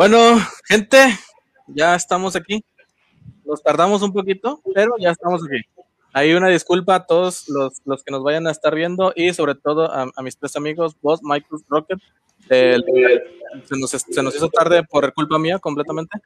[0.00, 1.14] Bueno, gente,
[1.66, 2.64] ya estamos aquí.
[3.44, 5.60] Nos tardamos un poquito, pero ya estamos aquí.
[6.14, 9.56] Hay una disculpa a todos los, los, que nos vayan a estar viendo y sobre
[9.56, 11.98] todo a, mis tres amigos, vos, Michael, Rocket.
[12.48, 12.78] se,
[13.78, 16.18] nos, se, nos, hizo tarde por culpa mía completamente.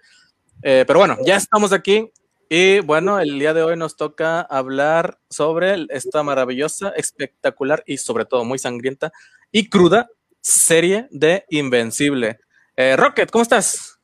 [0.62, 2.12] Eh, pero bueno, ya estamos aquí
[2.48, 8.24] y bueno, el día de hoy nos toca hablar sobre esta maravillosa, espectacular y sobre
[8.24, 9.10] todo muy sangrienta
[9.50, 10.08] y cruda
[10.40, 12.38] serie de Invencible.
[12.76, 14.00] Eh, Rocket, ¿cómo estás?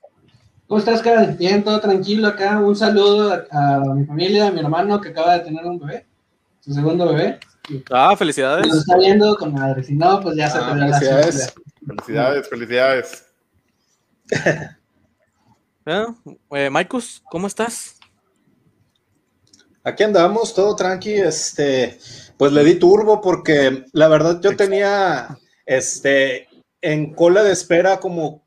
[0.68, 1.34] ¿Cómo estás, Carl?
[1.36, 2.60] Bien, todo tranquilo acá.
[2.60, 6.06] Un saludo a, mi familia, a mi hermano que acaba de tener un bebé,
[6.60, 7.40] su segundo bebé.
[7.90, 8.68] Ah, felicidades.
[8.68, 9.82] Nos está viendo con madre.
[9.82, 11.52] Si no, pues ya se ah, felicidades.
[11.84, 13.26] Felicidades, felicidades.
[15.86, 16.06] ¿Eh?
[16.52, 17.98] eh Maikus, ¿cómo estás?
[19.82, 21.14] Aquí andamos, todo tranqui.
[21.14, 21.98] Este,
[22.36, 26.46] pues le di turbo porque la verdad yo tenía este
[26.80, 28.39] en cola de espera como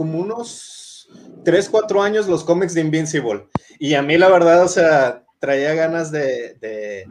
[0.00, 1.10] como unos
[1.44, 3.48] 3, 4 años los cómics de Invincible.
[3.78, 7.06] Y a mí la verdad, o sea, traía ganas de, de,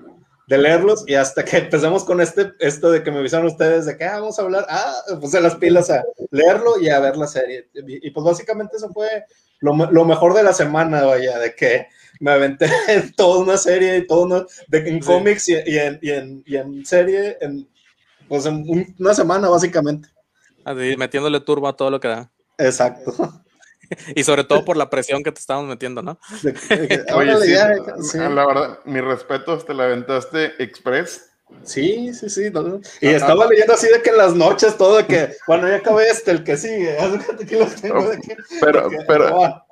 [0.57, 4.05] leerlos y hasta que empezamos con este, esto de que me avisaron ustedes de que
[4.05, 7.69] ah, vamos a hablar, ah, puse las pilas a leerlo y a ver la serie.
[7.75, 9.23] Y, pues básicamente eso fue
[9.59, 12.71] lo, lo, mejor de la semana, vaya, de que me aventé
[13.15, 16.83] toda una serie y todo de, en cómics y, y, en, y, en, y, en,
[16.87, 17.69] serie en,
[18.27, 20.09] pues en una semana básicamente.
[20.65, 22.31] Así, metiéndole turbo a todo lo que da.
[22.59, 23.13] Exacto.
[24.15, 26.19] y sobre todo por la presión que te estamos metiendo, ¿no?
[27.15, 27.35] Oye,
[28.01, 31.25] sí, la verdad, mi respeto, te la aventaste express.
[31.63, 32.51] Sí, sí, sí.
[33.01, 36.07] Y estaba leyendo así de que en las noches todo de que, bueno, ya acabé
[36.07, 36.95] este, el que sigue.
[38.61, 39.65] pero, pero,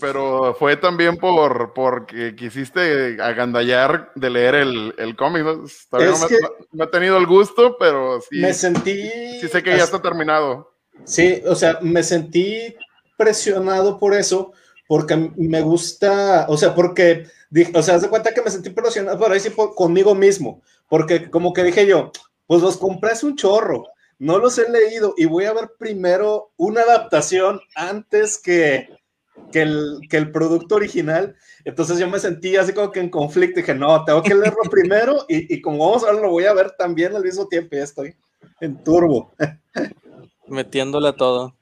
[0.00, 5.44] pero fue también por porque quisiste agandallar de leer el, el cómic.
[5.44, 5.64] ¿no?
[5.88, 6.28] Todavía no,
[6.72, 8.40] me, he tenido el gusto, pero sí.
[8.40, 9.08] Me sentí.
[9.40, 10.77] Sí sé que ya está terminado.
[11.04, 12.74] Sí, o sea, me sentí
[13.16, 14.52] presionado por eso,
[14.86, 17.26] porque me gusta, o sea, porque,
[17.74, 21.30] o sea, haz de cuenta que me sentí presionado por ahí sí conmigo mismo, porque
[21.30, 22.12] como que dije yo,
[22.46, 23.84] pues los compré hace un chorro,
[24.18, 28.88] no los he leído y voy a ver primero una adaptación antes que,
[29.52, 31.36] que, el, que el producto original.
[31.64, 33.60] Entonces yo me sentí así como que en conflicto.
[33.60, 36.52] Dije, no, tengo que leerlo primero y, y, como vamos a ver, lo voy a
[36.52, 37.76] ver también al mismo tiempo.
[37.76, 38.16] Y ya estoy
[38.60, 39.32] en turbo.
[40.48, 41.54] metiéndole a todo.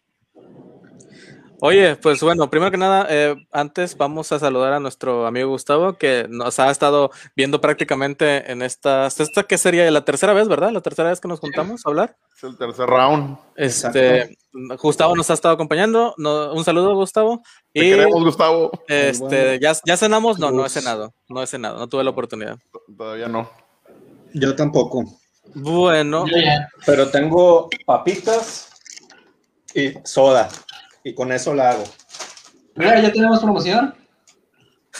[1.60, 5.94] Oye, pues bueno, primero que nada, eh, antes vamos a saludar a nuestro amigo Gustavo,
[5.94, 10.70] que nos ha estado viendo prácticamente en esta, esta que sería la tercera vez, ¿verdad?
[10.70, 12.16] La tercera vez que nos juntamos a hablar.
[12.36, 13.38] Es el tercer round.
[13.56, 16.14] Este, Gustavo nos ha estado acompañando.
[16.18, 17.42] un saludo, Gustavo.
[17.72, 18.70] Te queremos, Gustavo.
[18.86, 22.58] Este, ya, ya cenamos, no, no he cenado, no he cenado, no tuve la oportunidad.
[22.96, 23.50] Todavía no.
[24.34, 25.04] Yo tampoco.
[25.54, 26.26] Bueno.
[26.84, 28.75] Pero tengo papitas
[29.76, 30.48] y soda.
[31.04, 31.84] Y con eso la hago.
[32.74, 33.94] Mira, ya tenemos promoción.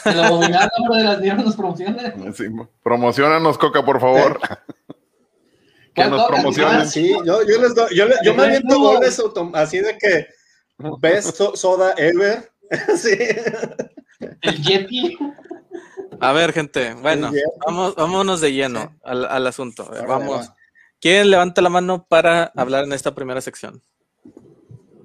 [0.05, 2.13] El abominable de las niñas nos promociona.
[2.33, 2.45] Sí,
[2.83, 4.39] promocionanos, Coca, por favor.
[5.95, 6.87] que nos promocionen.
[6.87, 9.21] Sí, yo, yo les doy, yo, yo me aviento goles
[9.53, 10.27] así de que
[10.99, 12.51] best soda ever.
[12.95, 13.17] sí.
[14.41, 15.17] El Yeti.
[16.19, 17.31] A ver, gente, bueno,
[17.65, 19.89] vamos, vámonos de lleno al, al asunto.
[20.07, 20.51] vamos.
[20.99, 23.83] ¿Quién levanta la mano para hablar en esta primera sección?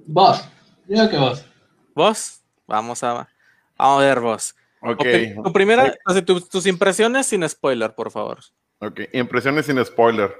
[0.05, 0.47] Vos.
[0.87, 1.45] Digo que vos.
[1.95, 2.41] ¿Vos?
[2.67, 3.27] Vamos a,
[3.77, 4.55] vamos a ver vos.
[4.81, 5.05] Ok.
[5.43, 8.39] Tu primera, tus, impresiones sin spoiler, por favor.
[8.79, 10.33] Ok, impresiones sin spoiler.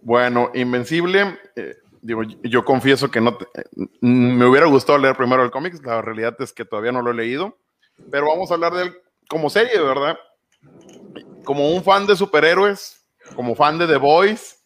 [0.00, 3.64] Bueno, Invencible, eh, digo, yo confieso que no eh,
[4.00, 7.14] me hubiera gustado leer primero el cómic, la realidad es que todavía no lo he
[7.14, 7.58] leído,
[8.10, 8.96] pero vamos a hablar de él
[9.28, 10.18] como serie, ¿verdad?
[11.44, 13.04] Como un fan de superhéroes,
[13.34, 14.62] como fan de The Boys,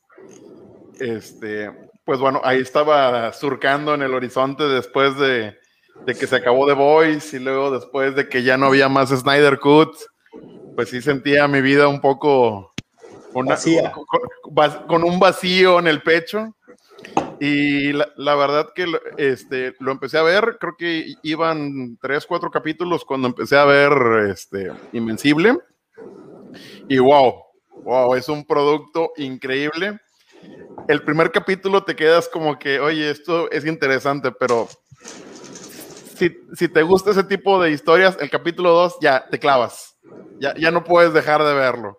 [0.98, 1.70] este,
[2.06, 5.58] pues bueno, ahí estaba surcando en el horizonte después de,
[6.06, 9.58] que se acabó The Voice y luego después de que ya no había más Snyder
[9.58, 9.96] Cut,
[10.76, 12.72] pues sí sentía mi vida un poco
[13.32, 13.48] con,
[14.86, 16.54] con, un vacío en el pecho.
[17.40, 18.86] Y la, verdad que
[19.18, 24.30] este, lo empecé a ver, creo que iban tres, cuatro capítulos cuando empecé a ver
[24.30, 25.58] este, Invencible.
[26.88, 27.34] Y wow,
[27.82, 29.98] wow, es un producto increíble
[30.88, 34.68] el primer capítulo te quedas como que, oye, esto es interesante, pero
[36.16, 39.96] si, te gusta ese tipo de historias, el capítulo 2 ya te clavas,
[40.38, 41.98] ya, ya no puedes dejar de verlo.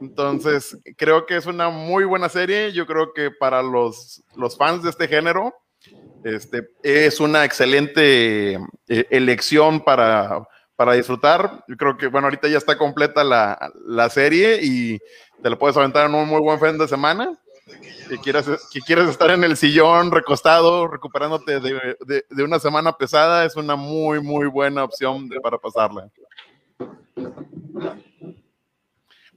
[0.00, 2.72] Entonces, creo que es una muy buena serie.
[2.72, 5.54] Yo creo que para los, los fans de este género,
[6.24, 11.64] este, es una excelente eh, elección para, para disfrutar.
[11.68, 14.98] Yo creo que, bueno, ahorita ya está completa la, la serie y
[15.42, 17.38] te la puedes aventar en un muy buen fin de semana.
[18.08, 22.92] Que quieras, que quieres estar en el sillón recostado, recuperándote de, de- de una semana
[22.96, 26.08] pesada, es una muy, muy buena opción de- para pasarla.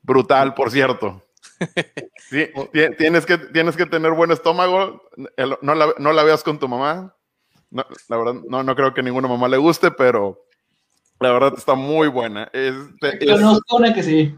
[0.02, 1.22] Brutal, por cierto.
[2.30, 5.04] Sí, ti- tienes, que, tienes que tener buen estómago.
[5.62, 7.14] No la, no la veas con tu mamá.
[7.70, 10.44] No, la verdad, no, no creo que ninguna mamá le guste, pero
[11.20, 12.50] la verdad está muy buena.
[12.52, 14.36] Es- es- Conozco una que sí.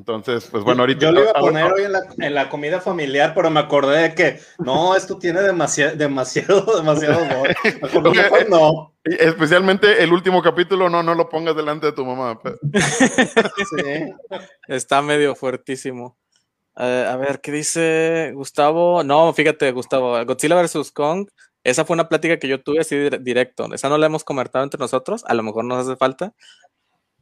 [0.00, 1.00] Entonces, pues bueno, ahorita.
[1.06, 4.00] Yo lo iba a poner hoy en la, en la comida familiar, pero me acordé
[4.00, 7.20] de que no, esto tiene demasiado, demasiado, demasiado.
[7.82, 8.94] Mejor no.
[9.04, 12.40] Especialmente el último capítulo, no, no lo pongas delante de tu mamá.
[12.42, 12.56] pero-
[13.76, 14.12] Sí.
[14.68, 16.16] Está medio fuertísimo.
[16.74, 19.02] A ver, ¿qué dice Gustavo?
[19.04, 20.90] No, fíjate, Gustavo, Godzilla vs.
[20.92, 21.28] Kong,
[21.62, 23.68] esa fue una plática que yo tuve así dir- directo.
[23.74, 26.32] Esa no la hemos comentado entre nosotros, a lo mejor nos hace falta.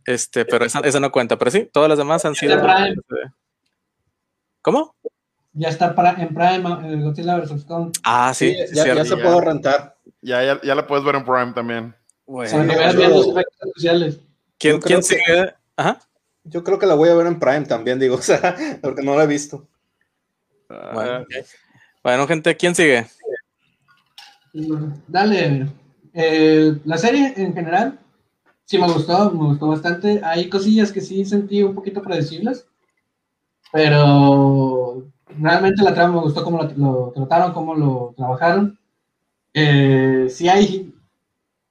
[0.09, 1.39] Este, pero esa, esa no cuenta.
[1.39, 2.59] Pero sí, todas las demás han sido.
[2.61, 2.97] Prime.
[4.63, 4.95] ¿Cómo?
[5.53, 7.65] Ya está para, en Prime eh, Godzilla vs.
[7.67, 7.93] Kong.
[8.05, 9.03] Ah, sí, Sí, sí, ya, cierto.
[9.03, 9.23] ya se ya.
[9.23, 9.97] puede rentar.
[10.23, 11.95] Ya, ya, ya la puedes ver en Prime también.
[12.27, 14.21] Bueno, no, los efectos especiales.
[14.59, 15.55] ¿Quién, quién que- sigue?
[15.77, 16.01] Ajá.
[16.45, 19.15] Yo creo que la voy a ver en Prime también, digo, o sea, porque no
[19.17, 19.69] la he visto.
[22.03, 23.07] Bueno, gente, ¿quién sigue?
[25.07, 25.69] Dale.
[26.15, 27.99] Eh, la serie en general,
[28.69, 30.21] sí me gustó, me gustó bastante.
[30.25, 32.69] Hay cosillas que sí sentí un poquito predecibles,
[33.73, 35.07] pero
[35.39, 38.79] realmente la trama me gustó cómo lo, lo trataron, cómo lo trabajaron.
[39.55, 40.95] Eh, hay,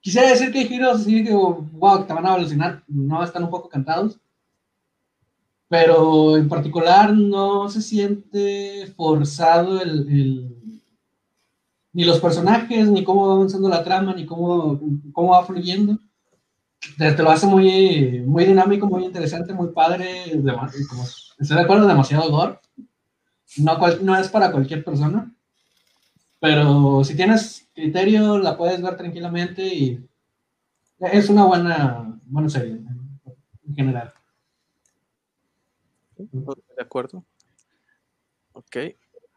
[0.01, 3.51] quisiera decir que hay giros así que, wow, te van a alucinar, no están un
[3.51, 4.19] poco cantados.
[5.69, 10.81] Pero en particular no se siente forzado el- el,
[11.93, 14.79] ni los personajes, ni cómo va avanzando la trama, ni cómo,
[15.11, 15.97] cómo va fluyendo.
[16.98, 20.24] Te, lo hace muy, muy dinámico, muy interesante, muy padre.
[21.39, 22.60] estoy de acuerdo, demasiado gore.
[23.57, 25.31] No, no es para cualquier persona.
[26.39, 30.07] Pero si tienes criterio, la puedes ver tranquilamente y
[31.00, 32.80] es una buena, buena serie
[33.68, 34.13] en general.
[36.18, 37.24] De acuerdo.
[38.54, 38.78] Ok.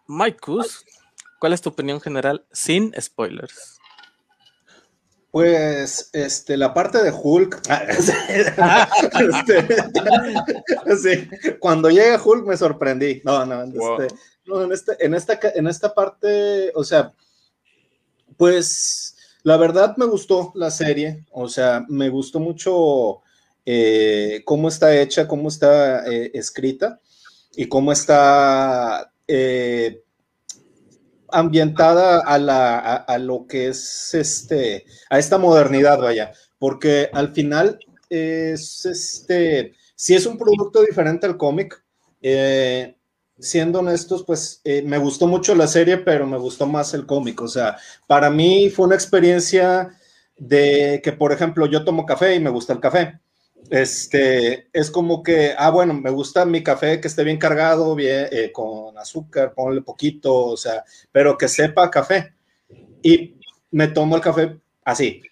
[0.06, 0.84] Maikus,
[1.38, 3.79] ¿cuál es tu opinión general sin spoilers?
[5.30, 7.62] Pues, este, la parte de Hulk.
[9.08, 9.76] este,
[10.96, 11.28] sí,
[11.60, 13.22] cuando llega Hulk me sorprendí.
[13.24, 14.02] No, no, Wow.
[14.02, 14.14] este,
[14.46, 17.12] no, en, este- en, esta, en esta parte, o sea,
[18.36, 21.24] pues la verdad me gustó la serie.
[21.30, 23.20] O sea, me gustó mucho
[23.66, 26.98] eh, cómo está hecha, cómo está eh, escrita
[27.54, 30.02] y cómo está eh,
[31.32, 37.78] ambientada a, la, a, lo que es este, a esta modernidad, vaya, porque al final
[38.08, 41.82] es este, si es un producto diferente al cómic,
[42.22, 42.96] eh,
[43.38, 47.40] siendo honestos, pues eh, me gustó mucho la serie, pero me gustó más el cómic,
[47.40, 49.90] o sea, para mí fue una experiencia
[50.36, 53.20] de que, por ejemplo, yo tomo café y me gusta el café.
[53.70, 58.26] Este, es como que, ah, bueno, me gusta mi café que esté bien cargado, bien,
[58.32, 62.34] eh, con azúcar, ponle poquito, o sea, pero que sepa café.
[63.02, 63.36] Y
[63.70, 65.22] me tomo el café así.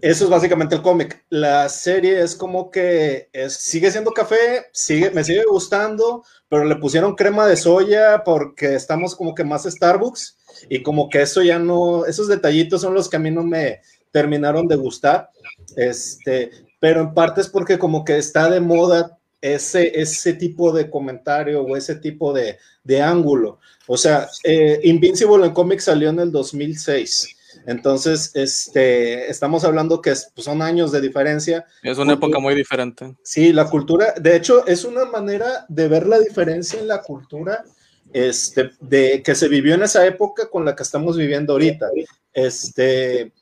[0.00, 1.24] Eso es básicamente el cómic.
[1.30, 6.76] La serie es como que es- sigue siendo café, sigue, me sigue gustando, pero le
[6.76, 10.38] pusieron crema de soya porque estamos como que más Starbucks
[10.70, 13.80] y como que eso ya no, esos detallitos son los que a mí no me
[14.12, 15.30] terminaron de gustar.
[15.76, 20.90] Este, pero en parte es porque como que está de moda ese, ese tipo de
[20.90, 23.58] comentario o ese tipo de, de ángulo.
[23.86, 27.36] O sea, eh, Invincible en cómics salió en el 2006.
[27.66, 31.66] Entonces, este, estamos hablando que es- pues, son años de diferencia.
[31.82, 33.16] Es una Porque- época muy diferente.
[33.22, 37.64] Sí, la cultura, de hecho, es una manera de ver la diferencia en la cultura
[38.12, 41.88] este, de, que se vivió en esa época con la que estamos viviendo ahorita.
[42.32, 43.32] Este,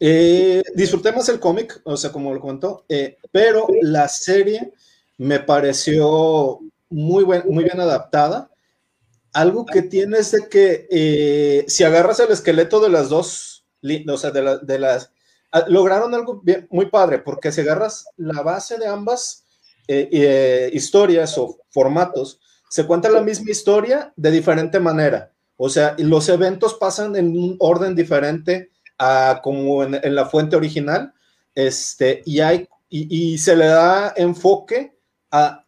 [0.00, 4.72] eh, disfruté más el cómic, o sea, como lo comentó, eh, pero la serie
[5.18, 6.60] me pareció
[6.90, 8.50] muy, buen- muy bien adaptada.
[9.32, 13.64] Algo que tiene es de que eh, si agarras el esqueleto de las dos,
[14.08, 15.10] o sea, de, la- de las,
[15.52, 19.44] ah, lograron algo muy padre, porque si agarras la base de ambas
[19.88, 25.32] eh, historias o formatos, se cuenta la misma historia de diferente manera.
[25.56, 28.70] O sea, los eventos pasan en un orden diferente
[29.42, 31.12] como en, la fuente original,
[31.54, 34.96] este, y, hay, y, se le da enfoque
[35.30, 35.64] a,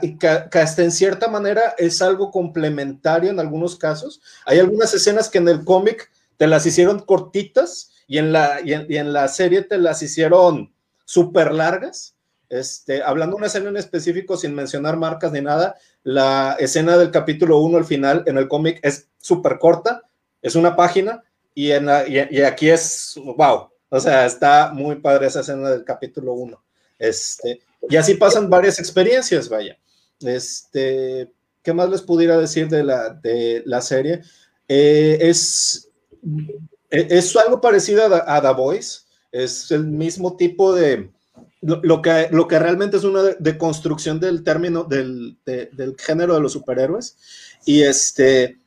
[0.00, 4.20] que, que hasta en cierta manera es algo complementario en algunos casos.
[4.46, 8.72] Hay algunas escenas que en el cómic te las hicieron cortitas y en la, y
[8.72, 10.72] en, y en la serie te las hicieron
[11.04, 12.14] súper largas.
[12.48, 17.10] Este, hablando de una escena en específico, sin mencionar marcas ni nada, la escena del
[17.10, 20.02] capítulo 1 al final en el cómic es súper corta,
[20.42, 21.22] es una página,
[21.54, 26.32] y, en y, aquí es, wow, o sea, está muy padre esa escena del capítulo
[26.34, 26.62] 1.
[26.98, 29.78] Este, y así pasan varias experiencias, vaya.
[30.20, 34.22] Este, ¿Qué más les pudiera decir de la, de la serie?
[34.68, 35.88] Eh, es,
[36.90, 39.00] es algo parecido a, a The Voice,
[39.32, 41.10] es el mismo tipo de,
[41.62, 46.52] lo, que, lo que realmente es una deconstrucción del término del, del, género de los
[46.52, 47.16] superhéroes.
[47.66, 48.58] Y este,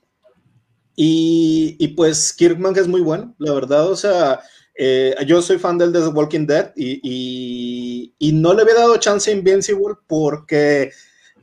[0.95, 4.41] y, y, pues Kirkman es muy bueno, la verdad, o sea,
[4.75, 8.97] eh, yo soy fan del The Walking Dead y, y, y, no le había dado
[8.97, 10.91] chance a Invincible porque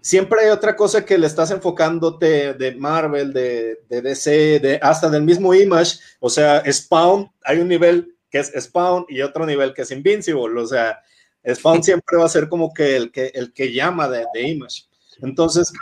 [0.01, 5.09] siempre hay otra cosa que le estás enfocándote de Marvel, de, de DC, de, hasta
[5.09, 9.75] del mismo Image, o sea, Spawn, hay un nivel que es Spawn y otro nivel
[9.75, 11.01] que es Invincible, o sea,
[11.49, 14.85] Spawn siempre va a ser como que el que, el que llama de, de Image.
[15.23, 15.73] Entonces,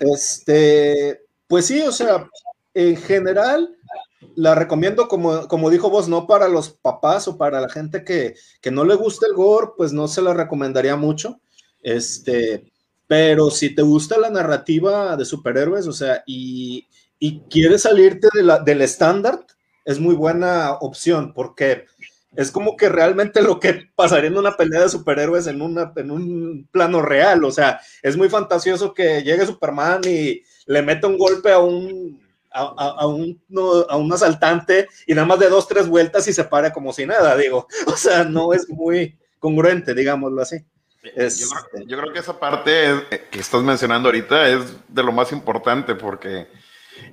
[0.00, 2.28] este, pues sí, o sea,
[2.74, 3.76] en general,
[4.36, 8.34] la recomiendo, como, como dijo vos, no para los papás o para la gente que,
[8.60, 11.40] que, no le gusta el gore, pues no se la recomendaría mucho.
[11.82, 12.72] Este,
[13.06, 16.88] pero si te gusta la narrativa de superhéroes, o sea, y,
[17.18, 19.46] y quieres salirte de del estándar,
[19.84, 21.84] es muy buena opción, porque
[22.36, 26.10] es como que realmente lo que pasaría en una pelea de superhéroes en, una, en
[26.10, 27.44] un plano real.
[27.44, 32.23] O sea, es muy fantasioso que llegue Superman y le meta un golpe a un,
[32.54, 33.42] a, un,
[33.88, 37.06] a un asaltante y nada más de dos, tres vueltas y se para como si
[37.06, 37.66] nada, digo.
[37.86, 40.58] O sea, no es muy congruente, digámoslo así.
[41.02, 45.12] Yo, creo, yo, creo, que esa parte eh, que estás mencionando ahorita es de lo
[45.12, 46.46] más importante porque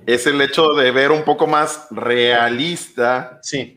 [0.06, 3.76] es el hecho de ver un poco más realista sí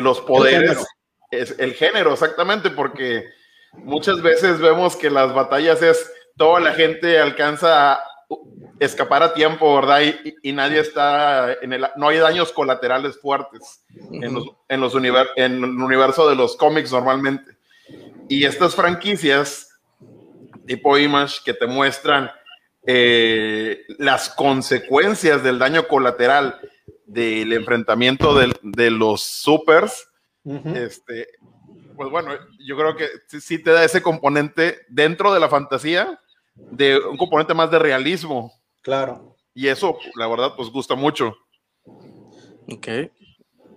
[0.00, 0.78] los poderes,
[1.30, 3.24] el es el género, exactamente, porque
[3.72, 8.00] muchas veces vemos que las batallas es toda la gente alcanza a
[8.80, 10.00] escapar a tiempo, ¿verdad?
[10.42, 15.64] Y, nadie está en el, no hay daños colaterales fuertes en, los, en, los en
[15.64, 17.56] el universo de los cómics normalmente.
[18.28, 19.68] Y estas franquicias
[20.68, 22.30] tipo Image que te muestran
[22.86, 26.60] eh, las consecuencias del daño colateral
[27.06, 30.08] del enfrentamiento de, los supers,
[30.44, 31.26] este,
[31.96, 33.08] pues bueno, yo creo que
[33.40, 36.20] sí, te da ese componente dentro de la fantasía,
[36.70, 38.52] de un componente más de realismo.
[38.82, 39.36] Claro.
[39.54, 41.36] Y eso, la verdad, pues gusta mucho.
[42.70, 42.88] Ok.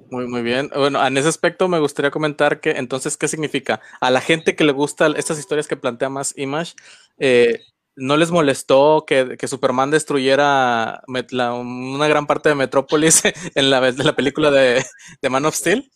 [0.10, 0.70] Muy, muy bien.
[0.76, 3.80] Bueno, en ese aspecto me gustaría comentar que entonces, ¿qué significa?
[4.02, 6.74] A la gente que le gusta estas historias que plantea más Image,
[7.18, 7.62] eh,
[7.96, 13.22] ¿No les molestó que, Superman destruyera una gran parte de Metrópolis
[13.56, 14.84] en la, la película de,
[15.30, 15.92] Man of Steel?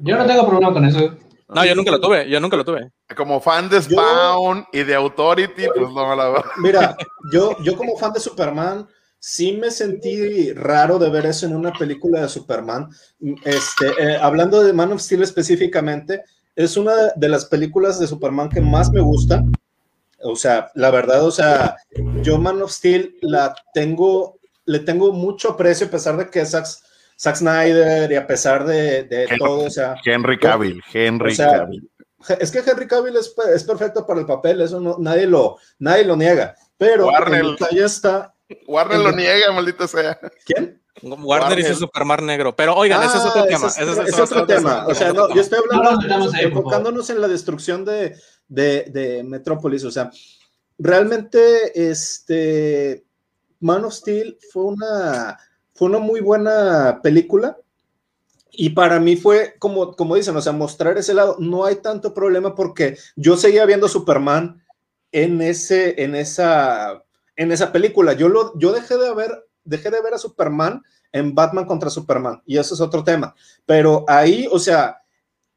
[0.00, 1.16] Yo no tengo problema con eso.
[1.48, 2.90] No, yo nunca lo tuve, yo nunca lo tuve.
[3.16, 6.96] Como fan de Spawn y de Authority, pues no me la Mira,
[7.32, 8.86] yo, yo como fan de Superman,
[9.18, 12.88] sí me sentí raro de ver eso en una película de Superman.
[13.44, 16.22] Este, eh, hablando de Man of Steel específicamente,
[16.56, 19.44] es una de las películas de Superman que más me gusta
[20.22, 21.76] o sea, la verdad, o sea,
[22.22, 26.54] yo Man of Steel la tengo, le tengo mucho aprecio a pesar de que es
[27.18, 29.96] Zack, Snyder y a pesar de, todo, o sea.
[30.04, 31.90] Henry Cavill, Henry Cavill.
[32.40, 36.04] Es que Henry Cavill es, es, perfecto para el papel, eso no, nadie, lo, nadie
[36.04, 38.34] lo niega, pero Warner, ya está.
[38.66, 40.18] Warner lo niega, maldito sea.
[40.44, 40.80] ¿Quién?
[41.02, 43.66] Warner, hizo Superman negro, pero oigan, ese es otro tema.
[44.06, 44.86] es, otro, tema.
[44.86, 48.16] O sea, no, yo estoy hablando, enfocándonos en la destrucción de,
[48.48, 49.84] de, Metrópolis.
[49.84, 50.10] O sea,
[50.78, 53.04] realmente este
[53.60, 55.38] Man of Steel fue una,
[55.76, 57.56] fue una muy buena película.
[58.50, 61.36] Y para mí fue como, como dicen, o sea, mostrar ese lado.
[61.38, 64.64] No hay tanto problema porque yo seguía viendo Superman
[65.12, 67.04] en, ese, en, esa,
[67.36, 68.14] en esa película.
[68.14, 72.42] Yo, lo, yo dejé, de ver, dejé de ver a Superman en Batman contra Superman.
[72.46, 73.34] Y eso es otro tema.
[73.66, 75.02] Pero ahí, o sea,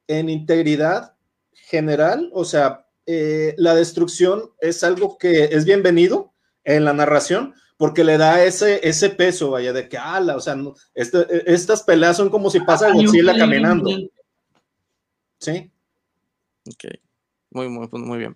[0.07, 1.13] en integridad,
[1.53, 6.33] general, o sea, eh, la destrucción es algo que es bienvenido
[6.63, 10.57] en la narración porque le da ese, ese peso, vaya, de que, ala, o sea,
[10.93, 13.89] este, estas peleas son como si pasa Godzilla caminando.
[15.38, 15.71] Sí.
[16.67, 16.93] Ok,
[17.51, 18.36] muy, muy, muy bien.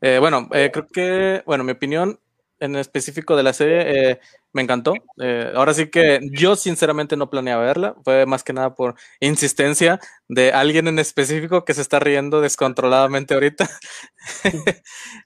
[0.00, 2.18] Eh, bueno, eh, creo que, bueno, mi opinión
[2.58, 4.20] en específico de la serie eh,
[4.52, 4.94] me encantó.
[5.20, 10.00] Eh, ahora sí que yo sinceramente no planeaba verla, fue más que nada por insistencia
[10.28, 13.68] de alguien en específico que se está riendo descontroladamente ahorita.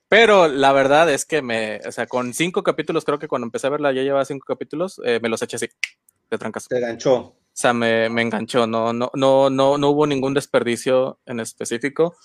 [0.08, 3.66] Pero la verdad es que me, o sea, con cinco capítulos, creo que cuando empecé
[3.66, 5.68] a verla ya llevaba cinco capítulos, eh, me los eché así,
[6.30, 6.68] de trancas.
[6.68, 7.14] Te enganchó.
[7.16, 12.16] O sea, me, me, enganchó, no, no, no, no, no hubo ningún desperdicio en específico.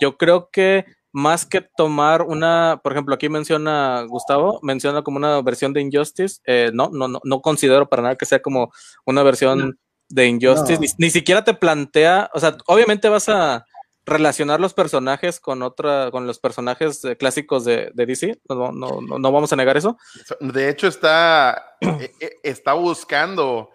[0.00, 5.40] yo creo que más que tomar una, por ejemplo, aquí menciona Gustavo, menciona como una
[5.42, 6.40] versión de Injustice.
[6.44, 8.72] Eh, no, no, no, no considero para nada que sea como
[9.04, 10.78] una versión de Injustice.
[10.80, 13.64] Ni, ni, siquiera te plantea, o sea, obviamente vas a
[14.10, 18.40] relacionar los personajes con otra, con los personajes eh, clásicos de, de DC.
[18.48, 19.96] No, no, no, no, vamos a negar eso.
[20.40, 23.70] De hecho, está, eh, eh, está buscando.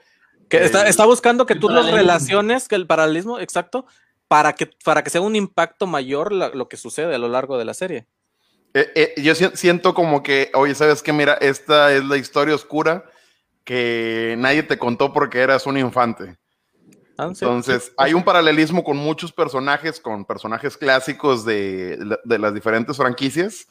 [0.49, 3.87] Que está, está buscando que tú los relaciones, que el paralelismo, exacto,
[4.27, 7.57] para que, para que sea un impacto mayor la, lo que sucede a lo largo
[7.57, 8.07] de la serie.
[8.73, 11.13] Eh, eh, yo siento como que, oye, ¿sabes qué?
[11.13, 13.05] Mira, esta es la historia oscura
[13.63, 16.37] que nadie te contó porque eras un infante.
[17.17, 17.45] Ah, sí.
[17.45, 23.67] Entonces, hay un paralelismo con muchos personajes, con personajes clásicos de, de las diferentes franquicias,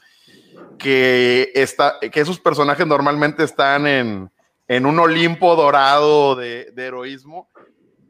[0.79, 4.31] que, está, que esos personajes normalmente están en,
[4.67, 7.49] en un Olimpo dorado de, de heroísmo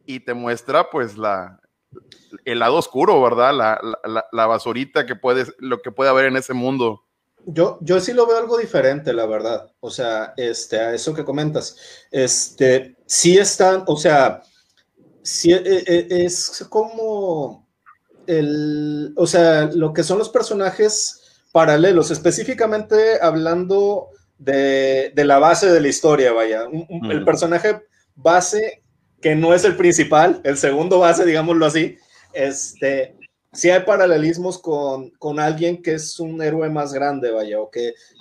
[0.06, 1.60] y te muestra pues la,
[2.46, 3.54] el lado oscuro, ¿verdad?
[3.54, 7.04] La, la, la, basurita que puede, lo que puede haber en ese mundo.
[7.46, 9.72] Yo, yo sí lo veo algo diferente, la verdad.
[9.80, 11.78] O sea, este, a eso que comentas.
[12.12, 14.42] Este, sí están, o sea,
[15.22, 17.68] sí e, e, es como
[18.28, 25.72] el, o sea, lo que son los personajes paralelos, específicamente hablando de, de la base
[25.72, 26.68] de la historia, vaya.
[26.68, 27.82] Un, un, el personaje
[28.16, 28.85] base
[29.26, 31.98] que no es el principal, el segundo base, digámoslo así,
[32.32, 33.16] este,
[33.52, 37.76] sí hay paralelismos con, con alguien que es un héroe más grande, vaya, ok,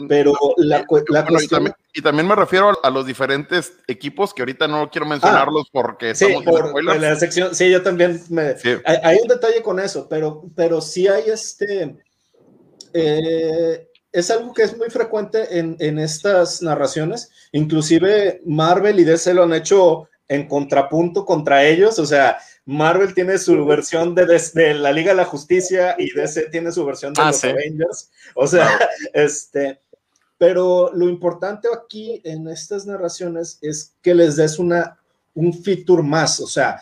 [0.08, 1.42] pero la, la bueno, cuestión...
[1.42, 5.66] Y también, y también, me refiero a, los diferentes equipos que ahorita no quiero mencionarlos
[5.66, 8.56] ah, porque sí, por, en la sección, sí, yo también me...
[8.56, 8.70] Sí.
[8.86, 11.98] Hay, hay, un detalle con eso, pero, pero sí hay este...
[12.94, 19.34] Eh, es algo que es muy frecuente en, en estas narraciones, inclusive Marvel y DC
[19.34, 24.42] lo han hecho en contrapunto contra ellos, o sea, Marvel tiene su versión de, de,
[24.54, 27.48] de, la Liga de la Justicia y DC tiene su versión de ah, los ¿sí?
[27.48, 28.10] Avengers.
[28.34, 28.78] O sea,
[29.12, 29.80] este.
[30.38, 34.98] Pero lo importante aquí en estas narraciones es que les des una,
[35.34, 36.80] un feature más, o sea,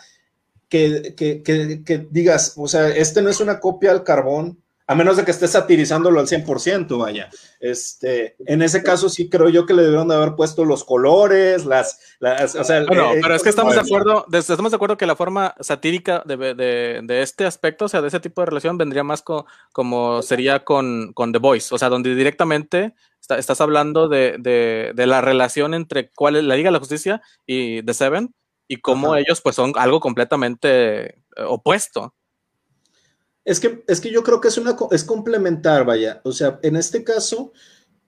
[0.67, 4.95] que, que, que, que digas, o sea, este no es una copia al carbón, a
[4.95, 7.29] menos de que esté satirizándolo al 100%, vaya.
[7.59, 11.65] Este, en ese caso sí creo yo que le debieron de haber puesto los colores,
[11.65, 14.97] las, las o sea, bueno, eh, pero es que estamos de acuerdo, estamos de acuerdo
[14.97, 18.47] que la forma satírica de, de, de, este aspecto, o sea, de ese tipo de
[18.47, 23.37] relación vendría más co, como sería con, con The Voice, o sea, donde directamente está,
[23.37, 27.83] estás hablando de, de, la relación entre cuál es la Liga de la Justicia y
[27.83, 28.33] The Seven
[28.67, 29.21] y cómo Ajá.
[29.21, 31.15] ellos pues son algo completamente eh,
[31.47, 32.13] opuesto.
[33.45, 36.21] Es que, es que yo creo que es, una, es complementar, vaya.
[36.23, 37.51] O sea, en este caso,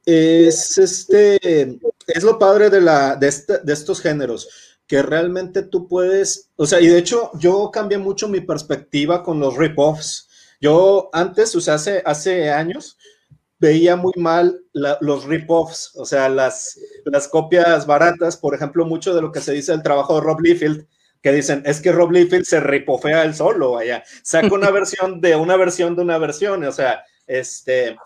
[0.05, 4.47] es, este, es lo padre de, la, de, este, de estos géneros,
[4.87, 9.39] que realmente tú puedes, o sea, y de hecho yo cambié mucho mi perspectiva con
[9.39, 10.29] los rip-offs.
[10.61, 12.97] Yo antes, o sea, hace, hace años,
[13.59, 19.21] veía muy mal los rip-offs, o sea, las, las copias baratas, por ejemplo, mucho de
[19.21, 20.87] lo que se dice del trabajo de Rob Liefeld,
[21.25, 25.35] que dicen, es que Rob Liefeld se ripofea él solo, vaya, saca una versión de
[25.35, 27.97] una versión de una versión, o sea, este,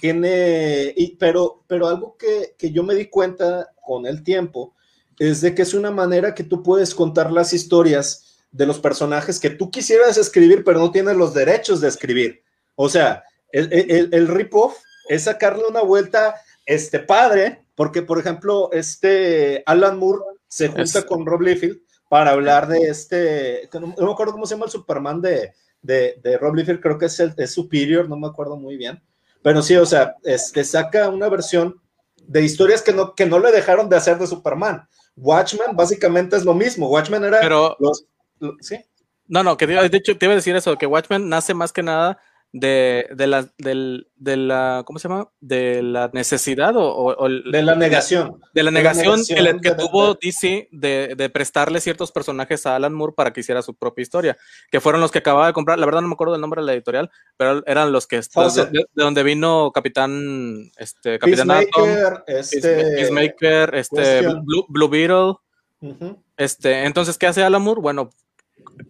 [0.00, 4.74] tiene, y, pero, pero algo que, que yo me di cuenta con el tiempo
[5.20, 9.38] es de que es una manera que tú puedes contar las historias de los personajes
[9.38, 12.42] que tú quisieras escribir, pero no tienes los derechos de escribir.
[12.74, 16.34] O sea, el, el, el rip-off es sacarle una vuelta,
[16.66, 21.04] este padre, porque por ejemplo, este Alan Moore se junta es...
[21.04, 24.70] con Rob Liefeld para hablar de este, no, no, me acuerdo cómo se llama el
[24.70, 28.56] Superman de, de, de Rob Liefeld, creo que es el es Superior, no me acuerdo
[28.56, 29.02] muy bien,
[29.42, 31.80] pero sí, o sea, este, saca una versión
[32.26, 34.86] de historias que no, que no le dejaron de hacer de Superman.
[35.16, 38.06] Watchmen básicamente es lo mismo, Watchmen era pero, los,
[38.38, 38.78] los ¿sí?
[39.26, 41.82] No, no, que de hecho te iba a decir eso, que Watchmen nace más que
[41.82, 42.18] nada
[42.52, 45.28] de, de, la, de, de, la, ¿cómo se llama?
[45.40, 48.40] De la necesidad o, o de la negación.
[48.54, 52.64] De la negación, de la negación que, que, tuvo DC de, de, prestarle ciertos personajes
[52.64, 54.36] a Alan Moore para que hiciera su propia historia,
[54.70, 56.66] que fueron los que acababa de comprar, la verdad no me acuerdo del nombre de
[56.66, 62.22] la editorial, pero eran los que, de, de, donde vino Capitán, este, Capitán Peacemaker, Atom,
[62.26, 65.34] este, Peacemaker, este, Blue, Blue Beetle,
[65.80, 66.22] uh -huh.
[66.36, 67.82] este, entonces, ¿qué hace Alan Moore?
[67.82, 68.10] Bueno,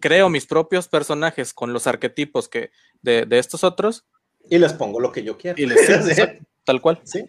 [0.00, 2.70] creo mis propios personajes con los arquetipos que
[3.02, 4.04] de, de, estos otros.
[4.48, 5.60] Y les pongo lo que yo quiero.
[5.60, 5.80] Y les,
[6.16, 6.22] sí,
[6.64, 7.00] tal cual.
[7.04, 7.24] Sí.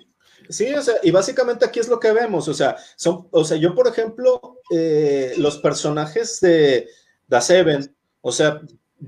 [0.50, 3.56] Sí, o sea, y básicamente aquí es lo que vemos, o sea, son, o sea,
[3.58, 6.88] yo por ejemplo, eh, los personajes de
[7.28, 8.60] The Seven, o sea,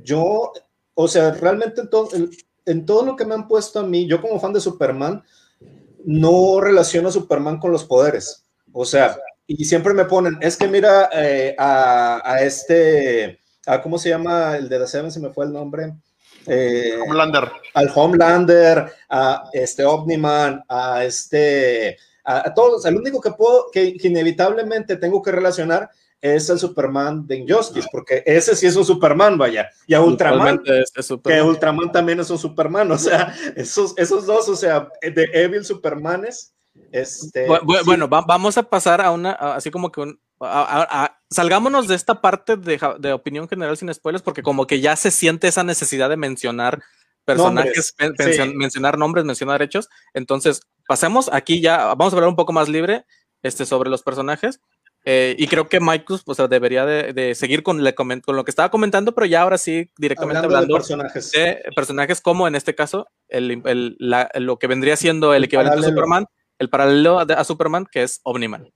[0.03, 0.51] yo,
[0.93, 2.29] o sea, realmente en todo, en,
[2.67, 5.23] en todo lo que me han puesto a mí, yo como fan de Superman,
[6.05, 10.67] no relaciono a Superman con los poderes, o sea, y siempre me ponen, es que
[10.67, 15.11] mira eh, a, a, este, a, ¿cómo se llama el de The Seven?
[15.11, 15.93] Se me fue el nombre.
[16.47, 17.51] Eh, Homelander.
[17.73, 22.85] al Homelander, a este Omniman, a este, a, a todos.
[22.85, 27.87] El único que puedo, que, que inevitablemente tengo que relacionar es el Superman de Injustice,
[27.91, 29.69] porque ese sí es un Superman, vaya.
[29.87, 31.41] Y a Ultraman, Usualmente es- es que.
[31.41, 36.53] Ultraman también es un Superman, o sea, esos, esos dos, o sea, de Evil Supermanes,
[36.91, 37.47] este...
[37.47, 37.53] Sí,
[37.85, 41.19] Bueno, va- vamos a pasar a una, a- así como que un, a- a- a-
[41.29, 45.47] salgámonos de esta parte de, opinión general sin spoilers, porque como que ya se siente
[45.47, 46.81] esa necesidad de mencionar
[47.25, 48.55] personajes, Nombres, men- mencion- sí.
[48.57, 49.87] mencionar nombres, mencionar hechos.
[50.13, 53.05] Entonces, pasemos aquí ya, vamos a hablar un poco más libre
[53.43, 54.59] este, sobre los personajes.
[55.03, 58.43] eh, y creo que Michael pues, debería de, de seguir con, le comen- con lo
[58.43, 61.31] que estaba comentando, pero ya ahora sí, directamente hablando de hablando, personajes.
[61.31, 65.73] de personajes como en este caso el, el- la- lo que vendría siendo el equivalente
[65.73, 65.95] a paralelo.
[65.97, 66.25] Superman,
[66.59, 68.71] el paralelo a, a Superman, que es Omniman.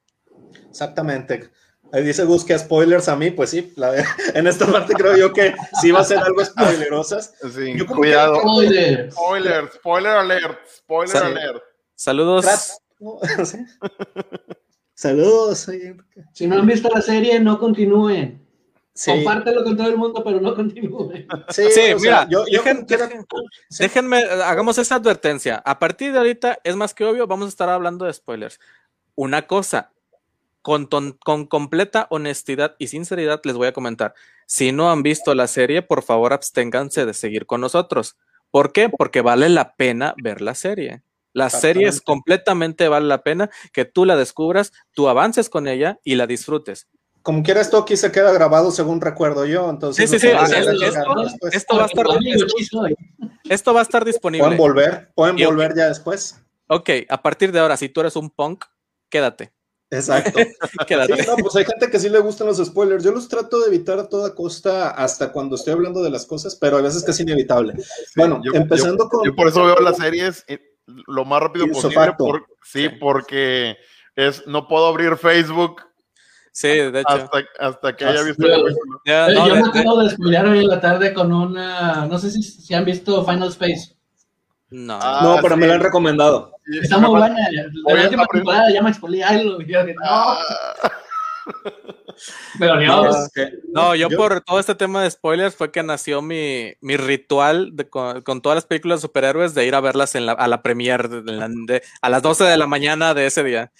[0.75, 1.49] Exactamente.
[1.93, 5.15] Ahí dice Gus que spoilers a mí, pues sí, la de- en esta parte creo
[5.15, 7.33] yo que sí va a ser algo spoilerosas.
[7.55, 8.35] Sí, Yo cuidado.
[8.41, 9.13] Spoilers.
[9.13, 11.63] Spoiler, spoiler alert, spoiler alert.
[11.95, 12.43] Saludos.
[12.45, 12.81] Trat-
[13.45, 13.57] ¿Sí?
[14.93, 15.69] Saludos.
[16.33, 18.41] Si no han visto la serie, no continúen.
[18.93, 21.27] Sí, Compártelo con todo el mundo, pero no continúen.
[21.49, 23.09] sí, Sí, o sea, mira, yo, yo dejen- quiera-.
[23.79, 25.61] Déjenme, hagamos esa advertencia.
[25.65, 28.59] A partir de ahorita, es más que obvio, vamos a estar hablando de spoilers.
[29.15, 29.91] Una cosa,
[30.65, 34.15] con, ton- con completa honestidad y sinceridad les voy a comentar.
[34.47, 38.17] Si no han visto la serie, por favor absténganse de seguir con nosotros.
[38.49, 38.89] ¿Por qué?
[38.89, 41.03] Porque vale la pena ver la serie.
[41.33, 45.99] La serie es completamente vale la pena que tú la descubras, tú avances con ella
[46.03, 46.87] y la disfrutes.
[47.21, 49.69] Como quiera, esto aquí se queda grabado según recuerdo yo.
[49.69, 50.45] Entonces, Sí, sí, sí, ah,
[51.53, 52.95] esto- va a estar, Amigo, esto, aquí soy.
[53.49, 54.45] esto va a estar disponible.
[54.47, 56.41] Pueden volver, pueden volver ya después.
[56.69, 58.65] Ok, a partir de ahora, si tú eres un punk,
[59.09, 59.51] quédate.
[59.91, 60.39] Exacto.
[60.87, 60.95] Sí,
[61.27, 63.03] no, pues hay gente que sí le gustan los spoilers.
[63.03, 66.55] Yo los trato de evitar a toda costa hasta cuando estoy hablando de las cosas,
[66.55, 67.73] pero a veces que es inevitable.
[68.15, 69.25] bueno, yo- empezando con.
[69.25, 70.59] Yo por eso veo las series eh,
[71.07, 71.95] lo más rápido posible.
[71.95, 72.25] facto.
[72.25, 73.77] por- sí, porque
[74.15, 75.81] es no puedo abrir Facebook
[76.51, 77.09] Sí, de hecho.
[77.09, 78.99] hasta, hasta que haya visto la película.
[79.05, 82.05] Ya, Eh, no, yo me acabo de spoilear hoy en la tarde con una.
[82.05, 83.95] No sé si, si han visto Final Space.
[84.69, 84.99] No.
[85.01, 86.51] Ah, No, pero me lo han recomendado.
[86.81, 87.35] Está muy buena.
[87.87, 89.61] La última temporada ya me algo.
[89.61, 90.91] y yo de, No, Ah,
[92.59, 93.15] pero No, Dios.
[93.73, 97.75] No, yo, Yo- por todo este tema de spoilers fue que nació mi, mi ritual
[97.75, 100.47] de, con, con todas las películas de superhéroes de ir a verlas en la, a
[100.47, 103.71] la premiere de a las 12 de la mañana de ese día.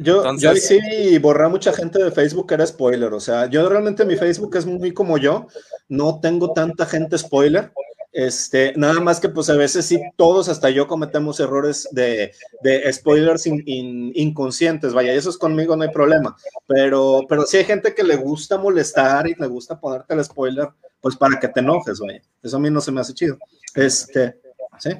[0.00, 3.12] Yo, Entonces- yo sí borré a mucha gente de Facebook que era spoiler.
[3.12, 5.46] O sea, yo realmente mi Facebook es muy como yo.
[5.88, 7.70] No tengo tanta gente spoiler.
[8.16, 12.92] Este, nada más que pues a veces sí, todos, hasta yo cometemos errores de, de
[12.92, 16.36] spoilers in- in- inconscientes, vaya, eso es conmigo, no hay problema,
[16.68, 20.68] pero, pero sí hay gente que le gusta molestar y le gusta ponerte el spoiler,
[21.00, 23.36] pues para que te enojes, vaya, eso a mí no se me hace chido.
[23.74, 24.40] Este,
[24.78, 24.90] ¿sí?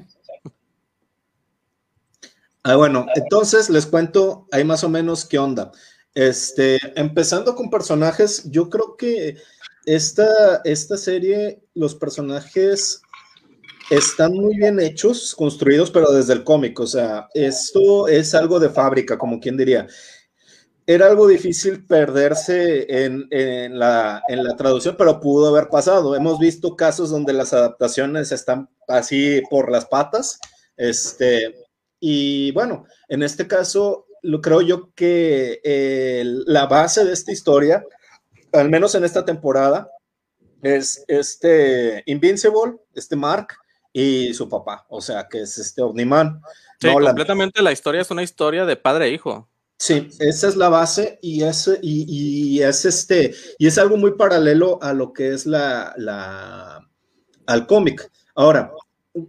[2.63, 5.71] Ah, bueno, entonces les cuento ahí más o menos qué onda.
[6.15, 9.37] Este, empezando con personajes, yo creo que
[9.85, 13.01] esta, esta serie, los personajes
[13.89, 16.79] están muy bien hechos, construidos, pero desde el cómic.
[16.79, 19.87] O sea, esto es algo de fábrica, como quien diría.
[20.87, 26.15] Era algo difícil perderse en, en la, en la traducción, pero pudo haber pasado.
[26.15, 30.39] Hemos visto casos donde las adaptaciones están así por las patas.
[30.77, 31.55] Este,
[31.99, 37.83] y bueno, en este caso, lo creo yo que eh, la base de esta historia,
[38.53, 39.89] al menos en esta temporada,
[40.61, 43.55] es este Invincible, este Mark
[43.97, 46.41] y su papá, o sea, que es este Omniman.
[46.81, 49.47] Sí, completamente la historia es una historia de padre e hijo.
[49.77, 54.11] Sí, esa es la base y es, y, y es este, y es algo muy
[54.17, 56.85] paralelo a lo que es la, la
[57.45, 58.11] al cómic.
[58.35, 58.73] Ahora,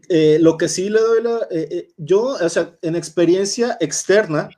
[0.09, 4.49] eh, lo que sí le doy la, eh, eh, yo, o sea, en experiencia externa,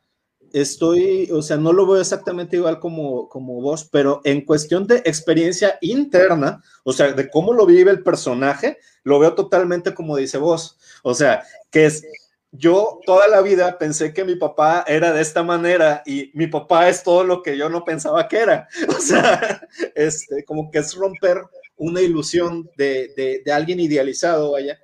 [0.52, 4.96] estoy, o sea, no lo veo exactamente igual como, como vos, pero en cuestión de
[4.98, 10.38] experiencia interna, o sea, de cómo lo vive el personaje, lo veo totalmente como dice
[10.38, 10.78] vos.
[11.02, 12.04] O sea, que es,
[12.50, 16.88] yo toda la vida pensé que mi papá era de esta manera y mi papá
[16.88, 18.68] es todo lo que yo no pensaba que era.
[18.88, 21.42] O sea, este, como que es romper
[21.76, 24.78] una ilusión de, de, de alguien idealizado, vaya.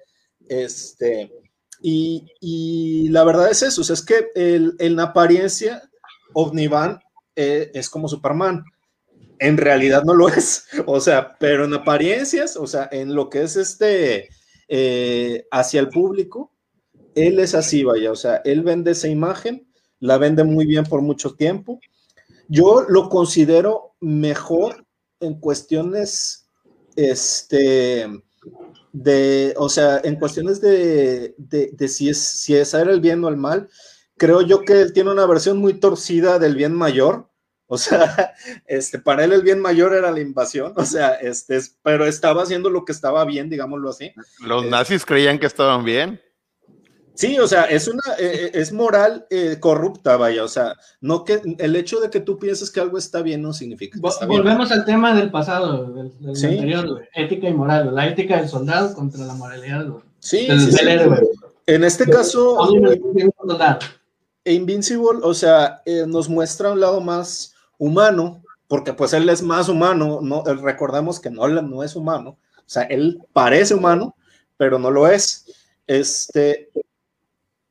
[0.48, 1.31] Este,
[1.86, 5.82] y, la verdad es eso, o sea, es que el, en apariencia,
[6.32, 6.98] Omnivan
[7.36, 8.64] eh, es como Superman.
[9.38, 13.42] En realidad no lo es, o sea, pero en apariencias, o sea, en lo que
[13.42, 14.30] es este,
[14.68, 16.52] eh, hacia el público,
[17.14, 19.68] él es así, vaya, o sea, él vende esa imagen,
[20.00, 21.80] la vende muy bien por mucho tiempo.
[22.48, 24.86] Yo lo considero mejor
[25.20, 26.48] en cuestiones,
[26.96, 28.06] este,
[28.94, 33.24] de, o sea, en cuestiones de, de, de si, es, si es era el bien
[33.24, 33.68] o el mal,
[34.16, 37.28] creo yo que él tiene una versión muy torcida del bien mayor.
[37.66, 38.35] O sea,
[38.66, 42.70] este, para él el bien mayor era la invasión, o sea, este, pero estaba haciendo
[42.70, 44.12] lo que estaba bien, digámoslo así.
[44.40, 46.20] Los nazis creían que estaban bien.
[47.14, 51.40] Sí, o sea, es una, eh, es moral eh, corrupta, vaya, o sea, no que
[51.59, 54.42] el hecho de que tú pienses que algo está bien no significa que está bien.
[54.42, 56.46] Volvemos al tema del pasado, del, del Sí.
[56.46, 57.05] anterior, güey.
[57.14, 60.03] ética y moral, la ética del soldado contra la moralidad güey.
[60.18, 60.88] Sí, del, sí, sí.
[60.88, 61.20] héroe.
[61.66, 62.59] En este caso.
[64.46, 69.68] Invincible, o sea, eh, nos muestra un lado más humano, porque pues él es más
[69.68, 74.14] humano, no, eh, recordamos que Nolan no es humano, o sea, él parece humano,
[74.59, 75.46] pero no lo es.
[75.87, 76.70] Este,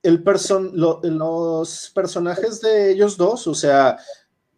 [0.04, 3.98] el person, lo- los personajes de ellos dos, o sea,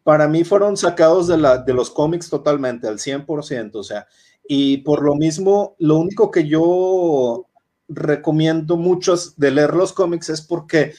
[0.04, 4.08] para mí fueron sacados de, la, de los cómics totalmente, al 100%, o sea,
[4.48, 7.46] y por lo mismo, lo único que yo
[7.88, 10.94] recomiendo mucho de leer los cómics es porque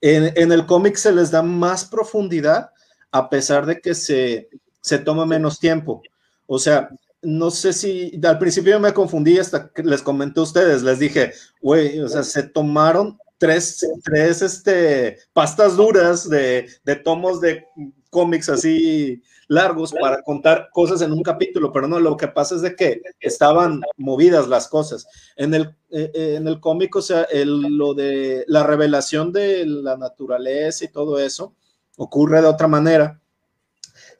[0.00, 2.70] en, en el cómic se les da más profundidad
[3.12, 4.48] a pesar de que se,
[4.80, 6.02] se toma menos tiempo.
[6.46, 6.90] O sea,
[7.22, 11.32] no sé si al principio me confundí hasta que les comenté a ustedes, les dije,
[11.60, 17.64] güey, o sea, se tomaron tres, tres este, pastas duras de, de tomos de
[18.10, 22.62] cómics así largos para contar cosas en un capítulo, pero no, lo que pasa es
[22.62, 25.06] de que estaban movidas las cosas.
[25.36, 29.64] En el, eh, eh, en el cómic, o sea, el, lo de la revelación de
[29.66, 31.54] la naturaleza y todo eso
[31.96, 33.20] ocurre de otra manera.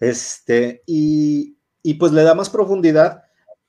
[0.00, 3.22] Este, y, y pues le da más profundidad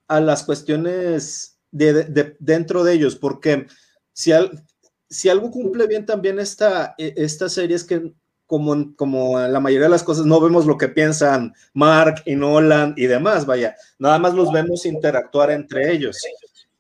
[0.08, 3.68] a las cuestiones de, de- de- dentro de ellos, porque
[4.14, 4.64] si, al-
[5.12, 8.14] si algo cumple bien también esta, e- esta serie es que
[8.48, 12.96] como, como la mayoría de las cosas no vemos lo que piensan Mark y Nolan
[12.98, 16.18] y demás, vaya, nada más los vemos interactuar entre ellos.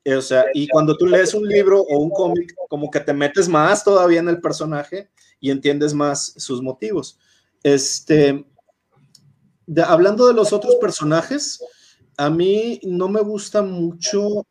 [0.04, 3.13] Eh, O sea, y cuando tú lees un libro o un cómic, como que te
[3.13, 7.20] metes más todavía en el personaje y entiendes más sus motivos.
[7.63, 8.46] Este,
[9.86, 11.63] hablando de los otros personajes,
[12.17, 14.46] a mí no me gusta mucho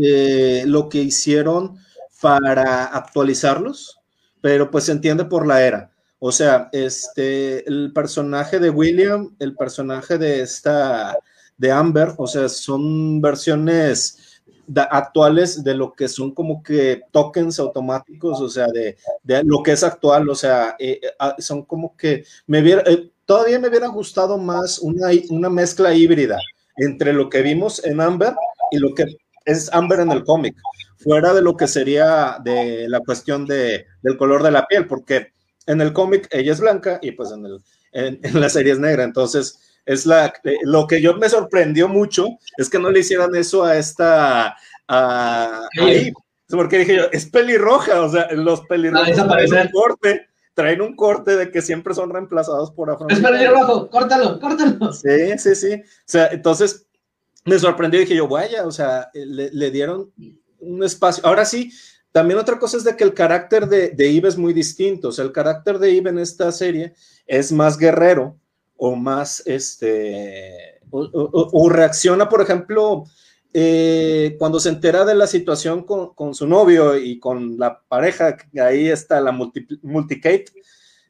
[0.00, 1.78] eh, lo que hicieron
[2.20, 3.98] para actualizarlos,
[4.40, 5.90] pero pues se entiende por la era.
[6.18, 11.16] O sea, este, el personaje de William, el personaje de esta,
[11.56, 17.58] de Amber, o sea, son versiones da- actuales de lo que son como que tokens
[17.58, 21.64] automáticos, o sea, de, de lo que es actual, o sea, eh, eh, ah, son
[21.64, 26.38] como que me hubiera, eh, todavía me hubiera gustado más una, una mezcla híbrida
[26.76, 28.34] entre lo que vimos en Amber
[28.70, 29.04] y lo que
[29.46, 30.54] es Amber en el cómic,
[30.98, 35.32] fuera de lo que sería de la cuestión de, del color de la piel, porque
[35.66, 38.78] en el cómic ella es blanca y pues en, el, en, en la serie es
[38.78, 42.26] negra, entonces es la, eh, lo que yo me sorprendió mucho
[42.58, 44.56] es que no le hicieran eso a esta, a,
[44.88, 46.12] a Eve,
[46.48, 49.48] porque dije yo, es pelirroja, o sea, los pelirrojos A desaparecer.
[49.50, 53.38] traen un corte, traen un corte de que siempre son reemplazados por Es afroamericanos.
[53.38, 54.92] pelirrojo, córtalo, córtalo.
[54.92, 55.74] Sí, sí, sí.
[55.74, 56.85] O sea, entonces
[57.46, 60.12] me sorprendió y dije yo, vaya, o sea, le, le dieron
[60.58, 61.24] un espacio.
[61.24, 61.70] Ahora sí,
[62.16, 65.08] también otra cosa es de que el carácter de, de es muy distinto.
[65.08, 66.94] O sea, el carácter de Eve en esta serie
[67.26, 68.38] es más guerrero
[68.76, 73.04] o más, este, o, reacciona, por ejemplo,
[73.52, 78.88] eh, cuando se entera de la situación con, su novio y con la pareja, ahí
[78.88, 80.46] está la multi, multicate,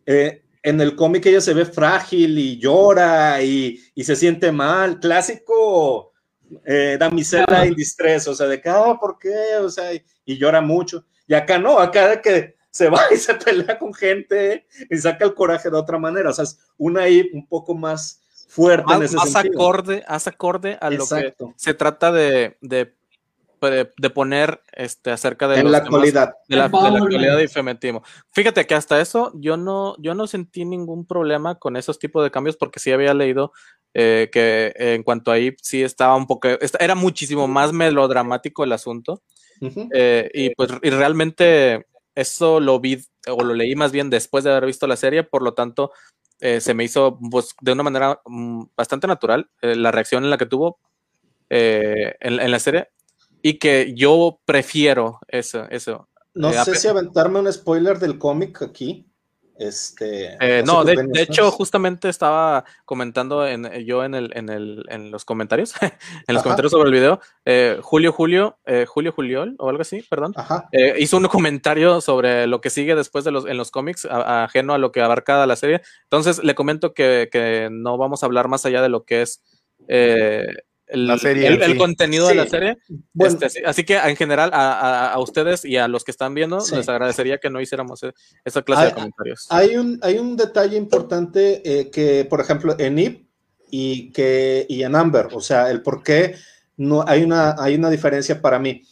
[0.07, 6.15] eh, en el cómic ella se ve frágil y llora y se siente mal, clásico
[6.65, 7.67] eh, damisela Ah.
[7.67, 9.57] in distress, o sea, de que, ah, ¿por qué?
[9.61, 11.05] O sea, y, y llora mucho.
[11.27, 15.25] Y acá no, acá de que se va y se pelea con gente y saca
[15.25, 18.99] el coraje de otra manera, o sea, es una ahí un poco más fuerte en
[19.01, 19.61] Más, ese más sentido.
[19.61, 22.95] acorde, más acorde a lo que Exacto, se trata de, de,
[23.61, 26.35] de- de poner este, acerca de en los la actualidad.
[26.47, 28.03] de la, de la actualidad y feminismo.
[28.31, 32.31] Fíjate que hasta eso yo no, yo no sentí ningún problema con esos tipos de
[32.31, 33.53] cambios porque sí había leído
[33.95, 39.23] eh, que en cuanto ahí sí estaba un poco, era muchísimo más melodramático el asunto
[39.93, 44.51] eh, y pues y realmente eso lo vi o lo leí más bien después de
[44.51, 45.93] haber visto la serie, por lo tanto
[46.41, 50.31] eh, se me hizo pues, de una manera mm, bastante natural eh, la reacción en
[50.31, 50.79] la que tuvo
[51.49, 52.89] eh, en, en la serie
[53.43, 56.09] y que yo prefiero eso, eso.
[56.35, 59.07] No Eh, sé si aventarme un spoiler del cómic aquí.
[59.59, 65.11] Este, Eh, no, de, hecho, justamente estaba comentando en, yo en, el, en, el, en
[65.11, 65.91] los comentarios, en
[66.29, 66.43] los Ajá.
[66.43, 70.69] comentarios sobre el video, eh, Julio Julio, eh, Julio Juliol o algo así, perdón, Ajá.
[70.73, 74.45] eh, hizo un comentario sobre lo que sigue después de los, en los cómics, a-
[74.45, 75.81] ajeno a lo que abarca la serie.
[76.05, 79.43] Entonces le comento que, que no vamos a hablar más allá de lo que es
[79.89, 80.47] eh,
[80.89, 81.79] el, La serie, el- el sí.
[81.79, 82.51] contenido de la Sí.
[82.51, 82.79] serie.
[83.13, 86.11] Bueno, Este, sí, así que en general a, a- a ustedes y a los que
[86.13, 86.77] están viendo Sí.
[86.77, 88.13] les agradecería que no hiciéramos e-
[88.45, 89.47] esa clase de Ah, comentarios.
[89.51, 93.27] Hay un, hay un detalle importante eh, que, por ejemplo, en IP
[93.71, 96.37] y, que, y en Amber, o sea, el por qué
[96.77, 98.83] no, hay, una, hay una diferencia para mí.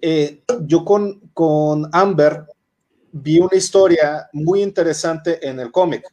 [0.00, 2.44] Eh, yo con, con Amber
[3.12, 6.04] vi una historia muy interesante en el cómic,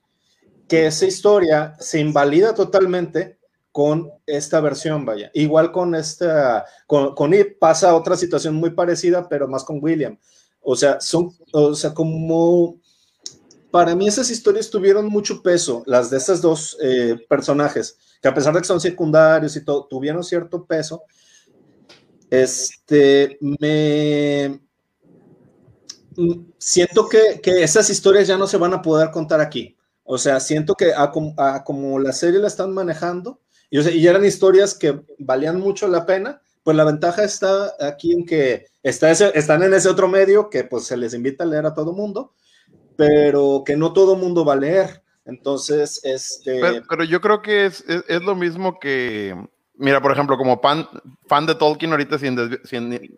[0.67, 3.37] que esa historia se invalida totalmente
[3.71, 5.31] con esta versión, vaya.
[5.33, 10.17] Igual con esta, con, con Ip pasa otra situación muy parecida, pero más con William.
[10.61, 12.79] O sea, son, o sea, como
[13.71, 18.33] para mí esas historias tuvieron mucho peso, las de estos dos eh, personajes, que a
[18.33, 21.03] pesar de que son secundarios y todo, tuvieron cierto peso.
[22.29, 24.61] Este, me
[26.17, 29.77] mm, siento que, que esas historias ya no se van a poder contar aquí.
[30.03, 33.39] O sea, siento que a, a como la serie la están manejando,
[33.71, 37.73] y, o sea, y eran historias que valían mucho la pena, pues la ventaja está
[37.79, 41.43] aquí en que está ese- están en ese otro medio que pues se les invita
[41.43, 42.35] a leer a todo mundo,
[42.95, 45.01] pero que no todo mundo va a leer.
[45.25, 46.59] Entonces, este...
[46.61, 49.35] Pero, pero yo creo que es, es, es lo mismo que,
[49.75, 50.87] mira, por ejemplo, como pan-
[51.27, 53.17] fan de Tolkien ahorita sin, sin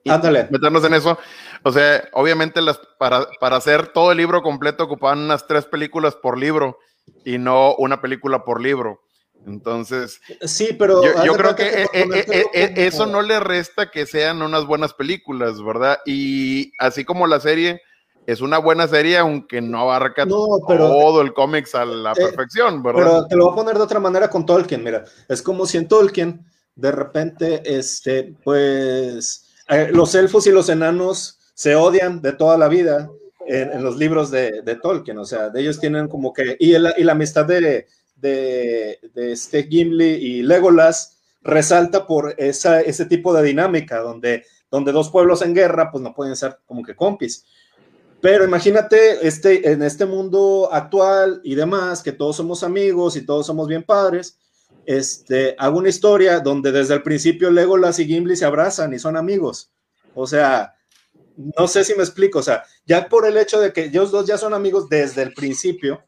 [0.51, 1.17] meternos en eso,
[1.63, 6.15] o sea, obviamente las, para, para hacer todo el libro completo ocupaban unas tres películas
[6.15, 6.77] por libro
[7.25, 9.01] y no una película por libro.
[9.45, 11.01] Entonces, Sí, pero...
[11.23, 14.65] yo, creo que eh, eh, eh, eh, como- eso no le resta que sean unas
[14.65, 15.99] buenas películas, ¿verdad?
[16.06, 17.82] Y así como la serie
[18.25, 22.15] es una buena serie, aunque no abarca No, pero- todo el cómics a la Eh,
[22.15, 23.01] perfección, ¿verdad?
[23.03, 25.77] Pero te lo voy a poner de otra manera con Tolkien, mira, es como si
[25.77, 32.32] en Tolkien de repente, este, pues, eh, los elfos y los enanos se odian de
[32.32, 33.10] toda la vida
[33.45, 36.73] en, en los libros de, de Tolkien, o sea, de ellos tienen como que, y,
[36.73, 37.88] el- y la amistad de,
[38.23, 44.91] de, de este Gimli y Legolas resalta por esa, ese tipo de dinámica, donde, donde
[44.91, 47.45] dos pueblos en guerra, pues no pueden ser como que compis.
[48.21, 53.45] Pero imagínate este, en este mundo actual y demás, que todos somos amigos y todos
[53.45, 54.39] somos bien padres,
[54.86, 59.17] este, hago una historia donde desde el principio Legolas y Gimli se abrazan y son
[59.17, 59.71] amigos.
[60.15, 60.73] O sea,
[61.36, 64.25] no sé si me explico, o sea, ya por el hecho de que ellos dos
[64.25, 66.03] ya son amigos desde el principio,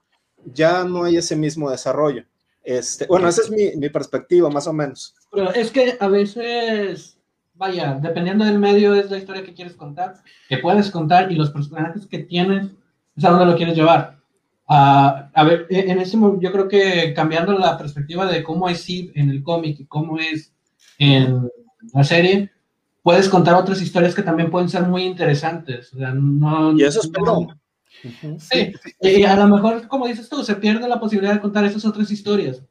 [0.54, 2.24] ya no hay ese mismo desarrollo.
[2.64, 5.14] Este, bueno, esa es mi, mi perspectiva, más o menos.
[5.32, 7.18] Pero es que a veces,
[7.54, 10.16] vaya, dependiendo del medio es la historia que quieres contar,
[10.50, 12.72] que puedes contar y los personajes que tienes,
[13.16, 14.18] es a dónde lo quieres llevar.
[14.68, 18.82] Ah, a ver, e- en ese yo creo que cambiando la perspectiva de cómo es
[18.82, 20.52] Sid en el cómic y cómo es
[20.98, 21.48] en
[21.94, 22.52] la serie,
[23.04, 25.94] puedes contar otras historias que también pueden ser muy interesantes.
[25.94, 27.26] O sea, no, Y eso espero.
[27.26, 27.60] no-
[28.06, 28.38] Ujú.
[28.40, 31.86] Sí, y a lo mejor, como dices tú, se pierde la posibilidad de contar esas
[31.86, 32.62] otras historias,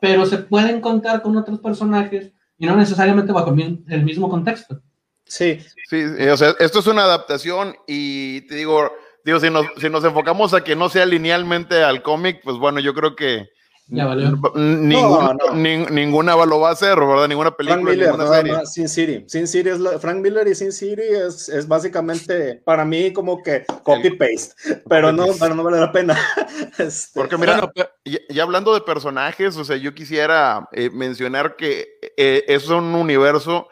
[0.00, 4.28] pero se pueden contar con otros personajes y no necesariamente bajo el mi- el mismo
[4.28, 4.80] contexto.
[5.24, 8.90] Sí, Sí, sí, o sea, esto es una adaptación y te digo,
[9.24, 12.80] digo, si nos, si nos enfocamos a que no sea linealmente al cómic, pues bueno,
[12.80, 13.48] yo creo que
[13.88, 14.30] Ya valió.
[14.54, 15.54] ninguna, No, no.
[15.54, 17.28] nin- ninguna lo va a hacer, ¿verdad?
[17.28, 18.66] Ninguna Frank película, Miller, ninguna serie.
[18.66, 19.24] Sin City.
[19.26, 23.42] Sin City es la- Frank Miller y Sin City es, es básicamente para mí como
[23.42, 26.16] que copy-paste, pero no, pero no vale la pena.
[26.78, 27.70] Este, Porque mira,
[28.04, 32.94] ya, ya hablando de personajes, o sea, yo quisiera eh, mencionar que eh, es un
[32.94, 33.68] universo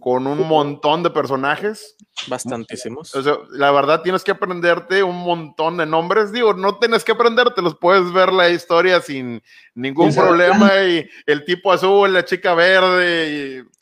[0.00, 1.96] con un montón de personajes.
[2.28, 3.14] bastantísimos.
[3.14, 6.30] O sea, la verdad tienes que aprenderte un montón de nombres.
[6.32, 9.42] Digo, no tienes que aprendértelos, puedes ver la historia sin
[9.74, 10.28] ningún Exacto.
[10.28, 10.70] problema.
[10.84, 13.62] Y el tipo azul, la chica verde.
[13.64, 13.72] Y,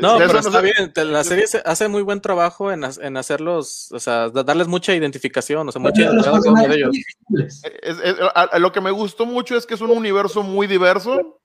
[0.00, 1.12] No, Eso pero no está se- bien.
[1.12, 4.94] La serie se- hace muy buen trabajo en, en hacerlos, o sea, da- darles mucha
[4.94, 6.90] identificación, o sea, mucha Los uno de ellos.
[6.92, 7.62] difíciles.
[7.82, 10.68] es- es- a- a lo que me gustó mucho es que es un universo muy
[10.68, 11.40] diverso.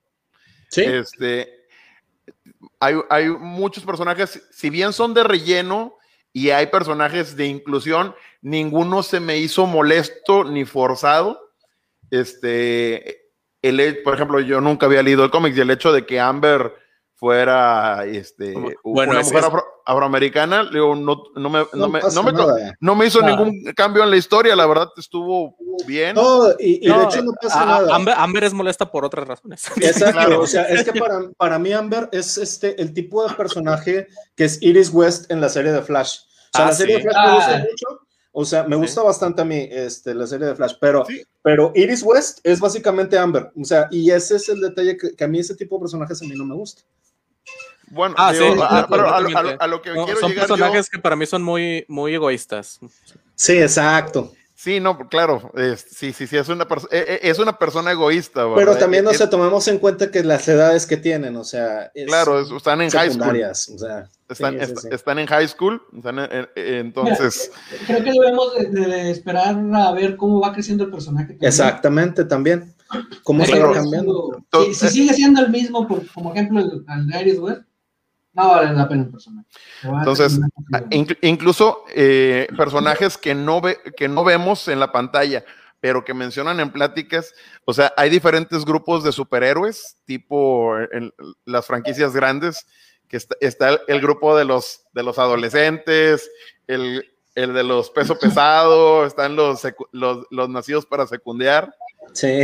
[0.69, 1.62] sí, Este,
[2.79, 5.97] hay, muchos personajes, si bien son de relleno
[6.31, 11.39] y hay personajes de inclusión, ninguno se me hizo molesto ni forzado.
[12.09, 13.29] Este,
[13.61, 16.73] el, por ejemplo, yo nunca había leído el cómic y el hecho de que Amber
[17.23, 18.51] fuera este,
[18.83, 22.23] Bueno, una es- mujer es- afro- afroamericana, digo, no, no me, no no me- no
[22.23, 22.75] me- nada.
[22.81, 25.55] no me hizo ningún cambio en la historia, la verdad estuvo
[25.87, 26.15] bien.
[26.15, 27.95] No, y, y No, de hecho no pasa a- nada.
[27.95, 29.63] Amber, Amber es molesta por otras razones.
[29.77, 30.41] Exacto, Claro.
[30.41, 34.43] o sea, es que para, para mí Amber es este el tipo de personaje que
[34.43, 36.17] es Iris West en la serie de Flash.
[36.53, 37.03] O sea, Ah, la serie sí.
[37.03, 37.59] de Flash me gusta Ah.
[37.59, 37.99] mucho.
[38.35, 41.21] O sea, me gusta bastante a mí este, la serie de Flash, pero, Sí.
[41.43, 43.51] pero Iris West es básicamente Amber.
[43.59, 46.19] O sea, y ese es el detalle que, que a mí ese tipo de personajes
[46.21, 46.81] a mí no me gusta.
[47.93, 50.31] Bueno, Ah, digo, sí, a, pero a lo- a a lo que No, quiero son
[50.31, 52.79] llegar yo- personajes que para mí son muy, muy egoístas.
[53.35, 54.33] Sí, exacto.
[54.55, 58.43] Sí, no, claro, es, sí, sí, sí, es una, eh, eh, es una persona egoísta.
[58.45, 58.55] ¿verdad?
[58.55, 61.91] Pero también no Eh, se tomamos en cuenta que las edades que tienen, o sea,
[61.93, 63.41] es Claro, es- están en high school.
[63.43, 64.87] o sea, Están, sí, sí, est- sí.
[64.91, 67.51] están en high school, están en- en- entonces,
[67.87, 71.33] Creo que debemos de, de esperar a ver cómo va creciendo el personaje.
[71.33, 71.47] también.
[71.49, 72.73] Exactamente, también.
[73.23, 74.45] ¿Cómo se va cambiando?
[74.65, 77.61] Si, si sigue siendo el mismo, por, como ejemplo, el, el Iris West,
[78.33, 79.47] no vale la pena el personaje.
[79.83, 80.39] Entonces,
[80.91, 85.43] inclu- incluso eh, personajes que no, ve, que no vemos en la pantalla,
[85.79, 87.33] pero que mencionan en pláticas,
[87.65, 91.13] o sea, hay diferentes grupos de superhéroes, tipo en
[91.45, 92.65] las franquicias grandes,
[93.07, 96.31] que está, está el, el grupo de los, de los adolescentes,
[96.67, 97.05] el,
[97.35, 99.61] el de los peso pesado, están los,
[99.91, 101.73] los, los nacidos para secundear,
[102.13, 102.43] Sí,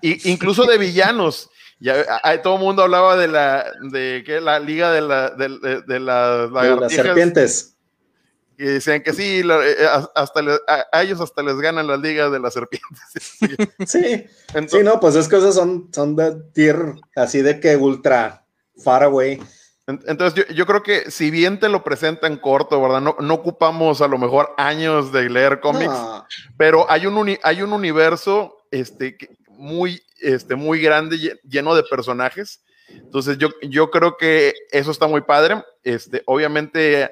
[0.00, 1.50] y, incluso de villanos.
[1.84, 5.28] Ya, a- a- todo el mundo hablaba de la, de que la liga de, la,
[5.30, 6.50] de, de- de las
[6.90, 7.76] serpientes.
[8.56, 11.98] y decían que sí, la- eh, a- hasta a, a ellos hasta les ganan la
[11.98, 13.36] liga de las serpientes.
[13.86, 14.24] Sí,
[14.54, 18.46] Entonces, sí, no, pues es que esas son, son de tier así de que ultra
[18.82, 19.42] far away.
[19.86, 23.02] en- entonces yo, yo creo que si bien te lo presentan corto, ¿verdad?
[23.02, 26.26] No, no ocupamos a lo mejor años de leer cómics, No,
[26.56, 29.18] pero hay un, uni- hay un universo este,
[29.48, 32.62] muy, este, muy grande, lle- lleno de personajes.
[32.88, 35.62] Entonces yo, yo creo que eso está muy padre.
[35.82, 37.10] Este, obviamente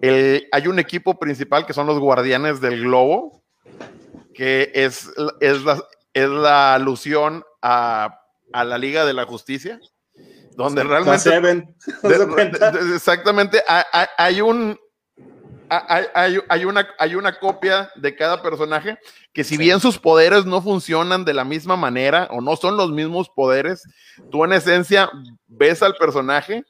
[0.00, 3.42] el- hay un equipo principal que son los guardianes del globo,
[4.34, 5.08] que es,
[5.40, 5.82] es, la,
[6.12, 8.20] es la alusión a,
[8.52, 9.80] a la Liga de la Justicia,
[10.56, 11.30] donde realmente...
[12.94, 13.62] Exactamente,
[14.18, 14.78] hay un...
[15.70, 18.98] Hay, hay- hay una, hay una copia de cada personaje
[19.32, 22.90] que si bien sus poderes no funcionan de la misma manera o no son los
[22.92, 23.82] mismos poderes,
[24.30, 25.10] tú en esencia
[25.46, 26.64] ves al personaje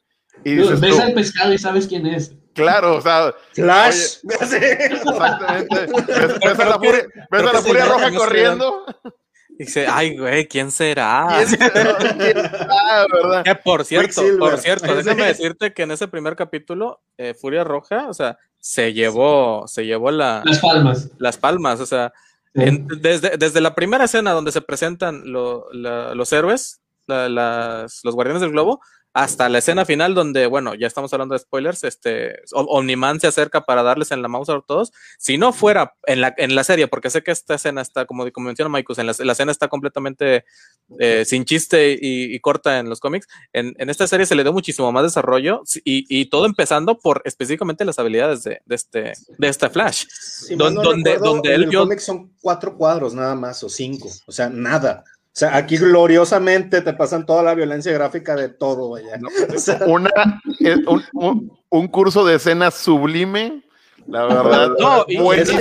[0.44, 2.32] y dices Ves tú, al pescado y sabes quién es.
[2.54, 4.18] claro, o sea, Flash.
[4.48, 4.56] Sí.
[4.60, 8.86] exactamente, ves, ves a la furia, ves creo a la que furia se- roja corriendo.
[9.56, 11.28] Y dice, ay, güey, ¿quién será?
[11.36, 11.96] ¿Quién será?
[11.98, 13.44] ¿Quién será, verdad?
[13.44, 18.08] Que por cierto, por cierto, déjame decirte que en ese primer capítulo, eh, Furia Roja,
[18.08, 18.36] o sea,
[18.66, 21.10] se llevó, se llevó la, Las palmas.
[21.18, 22.14] las palmas, o sea,
[22.54, 28.00] en- desde, desde la primera escena donde se presentan lo- la- los héroes, la- las-
[28.04, 28.80] los guardianes del globo,
[29.14, 33.28] hasta la escena final donde, bueno, ya estamos hablando de spoilers, este, Om- Omniman se
[33.28, 34.92] acerca para darles en la mouse a todos.
[35.18, 38.30] Si no fuera en la, en la serie, porque sé que esta escena está, como,
[38.32, 40.44] como menciona Maikus, en la, la escena está completamente
[40.98, 44.42] eh, sin chiste y, y corta en los cómics, en, en esta serie se le
[44.42, 49.12] dio muchísimo más desarrollo y, y todo empezando por específicamente las habilidades de, de este,
[49.38, 50.06] de este Flash.
[50.56, 53.62] Don- no donde- recuerdo, donde en él el yo- cómic son cuatro cuadros nada más
[53.62, 55.04] o cinco, o sea, nada.
[55.34, 59.18] O sea, aquí gloriosamente te pasan toda la violencia gráfica de todo, vaya.
[59.54, 60.10] O sea, Una,
[60.86, 63.64] un, un- un curso de escena sublime,
[64.06, 64.70] la verdad.
[64.78, 65.58] No, y, buenísimo.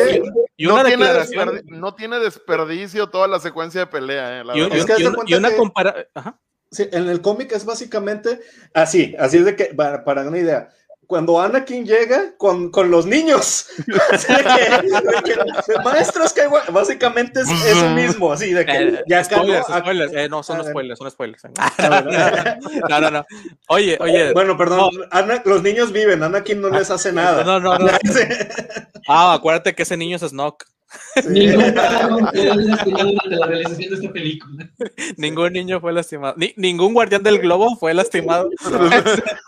[0.57, 4.41] y una no, tiene no desperdicio toda la secuencia de pelea.
[4.41, 4.61] eh, la Y.
[4.61, 5.07] Es que
[5.37, 6.37] una que- compara- ajá.
[6.69, 8.41] sí, en el cómic es básicamente
[8.75, 10.69] así, así es de que, para, para una idea,
[11.13, 13.67] cuando Anakin llega con, con los niños,
[14.11, 16.41] así de que, de que, maestros que
[16.71, 19.77] básicamente es eso mismo, así de que Eh, ya spoilers, ¿no?
[19.77, 20.11] spoilers.
[20.15, 21.43] Eh, no, son spoilers, son spoilers.
[21.45, 22.57] A ver,
[22.89, 23.25] No, no, no.
[23.67, 24.33] Oye, oye.
[24.33, 27.43] Bueno, perdón, Ana- los niños viven, Anakin no les hace nada.
[27.43, 27.87] No, no, no.
[28.11, 28.21] Sí.
[29.07, 30.65] Ah, acuérdate que ese niño es Snoke.
[31.29, 31.63] Ningún
[32.33, 34.69] quedó lastimado durante la realización de esta película.
[35.17, 36.33] Ningún niño fue lastimado.
[36.37, 38.49] Ni- ningún guardián del globo fue lastimado.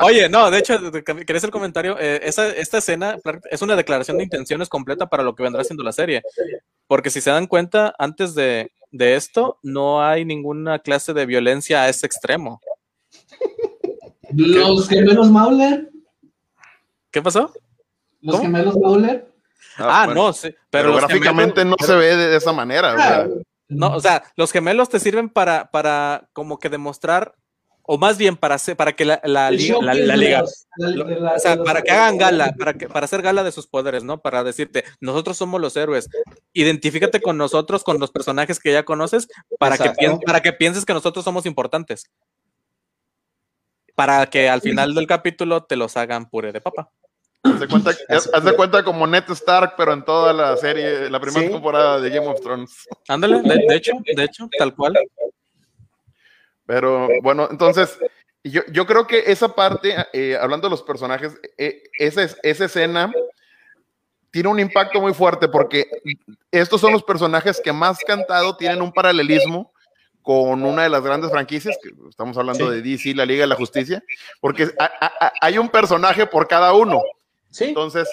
[0.00, 1.96] Oye, no, de hecho, quería hacer el comentario.
[1.98, 3.16] eh, esa, esta escena
[3.50, 6.22] es una declaración de intenciones completa para lo que vendrá siendo la serie.
[6.86, 11.82] Porque si se dan cuenta, antes de, de esto, no hay ninguna clase de violencia
[11.82, 12.60] a ese extremo.
[14.32, 15.90] Los gemelos Mauler.
[17.10, 17.52] ¿Qué pasó?
[18.20, 18.44] Los ¿Cómo?
[18.44, 19.28] gemelos Mauler.
[19.78, 20.54] Ah, bueno, no, sí.
[20.70, 22.94] Pero, gráficamente gemelos- no se ve de, de esa manera.
[22.94, 23.28] o sea, Ah,
[23.68, 27.34] No, o sea, los gemelos te sirven para, para como que demostrar,
[27.82, 31.38] o más bien para hacer, para que la, la liga, la, la los- lo- o
[31.38, 34.20] sea, para que hagan gala, para que, para hacer gala de sus poderes, ¿no?
[34.22, 36.08] Para decirte, nosotros somos los héroes,
[36.52, 39.28] identifícate con nosotros, con los personajes que ya conoces,
[39.78, 39.94] que,
[40.26, 42.10] para que pienses que nosotros somos importantes.
[43.94, 46.90] Para que al final del capítulo te los hagan puré de papa.
[47.44, 51.08] Haz de cuenta, haz- haz de cuenta como Ned Stark, pero en toda la serie,
[51.10, 51.52] la primera Sí.
[51.52, 52.88] temporada de Game of Thrones.
[53.08, 54.94] Ándale, de, de hecho, de hecho, tal cual.
[56.66, 57.98] Pero bueno, entonces,
[58.42, 62.64] yo, yo creo que esa parte, eh, hablando de los personajes, eh, esa, es- esa
[62.64, 63.12] escena
[64.30, 65.86] tiene un impacto muy fuerte porque
[66.50, 69.72] estos son los personajes que más cantado tienen un paralelismo
[70.22, 72.74] con una de las grandes franquicias, que estamos hablando Sí.
[72.76, 74.02] de DC, la Liga de la Justicia,
[74.40, 77.02] porque a- a- a- hay un personaje por cada uno.
[77.54, 78.08] Sí, Entonces,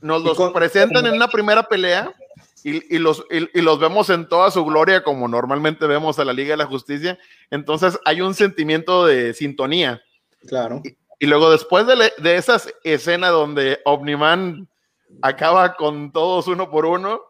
[0.00, 2.14] nos los con- presentan en una primera pelea
[2.62, 6.24] y, y los, y, y los vemos en toda su gloria como normalmente vemos a
[6.24, 7.18] la Liga de la Justicia.
[7.50, 10.00] Entonces hay un sentimiento de sintonía.
[10.46, 10.80] Claro.
[11.18, 14.66] Y luego después de, de esa escena donde Omniman
[15.20, 17.20] acaba con todos uno por uno,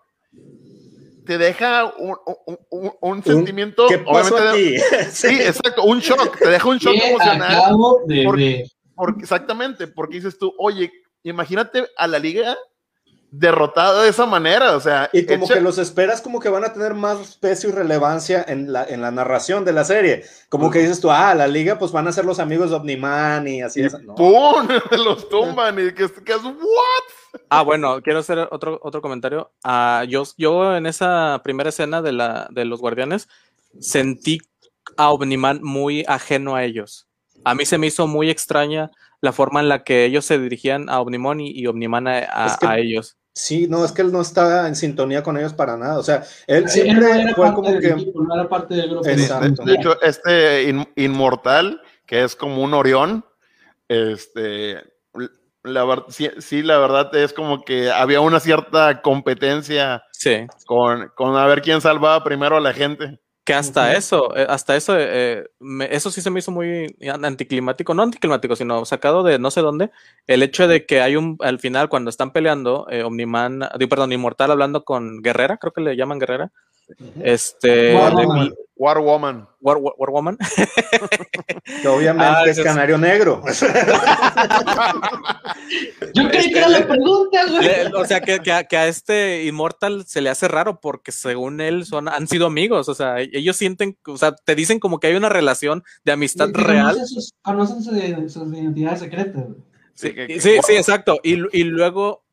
[1.27, 2.17] te deja un,
[2.47, 5.11] un- un- un sentimiento, ¿Qué pasó obviamente, de- aquí?
[5.11, 7.73] sí, exacto, un shock, te deja un shock emocional.
[8.07, 8.67] de Porque- ver.
[8.97, 10.93] Porque, exactamente, porque dices tú, oye,
[11.25, 12.57] imagínate a la liga
[13.31, 16.73] derrotada de esa manera, o sea, Y como que los esperas como que van a
[16.73, 20.25] tener más peso y relevancia en la, en la narración de la serie.
[20.49, 23.49] Como que dices tú, ah, la liga pues van a ser los amigos de Omniman
[23.49, 23.81] y así.
[23.81, 24.01] y es.
[24.01, 24.15] No.
[24.15, 24.69] ¡pum!
[25.05, 27.41] los tumban y que, que es what?
[27.51, 29.51] Ah, bueno, quiero hacer otro, otro comentario.
[29.65, 33.29] Ah, yo, yo en esa primera escena de, la, de los guardianes
[33.81, 34.41] sentí
[34.97, 37.09] a Omniman muy ajeno a ellos.
[37.45, 38.93] A mí se me hizo muy extraña
[39.25, 42.47] la forma en la que ellos se dirigían a Omnimon y, y Omniman a, a-
[42.47, 43.17] Es que- a ellos.
[43.37, 45.99] Sí, no, es que él no está en sintonía con ellos para nada.
[45.99, 47.89] O sea, él él siempre no era fue parte como del que.
[47.89, 49.05] equipo, no era parte del grupo.
[49.05, 49.65] De, Exacto.
[49.65, 53.25] de hecho, este in- inmortal, que es como un Orión,
[53.89, 54.77] este,
[55.65, 60.47] la sí, sí, la verdad es como que había una cierta competencia Sí.
[60.67, 63.19] con, con a ver quién salvaba primero a la gente.
[63.45, 67.93] Que hasta eso, eh, hasta eso, eh, me- eso sí se me hizo muy anticlimático,
[67.93, 69.91] no anticlimático, sino sacado de no sé dónde,
[70.27, 74.51] el hecho de que hay un, al final cuando están peleando, eh, Omniman, perdón, Inmortal
[74.51, 76.53] hablando con Guerrera, creo que le llaman Guerrera,
[77.23, 77.93] este.
[78.77, 79.47] War Woman.
[79.61, 80.37] War, War- War Woman,
[81.83, 83.43] que obviamente Ah, es Canario Negro.
[86.15, 87.93] Yo creí que era la pregunta, güey.
[87.95, 91.61] O sea, que, que a, que a este Immortal se le hace raro porque según
[91.61, 95.07] él son, han sido amigos, o sea, ellos sienten, o sea, te dicen como que
[95.09, 96.95] hay una relación de amistad real.
[96.95, 99.45] Conocen sus, conocen sus, sus identidades secretas.
[99.95, 101.21] Sí, Sí, que- sí, sí, exacto.
[101.23, 102.24] Y, y luego,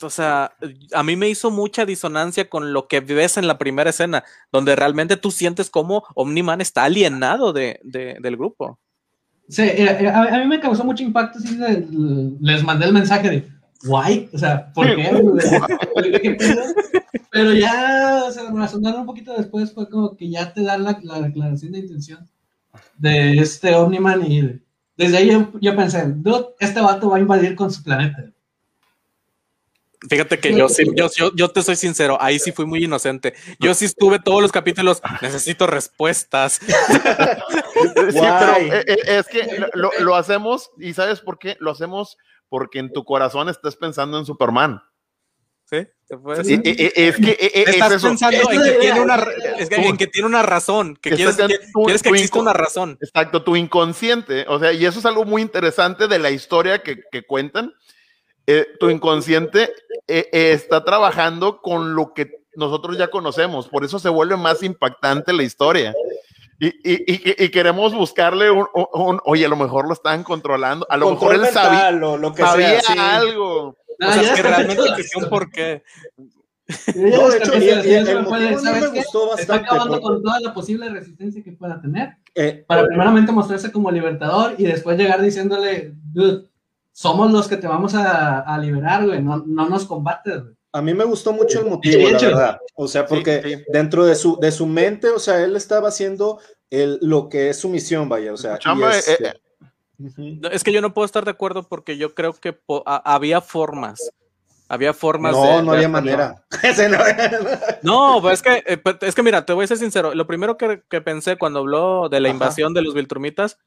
[0.00, 0.52] o sea,
[0.92, 4.76] a mí me hizo mucha disonancia con lo que ves en la primera escena, donde
[4.76, 8.78] realmente tú sientes como Omniman está alienado de, de- del grupo.
[9.48, 11.86] Sí, a, a mí me causó mucho impacto, sí, de-
[12.40, 13.48] les mandé el mensaje de,
[13.84, 15.10] guay, o sea, ¿por qué?
[17.30, 20.98] Pero ya, o sea, razonando un poquito después fue como que ya te dan la,
[21.02, 22.28] la declaración de intención
[22.96, 24.60] de este Omniman y
[24.96, 28.24] desde ahí yo, yo pensé, "Dude, este vato va a invadir con su planeta.
[30.08, 33.34] Fíjate que yo sí, yo, yo, yo te soy sincero, ahí sí fui muy inocente.
[33.58, 36.60] Yo sí estuve todos los capítulos, necesito respuestas.
[37.74, 41.56] Sí, pero eh, eh, es que lo, hacemos, y ¿sabes por qué?
[41.60, 42.16] Lo hacemos
[42.48, 44.80] porque en tu corazón estás pensando en Superman.
[45.64, 45.86] ¿Sí?
[46.04, 46.62] ¿Se puede Y- decir?
[46.64, 48.08] y- y- es que eh, eh, es Estás eso.
[48.08, 49.26] pensando en que, tiene una,
[49.58, 52.14] es que- en que tiene una razón, que Que quieres, que- tu- quieres que tu
[52.14, 52.96] exista una razón.
[53.00, 57.00] Exacto, tu inconsciente, o sea, y eso es algo muy interesante de la historia que,
[57.10, 57.72] que cuentan.
[58.46, 59.72] Eh, tu inconsciente
[60.06, 64.62] eh, eh, está trabajando con lo que nosotros ya conocemos, por eso se vuelve más
[64.62, 65.94] impactante la historia.
[66.60, 70.22] Y, y- y- y queremos buscarle un, un- un- oye, a lo mejor lo estaban
[70.22, 72.94] controlando, a lo Control mejor él sabía, mental o lo que sabía sea.
[72.94, 72.98] sí.
[72.98, 73.68] algo.
[73.68, 75.20] O Ah, sea, ya que está realmente existió.
[75.28, 75.30] Yo
[76.94, 78.98] ya No, de hecho, el me puede- motivo a mí ¿sabes me qué?
[78.98, 82.16] gustó Está bastante, acabando porque- con toda la posible resistencia que pueda tener.
[82.34, 86.46] Eh, Para primeramente mostrarse como libertador y después llegar diciéndole, dude,
[86.94, 90.54] somos los que te vamos a, a liberar, güey, no, no nos combates, güey.
[90.72, 92.26] A mí me gustó mucho el motivo, la hecho.
[92.28, 92.58] verdad.
[92.74, 93.62] O sea, porque Sí, sí.
[93.72, 96.40] dentro de su, de su mente, o sea, él estaba haciendo
[96.70, 98.32] el, lo que es su misión, vaya.
[98.32, 102.14] O sea, chamba, eh, eh, Es que yo no puedo estar de acuerdo porque yo
[102.14, 104.10] creo que po- a- había formas.
[104.68, 106.44] Había formas no, de- no de había manera.
[107.82, 110.14] No- No, pues es que, eh, pues, es que mira, te voy a ser sincero.
[110.14, 112.34] Lo primero que, que pensé cuando habló de la Ajá.
[112.34, 113.58] invasión de los Viltrumitas,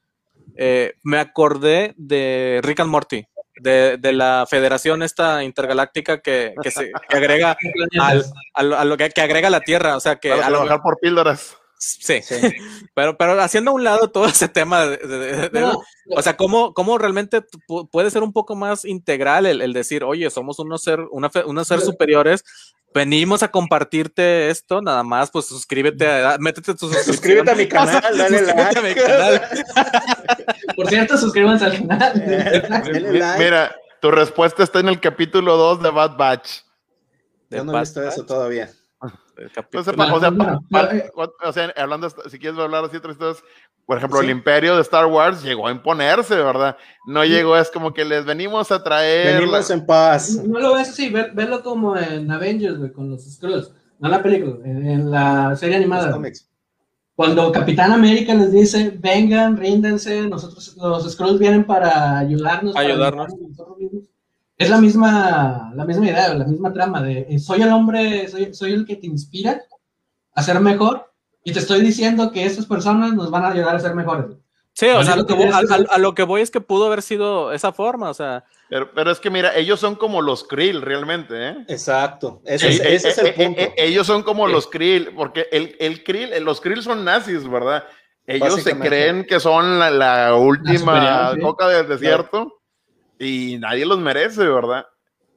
[0.58, 3.24] eh, me acordé de Rick and Morty,
[3.60, 7.56] de, de la federación esta intergaláctica que, que se que agrega
[8.00, 9.96] al- a lo, a lo que, que agrega la Tierra.
[9.96, 11.56] O sea que para a lo trabajar por píldoras.
[11.80, 12.34] Sí, Sí.
[12.92, 15.80] pero, pero haciendo a un lado todo ese tema de, de- de- No,
[16.10, 20.02] o sea, ¿cómo, cómo realmente pu- puede ser un poco más integral el, el decir,
[20.02, 22.42] oye, somos unos ser, una unos ser superiores,
[22.94, 26.88] venimos a compartirte esto, nada más, pues suscríbete, a- métete tu.
[26.92, 29.02] Suscríbete a mi canal, dale Suscríbete a mi like.
[29.02, 29.42] canal.
[30.76, 32.12] por cierto, suscríbanse al canal.
[32.68, 33.38] Dale Mi- like.
[33.44, 36.60] Mira, tu respuesta está en el capítulo 2 de Bad Batch.
[37.50, 38.70] Yo no he visto eso todavía.
[39.36, 39.84] El capítulo.
[39.92, 41.10] Entonces, o sea, pa- No, pa- no, eh.
[41.44, 43.42] o sea, hablando, si quieres hablar así otras historias,
[43.88, 44.26] por ejemplo, Sí.
[44.26, 46.76] el imperio de Star Wars llegó a imponerse, ¿verdad?
[47.06, 49.40] No llegó, es como que les venimos a traer.
[49.40, 50.30] Venimos en paz.
[50.44, 53.72] No, no lo ves así, ve- velo como en Avengers, güey, con los Skrulls.
[53.98, 56.20] No en la película, en, en la serie Los animada.
[57.16, 62.74] Cuando Capitán América les dice, vengan, ríndense, nosotros, los Skrulls vienen para ayudarnos.
[62.74, 63.34] para Ayudarnos.
[63.40, 64.04] nosotros mismos.
[64.58, 68.52] es la misma, la misma idea, la misma trama de eh, soy el hombre, soy,
[68.54, 69.62] soy el que te inspira
[70.34, 71.07] a ser mejor
[71.44, 74.36] y te estoy diciendo que esas personas nos van a ayudar a ser mejores.
[74.72, 75.58] Sí, o sea, a lo, que voy, a,
[75.90, 79.10] a lo que voy es que pudo haber sido esa forma, o sea, pero, pero,
[79.10, 81.64] es que mira, ellos son como los Krill realmente, ¿eh?
[81.68, 83.62] Exacto, ese, es, ese es el punto.
[83.76, 87.84] ellos son como los Krill, porque el, el Krill, los Krill son nazis, ¿verdad?
[88.26, 92.60] Ellos se creen que son la, la última la coca del desierto
[93.18, 94.84] y nadie los merece, ¿verdad?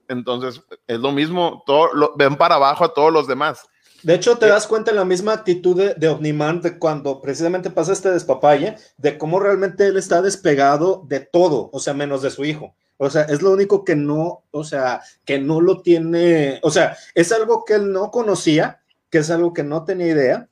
[0.10, 3.66] Entonces, es lo mismo, todo, lo, ven para abajo a todos los demás.
[4.04, 7.70] De hecho, te das cuenta en la misma actitud de, de Omniman de cuando precisamente
[7.70, 12.32] pasa este despapalle, de cómo realmente él está despegado de todo, o sea, menos de
[12.32, 12.76] su hijo.
[13.04, 16.96] O sea, es lo único que no, o sea, que no lo tiene, o sea,
[17.16, 20.48] es algo que él no conocía, que es algo que no tenía idea.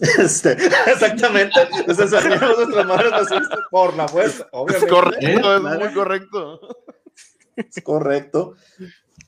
[0.18, 0.52] Este,
[0.86, 1.60] exactamente.
[1.76, 3.12] Entonces, nuestras madres
[3.70, 4.86] por la fuerza, obviamente.
[4.86, 6.60] Es correcto, es muy correcto.
[7.56, 8.54] Es correcto.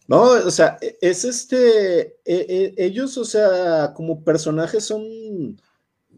[0.09, 5.03] No, o sea, es este, e, e, ellos, o sea, como personajes son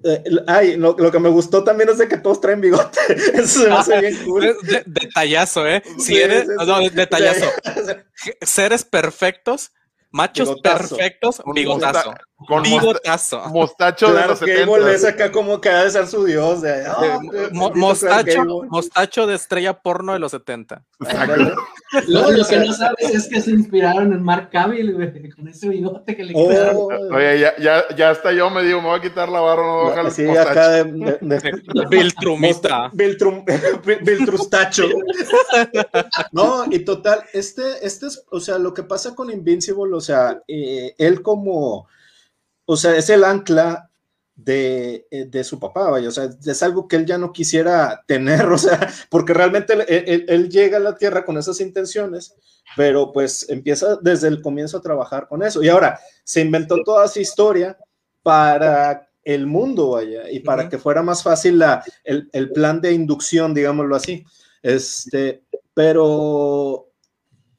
[0.04, 2.98] eh, ay, lo, lo, que me gustó también es de que todos traen bigote.
[3.34, 4.42] Eso se me hace bien cool.
[4.62, 5.82] De, detallazo, ¿eh?
[5.98, 7.46] Si sí, eres, sí, sí, no, detallazo.
[8.42, 9.72] Seres perfectos
[10.14, 10.96] Machos bigotazo.
[10.96, 12.14] perfectos, bigotazo.
[12.36, 13.48] Con bigotazo.
[13.48, 14.92] Mostacho claro, de los que 70.
[14.92, 16.62] es acá como que ha de ser su dios.
[16.62, 17.20] De, oh,
[17.52, 20.84] Mo mostacho, mostacho de estrella porno de los 70.
[22.08, 25.68] lo, lo, que no sabes es que se inspiraron en Mark Cavill, güey, con ese
[25.68, 27.14] bigote que le oh, quedaron.
[27.14, 29.74] Oye, ya, ya, ya hasta yo me digo, me voy a quitar la barba, no
[29.74, 30.50] voy a bajar sí, mostacho.
[30.50, 32.90] acá de, de, de Viltrumista.
[32.92, 33.44] Viltrum,
[34.02, 34.84] Viltrustacho.
[36.32, 40.42] no, y total, este, este es, o sea, lo que pasa con Invincible, o sea,
[40.48, 41.86] eh, él como,
[42.66, 43.90] o sea, es el ancla
[44.36, 48.02] de, eh, de, su papá, vaya, o sea, es algo que él ya no quisiera
[48.06, 52.34] tener, o sea, porque realmente él, él, él, llega a la tierra con esas intenciones,
[52.76, 55.62] pero pues empieza desde el comienzo a trabajar con eso.
[55.62, 57.78] Y ahora se inventó toda esa historia
[58.22, 60.70] para el mundo, vaya, y para uh -huh.
[60.70, 64.24] que fuera más fácil la, el, el plan de inducción, digámoslo así.
[64.62, 65.44] Este,
[65.74, 66.88] pero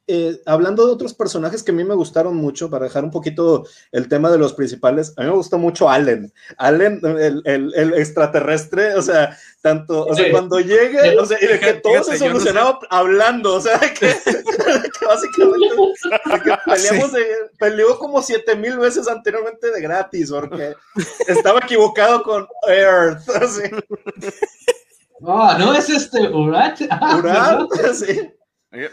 [0.08, 3.66] eh, hablando de otros personajes que a mí me gustaron mucho, para dejar un poquito
[3.92, 6.32] el tema de los principales, a mí me gustó mucho Allen.
[6.58, 11.48] Allen, el, el, el extraterrestre, o sea, tanto, o sea, cuando llegue, o sea, y
[11.48, 12.88] de que todo se solucionaba no sé.
[12.92, 13.90] hablando, o sea, que,
[15.00, 15.76] que básicamente
[16.44, 17.26] que peleamos de,
[17.58, 20.76] peleó como siete mil veces anteriormente de gratis, porque
[21.28, 23.64] estaba equivocado con Earth, así.
[25.22, 26.80] Oh, no es este Urat.
[26.92, 28.32] Ah, Urat, sí.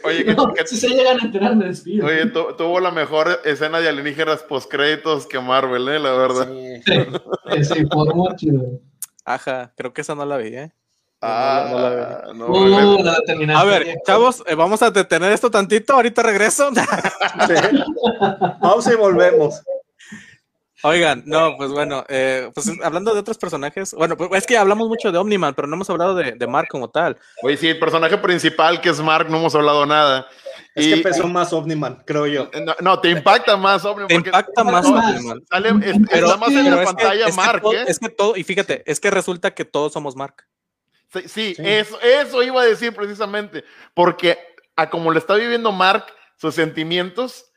[0.04, 2.06] Oye, no, que, si se llegan a enterar, me despido.
[2.06, 5.98] Oye, tu, tuvo la mejor escena de alienígenas post-créditos que Marvel, ¿eh?
[5.98, 6.48] La verdad.
[6.48, 8.46] Sí, sí, por mucho.
[9.24, 10.72] Ajá, creo que esa no la vi, ¿eh?
[11.20, 12.38] Ah, no, no, la vi.
[12.38, 12.46] No,
[12.96, 16.70] uh, la a ver, chavos, eh, vamos a detener esto tantito, ahorita regreso.
[17.46, 17.54] Sí.
[18.60, 19.62] Vamos y volvemos.
[20.84, 24.88] Oigan, no, pues bueno, eh, pues hablando de otros personajes, bueno, pues es que hablamos
[24.88, 27.16] mucho de Omniman, pero no hemos hablado de, de Mark como tal.
[27.42, 30.26] Oye, sí, el personaje principal que es Mark, no hemos hablado nada.
[30.74, 32.50] Es y, que pesó más Omniman, creo yo.
[32.64, 34.08] No, no te impacta más Omniman.
[34.08, 35.42] Te impacta más no, Omniman.
[35.48, 37.84] Sale, es, pero, está más en la pantalla que, Mark, es que, ¿eh?
[37.86, 40.46] es que todo, y fíjate, es que resulta que todos somos Mark.
[41.12, 43.64] Sí, sí, sí, Eso, eso iba a decir precisamente,
[43.94, 44.38] porque
[44.74, 46.06] a como le está viviendo Mark,
[46.36, 47.51] sus sentimientos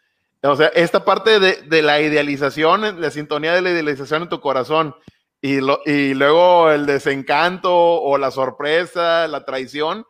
[0.52, 4.42] o sea, esta parte de, de, la idealización, la sintonía de la idealización en tu
[4.42, 4.96] corazón
[5.42, 10.06] y, lo, y luego el desencanto o la sorpresa, la traición,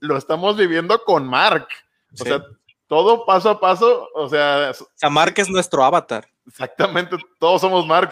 [0.00, 1.68] lo estamos viviendo con Mark.
[2.14, 2.24] O sí.
[2.24, 2.42] sea,
[2.88, 4.72] todo paso a paso, o sea...
[4.72, 6.26] O sea, Mark es nuestro avatar.
[6.46, 8.10] Exactamente, todos somos Mark.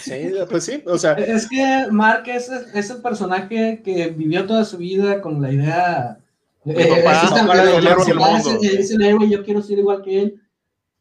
[0.00, 1.14] Sí, pues sí, o sea...
[1.14, 6.18] Es que Mark es, es el personaje que vivió toda su vida con la idea...
[6.66, 10.22] Eh, papá, es, papá, el, el, el, es el héroe, yo quiero ser igual que
[10.22, 10.43] él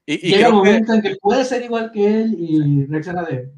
[0.05, 0.97] y, y Llega un momento que...
[0.97, 3.51] en que puede ser igual que él y reacciona de.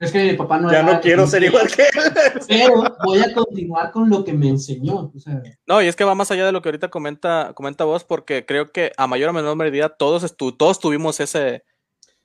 [0.00, 1.88] Es que mi papá no Ya no quiero ser igual que él.
[2.48, 5.10] Pero voy a continuar con lo que me enseñó.
[5.14, 7.84] O sea, no, y es que va más allá de lo que ahorita comenta, comenta
[7.84, 11.64] vos, porque creo que a mayor o menor medida todos, estu todos tuvimos ese,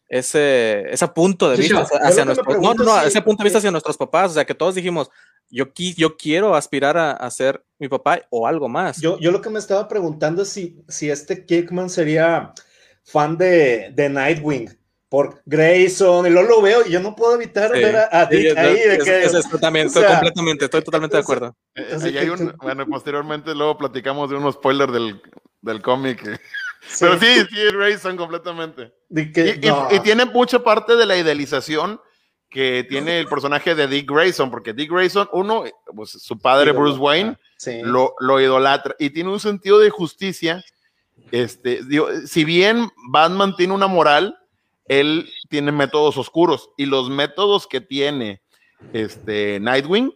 [0.07, 3.71] ese, ese punto de vista hacia nuestros no, no, si, ese punto de vista hacia
[3.71, 4.31] nuestros papás.
[4.31, 5.09] O sea, que todos dijimos,
[5.49, 9.01] yo, yo quiero aspirar a, a, ser mi papá o algo más.
[9.01, 12.53] Yo, yo lo que me estaba preguntando es si, si este Kickman sería
[13.03, 14.69] fan de, de Nightwing
[15.09, 18.25] por Grayson, y luego lo veo y yo no puedo evitar sí, ver a, a
[18.25, 18.73] Dick sí, ahí.
[18.73, 21.55] De es, que, es, es, también, estoy o sea, completamente, estoy totalmente de acuerdo.
[21.75, 25.21] Hay un, bueno, posteriormente luego platicamos de unos spoilers del,
[25.61, 26.19] del cómic.
[26.85, 27.05] Sí.
[27.05, 28.91] Pero sí, sí, Grayson completamente.
[29.13, 29.87] Que, y, no.
[29.91, 32.01] y, y, tiene mucha parte de la idealización
[32.53, 35.63] que tiene el personaje de Dick Grayson, porque Dick Grayson, uno,
[35.95, 37.35] pues su padre Bruce Wayne,
[37.83, 40.63] lo, lo idolatra y tiene un sentido de justicia
[41.31, 44.37] Este, digo, si bien Batman tiene una moral,
[44.85, 48.41] él tiene métodos oscuros y los métodos que tiene
[48.91, 50.13] este, Nightwing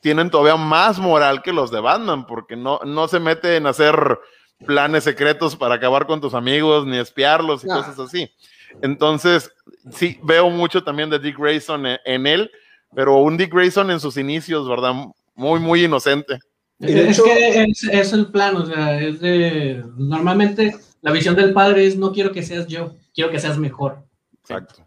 [0.00, 4.18] tienen todavía más moral que los de Batman, porque no, no se mete en hacer
[4.66, 8.30] planes secretos para acabar con tus amigos, ni espiarlos y cosas así.
[8.82, 9.50] Entonces,
[9.90, 12.50] sí, veo mucho también de Dick Grayson en, él,
[12.94, 14.94] pero un Dick Grayson en sus inicios, ¿verdad?
[15.34, 16.38] Muy, muy inocente.
[16.86, 19.84] Es que es, el plan, o sea, es de.
[19.96, 24.04] Normalmente la visión del padre es: no quiero que seas yo, quiero que seas mejor.
[24.40, 24.86] Exacto.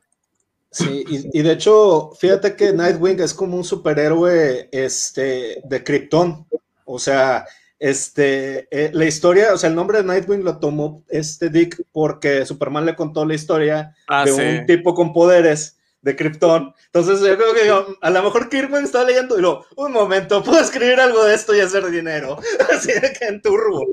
[0.69, 6.45] Sí, y, de hecho, fíjate que Nightwing es como un superhéroe este, de Krypton.
[6.85, 7.45] O sea,
[7.79, 12.45] este, eh, la historia, o sea, el nombre de Nightwing lo tomó este Dick porque
[12.45, 16.73] Superman le contó la historia ah, de un tipo con poderes de Krypton.
[16.85, 20.59] Entonces, yo creo que a lo mejor Kirkman estaba leyendo y lo, un momento, puedo
[20.59, 22.37] escribir algo de esto y hacer dinero.
[22.73, 23.85] Así de que en turbo.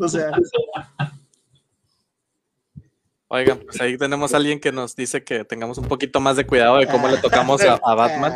[0.00, 0.30] O sea.
[3.30, 6.46] Oigan, pues ahí tenemos a alguien que nos dice que tengamos un poquito más de
[6.46, 8.32] cuidado de cómo le tocamos a, Batman.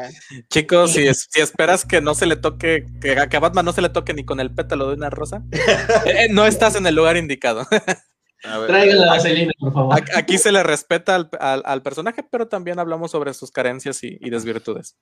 [0.51, 3.89] Chicos, si, si, esperas que no se le toque, que a, Batman no se le
[3.89, 5.43] toque ni con el pétalo de una rosa,
[6.05, 7.67] eh, no estás en el lugar indicado.
[8.43, 10.01] Tráigale la vaselina, por favor.
[10.15, 14.97] Aquí se le respeta al, personaje, pero también hablamos sobre sus carencias y, desvirtudes.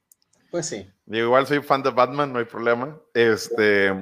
[0.50, 0.88] Pues sí.
[1.06, 2.98] Digo, igual soy fan de Batman, no hay problema.
[3.14, 3.94] Este.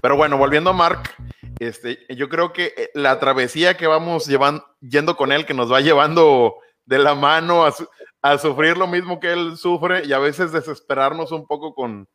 [0.00, 1.10] Pero bueno, volviendo a Mark,
[1.58, 5.72] este, yo creo que eh, la travesía que vamos llevando, yendo con él, que nos
[5.72, 10.52] va llevando de la mano a, sufrir lo mismo que él sufre y a veces
[10.52, 12.08] desesperarnos un poco con,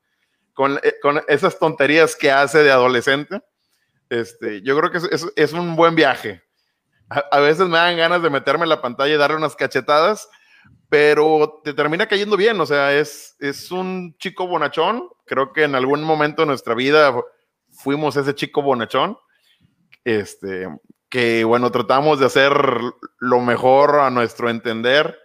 [0.54, 0.95] con, eh,
[1.28, 3.41] esas tonterías que hace de adolescente,
[4.10, 4.99] este, yo creo que
[5.36, 6.41] es, un buen viaje.
[7.10, 10.30] A, veces me dan ganas de meterme en la pantalla y darle unas cachetadas,
[10.89, 15.76] pero te termina cayendo bien, o sea, es, es un chico bonachón, creo que en
[15.76, 17.14] algún momento de nuestra vida
[17.70, 19.18] fuimos ese chico bonachón
[20.03, 20.68] este,
[21.10, 22.53] que bueno, tratamos de hacer
[23.20, 25.18] lo mejor a nuestro entender,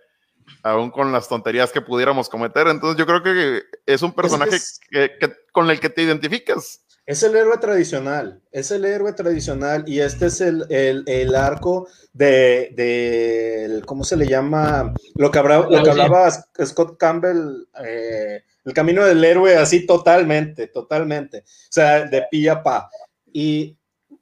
[0.62, 2.68] aún con las tonterías que pudiéramos cometer.
[2.68, 4.58] Entonces yo creo que es un personaje
[4.90, 5.18] que,
[5.52, 6.84] con el que te identificas.
[7.06, 12.72] Es el héroe tradicional, es el héroe tradicional y este es el, el, arco de,
[12.74, 14.94] de, ¿cómo se le llama?
[15.14, 21.40] Lo que, lo que hablaba Scott Campbell, eh, el camino del héroe así totalmente, totalmente,
[21.40, 22.88] o sea, de pilla pa.
[23.30, 23.76] Y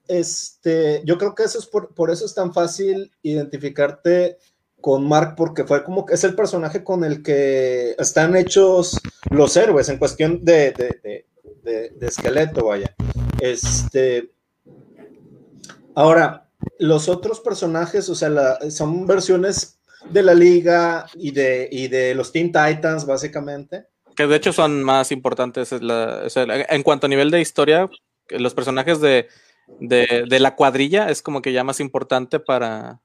[0.09, 4.39] este, yo creo que eso es por, eso es tan fácil identificarte
[4.81, 8.99] con Mark, porque fue como que es el personaje con el que están hechos
[9.31, 11.27] los héroes en cuestión de,
[12.01, 12.95] esqueleto, vaya.
[13.41, 14.33] Este,
[15.95, 19.81] ahora, los otros personajes, o sea, son versiones
[20.11, 23.87] de la liga y de, y de los Teen Titans, básicamente.
[24.17, 27.89] Que de hecho son más importantes en cuanto a nivel de historia,
[28.29, 29.29] los personajes de,
[29.81, 33.01] de, la cuadrilla es como que ya más importante para,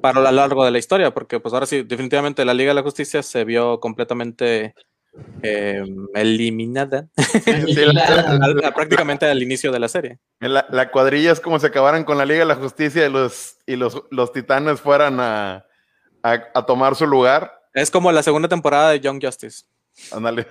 [0.00, 2.82] para lo largo de la historia, porque pues ahora sí, definitivamente la Liga de la
[2.82, 4.74] Justicia se vio completamente
[5.42, 5.84] eh,
[6.14, 7.08] eliminada
[8.74, 10.18] prácticamente al inicio de la serie.
[10.40, 13.76] La, cuadrilla es como si acabaran con la Liga de la Justicia y los, y
[13.76, 15.64] los, los titanes fueran a,
[16.22, 17.62] a, tomar su lugar.
[17.74, 19.64] Es como la segunda temporada de Young Justice.
[20.12, 20.46] Ándale.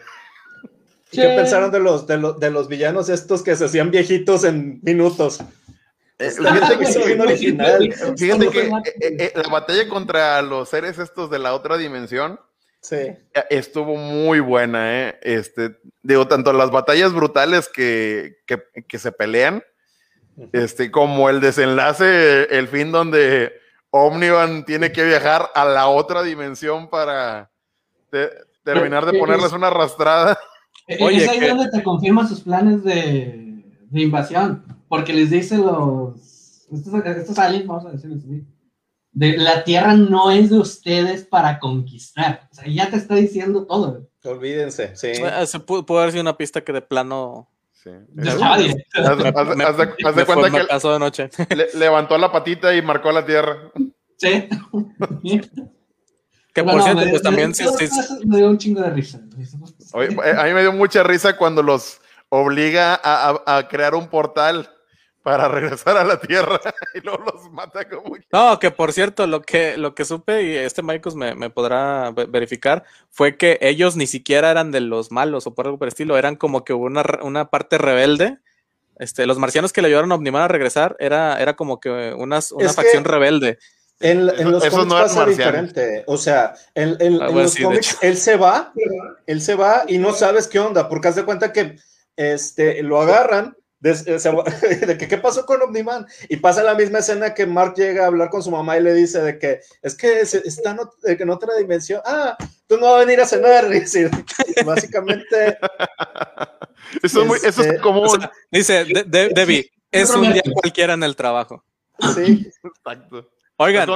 [1.11, 5.39] ¿Qué pensaron de los, de, de, los villanos estos que se hacían viejitos en minutos?
[6.19, 6.85] Eh, fíjate que,
[8.17, 8.71] fíjate que eh,
[9.19, 12.39] eh, la batalla contra los seres estos de la otra dimensión
[12.81, 13.13] sí.
[13.49, 15.19] estuvo muy buena, ¿eh?
[15.21, 19.63] Este, digo, tanto las batallas brutales que, que, que se pelean,
[20.53, 23.53] este, como el desenlace, el fin donde
[23.89, 27.49] Omnivan tiene que viajar a la otra dimensión para
[28.63, 30.37] terminar de ponerles una arrastrada.
[31.01, 36.67] Oye, es ahí donde te confirma sus planes de, de, invasión, porque les dice los
[36.71, 38.45] estos, estos aliens, vamos a decirles así,
[39.17, 42.47] de la Tierra no es de ustedes para conquistar.
[42.51, 44.07] O sea, ya te está diciendo todo.
[44.23, 45.13] Olvídense, sí.
[45.45, 47.91] Se pudo, haber sido una pista que de plano Sí.
[48.17, 51.29] Haz de cuenta que pasó de noche.
[51.75, 53.71] levantó la patita y marcó la tierra.
[54.17, 54.47] Sí.
[56.53, 57.63] Que por cierto, pues también sí,
[58.25, 59.19] Me dio un chingo de risa.
[59.37, 64.67] Eh, a mí me dio mucha risa cuando los obliga a, crear un portal
[65.27, 66.57] para regresar a la Tierra
[66.93, 68.15] y luego los mata como...
[68.31, 72.11] No, que por cierto, lo que, lo que supe, y este Marcos me, me, podrá
[72.11, 75.89] verificar, fue que ellos ni siquiera eran de los malos o por algo por el
[75.89, 78.37] estilo, eran como que una, una parte rebelde.
[78.99, 82.39] Este, los marcianos que le ayudaron a Omniman a regresar era, era como que una,
[82.53, 83.59] una facción rebelde.
[83.99, 86.05] En, los cómics pasa diferente.
[86.07, 88.71] O sea, en, ah, los cómics él se va,
[89.25, 91.75] él se va y no sabes qué onda, porque haz de cuenta que
[92.15, 93.93] este, lo agarran de,
[94.85, 98.07] de, que qué pasó con Omniman y pasa la misma escena que Mark llega a
[98.07, 102.01] hablar con su mamá y le dice de que es que está en otra dimensión
[102.05, 102.35] ah
[102.67, 104.09] tú no vas a venir a cenar y decir,
[104.65, 105.57] básicamente
[107.03, 108.19] eso, es, muy, eso es este, común
[108.51, 111.63] dice Debbie es un día cualquiera en el trabajo
[112.15, 113.89] sí exacto oigan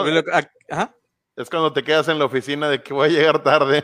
[1.35, 3.83] es cuando te quedas en la oficina de que voy a llegar tarde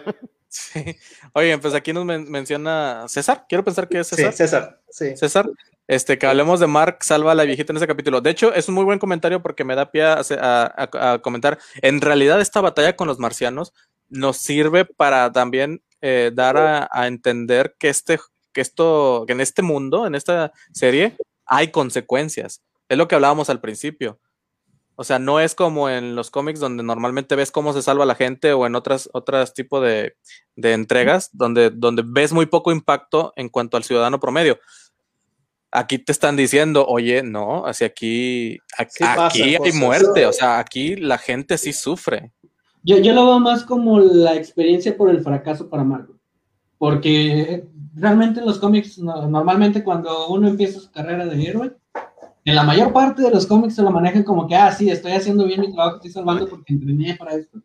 [0.50, 0.98] Sí.
[1.34, 3.46] Oye, pues aquí nos menciona César.
[3.50, 4.32] Quiero pensar que es César.
[4.32, 4.82] Sí, César.
[4.90, 5.18] Sí.
[5.18, 5.46] César.
[5.88, 8.20] Este, que hablemos de Mark salva a la viejita en ese capítulo.
[8.20, 11.58] De hecho, es un muy buen comentario porque me da pie a, comentar.
[11.82, 13.74] En realidad, esta batalla con los marcianos
[14.10, 16.58] nos sirve para también eh, dar
[16.92, 18.20] a, entender que este,
[18.52, 21.16] que esto, que en este mundo, en esta serie,
[21.46, 22.62] hay consecuencias.
[22.90, 24.20] Es lo que hablábamos al principio.
[25.00, 28.16] O sea, no es como en los cómics donde normalmente ves cómo se salva la
[28.16, 30.16] gente o en otras, otras tipos de,
[30.56, 34.58] entregas donde, donde ves muy poco impacto en cuanto al ciudadano promedio.
[35.72, 41.18] Aquí te están diciendo, oye, no, hacia aquí, aquí, hay muerte, o sea, aquí la
[41.18, 42.32] gente sí sufre.
[42.84, 46.16] Yo, yo lo veo más como la experiencia por el fracaso para Marvel,
[46.78, 51.76] porque realmente en los cómics, normalmente cuando uno empieza su carrera de héroe,
[52.46, 55.12] en la mayor parte de los cómics se lo manejan como que, ah, sí, estoy
[55.12, 57.60] haciendo bien mi trabajo, estoy salvando porque entrené para esto.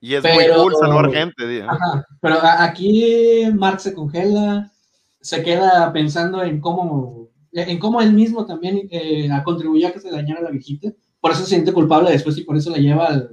[0.00, 4.72] Y es muy cool salvar gente, Ajá, pero aquí Mark se congela,
[5.20, 10.10] se queda pensando en cómo, en cómo él mismo también eh, contribuyó a que se
[10.10, 13.30] dañara la viejita, por eso se siente culpable después y por eso la lleva al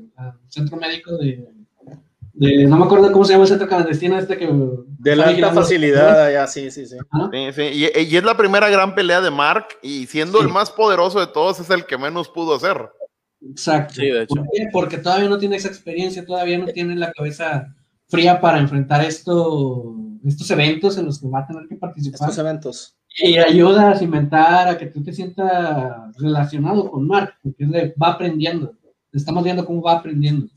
[0.50, 1.48] centro médico de,
[2.40, 4.48] no me acuerdo cómo se llama el centro clandestino este que...
[5.00, 6.96] De la alta facilidad, ya, sí, sí, sí.
[7.74, 11.60] Y, es la primera gran pelea de Mark y siendo el más poderoso de todos
[11.60, 12.90] es el que menos pudo hacer.
[13.42, 13.96] Exacto.
[13.96, 14.36] Sí, de hecho.
[14.72, 17.74] Porque todavía no tiene esa experiencia, todavía no tiene la cabeza
[18.08, 19.96] fría para enfrentar esto,
[20.28, 22.30] estos eventos en los que va a tener que participar.
[22.30, 22.96] Estos eventos.
[23.20, 28.74] Y ayuda a cimentar, a que tú te sientas relacionado con Mark, porque va aprendiendo.
[29.12, 30.48] Estamos viendo cómo va aprendiendo.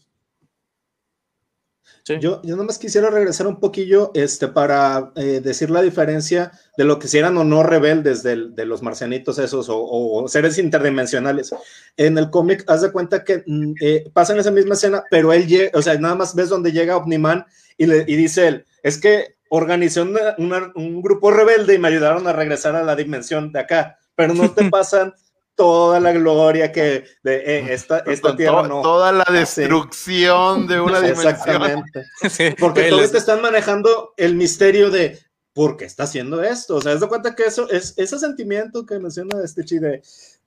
[2.18, 6.98] Yo, yo nomás quisiera regresar un poquillo este, para eh, decir la diferencia de lo
[6.98, 11.54] que si eran o no rebeldes de, de los marcianitos esos o, seres interdimensionales.
[11.96, 15.46] En el cómic, haz de cuenta que mm, eh, pasan esa misma escena, pero él
[15.46, 17.44] llega, o sea, nada más ves donde llega Omniman
[17.76, 22.32] y, le, y dice él, es que organizé un grupo rebelde y me ayudaron a
[22.32, 25.12] regresar a la dimensión de acá, pero no te pasan
[25.54, 28.80] toda la gloria que de eh, esta, esta tierra no.
[28.80, 31.32] Toda la destrucción de una dimensión.
[31.34, 32.06] Exactamente.
[32.58, 35.18] Porque todos te están manejando el misterio de
[35.52, 36.76] por qué está haciendo esto.
[36.76, 40.00] O sea, es de cuenta que eso es ese sentimiento que menciona este chi de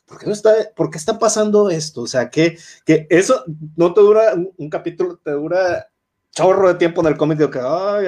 [0.06, 2.02] ¿por qué, no está, ¿por qué está pasando esto?
[2.02, 3.44] O sea, que, que eso
[3.76, 5.90] no te dura un, capítulo, te dura
[6.34, 7.60] chorro de tiempo en el cómic, que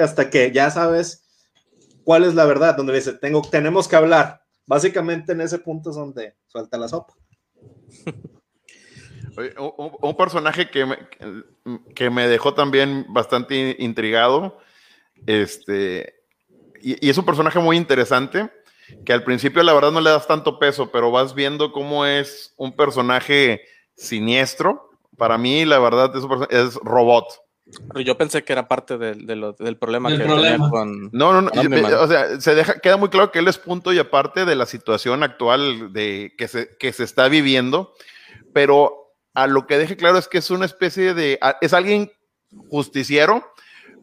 [0.02, 1.24] hasta que ya sabes
[2.04, 5.96] cuál es la verdad, donde dice, tengo, tenemos que hablar básicamente en ese punto es
[5.96, 7.14] donde suelta la sopa.
[10.02, 10.98] un, personaje que me,
[11.94, 14.58] que me dejó también bastante intrigado,
[15.26, 16.14] este,
[16.80, 18.50] y, es un personaje muy interesante,
[19.04, 22.54] que al principio la verdad no le das tanto peso, pero vas viendo cómo es
[22.56, 23.62] un personaje
[23.96, 24.90] siniestro.
[25.16, 26.12] Para mí, la verdad,
[26.50, 27.45] es robot.
[27.96, 31.10] Yo pensé que era parte del problema que tenía con.
[31.12, 31.50] No, no, no.
[32.00, 34.66] o sea, se deja, queda muy claro que él es punto y aparte de la
[34.66, 37.92] situación actual de, que, se, que se está viviendo,
[38.52, 41.40] pero a lo que deje claro es que es una especie de.
[41.60, 42.12] Es alguien
[42.68, 43.44] justiciero,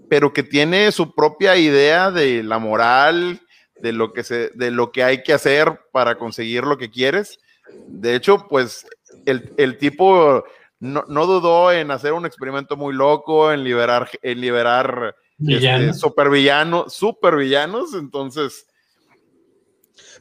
[0.09, 3.39] pero que tiene su propia idea de la moral,
[3.79, 7.39] de lo que, se, de lo que hay que hacer para conseguir lo que quieres.
[7.87, 8.85] De hecho, pues
[9.25, 10.43] el, el tipo
[10.83, 16.93] no, no, dudó en hacer un experimento muy loco, en liberar, en liberar este, supervillanos,
[16.93, 18.67] supervillanos, entonces...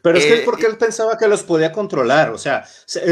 [0.03, 2.65] Pero es que es eh, porque él pensaba que los podía controlar, o sea...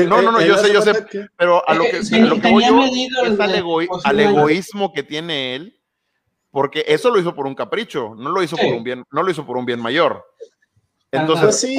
[0.07, 3.41] no, no, no, yo sé, yo sé, pero a lo que, voy yo es
[4.05, 5.81] al, egoísmo que tiene él,
[6.53, 9.31] porque eso lo hizo por un capricho, no lo hizo por un bien, no lo
[9.31, 10.25] hizo por un bien mayor.
[11.11, 11.77] Entonces, sí.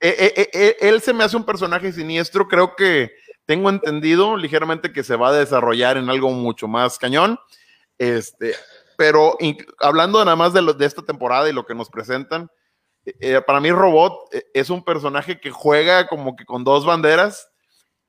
[0.00, 3.12] Eh, eh, él se me hace un personaje siniestro, creo que
[3.46, 7.38] tengo entendido ligeramente que se va a desarrollar en algo mucho más cañón.
[7.98, 8.54] Este,
[8.96, 9.36] pero
[9.78, 12.50] hablando nada más de, de esta temporada y lo que nos presentan,
[13.04, 16.84] eh, eh, para mí Robot eh, es un personaje que juega como que con dos
[16.84, 17.50] banderas.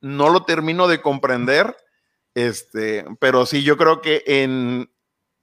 [0.02, 1.78] No lo termino de comprender,
[2.36, 4.92] este, pero sí, yo creo que en,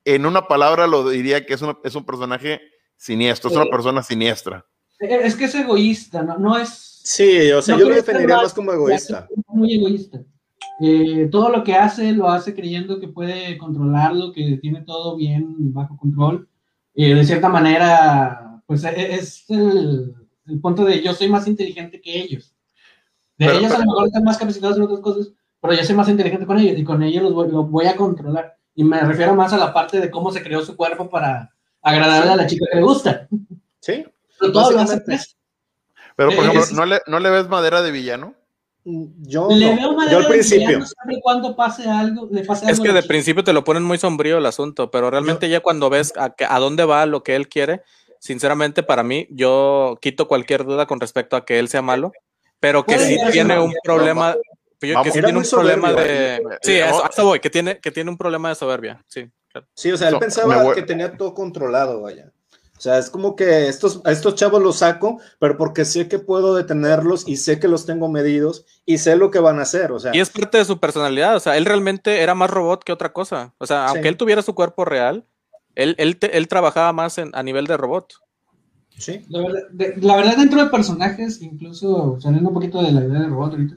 [0.05, 2.61] en una palabra lo diría que es, es un personaje
[2.97, 4.67] siniestro, es una persona siniestra.
[5.01, 8.73] Es que es egoísta, no, no es Sí, o sea, yo lo definiría más como
[8.73, 9.27] egoísta.
[9.49, 10.23] Muy egoísta.
[10.81, 15.73] Eh, todo lo que hace lo hace creyendo que puede controlarlo, que tiene todo bien
[15.73, 16.49] bajo control.
[16.95, 20.15] Eh, de cierta manera, pues e, e, es el,
[20.47, 22.55] el punto de yo soy más inteligente que ellos.
[23.39, 25.97] De Pero- ellos a lo mejor están más capacitados en otras cosas, pero yo soy
[25.97, 28.57] más inteligente con ellos y con ellos los voy, los voy a controlar.
[28.75, 31.51] Y me refiero más a la parte de cómo se creó su cuerpo para
[31.83, 33.27] agradarle a la chica que le gusta.
[33.81, 34.05] Sí.
[34.41, 34.79] Pero todo lo.
[36.17, 38.35] Pero, por Eh, ejemplo, es- ¿no le, ¿no le ves madera de villano?
[38.85, 39.77] Yo, Le no.
[39.77, 40.67] veo manera yo al de principio.
[40.67, 43.45] villano siempre y cuando pase algo, le pase Es algo que a la de principio
[43.45, 46.59] te lo ponen muy sombrío el asunto, pero realmente ya cuando ves a, que- a
[46.59, 47.83] dónde va lo que él quiere,
[48.19, 52.13] sinceramente para mí, yo quito cualquier duda con respecto a que él sea malo,
[52.59, 54.35] pero que sí tiene un problema,
[54.79, 55.13] que Vamos.
[55.13, 56.37] sí tiene un problema de...
[56.37, 56.41] eh.
[56.63, 59.31] Sí, Eh, a eso, voy, que tiene, que tiene un problema de soberbia, sí.
[59.53, 59.67] claro.
[59.75, 62.33] Sí, o sea, él So, pensaba voy- que tenía todo controlado, vaya.
[62.81, 66.19] O sea, es como que estos, a estos chavos los saco, pero porque sé que
[66.19, 69.93] puedo detenerlos y sé que los tengo medidos y sé lo que van a hacer.
[69.93, 72.83] O sea, Y es parte de su personalidad, o sea, él realmente era más robot
[72.83, 73.93] que otra cosa, o sea, Sí.
[73.93, 75.27] aunque él tuviera su cuerpo real,
[75.75, 78.15] él, él, te- él trabajaba más en- a nivel de robot.
[78.97, 79.27] sí.
[79.29, 83.21] La verdad, de- la verdad, dentro de personajes, incluso saliendo un poquito de la idea
[83.21, 83.77] del robot ahorita,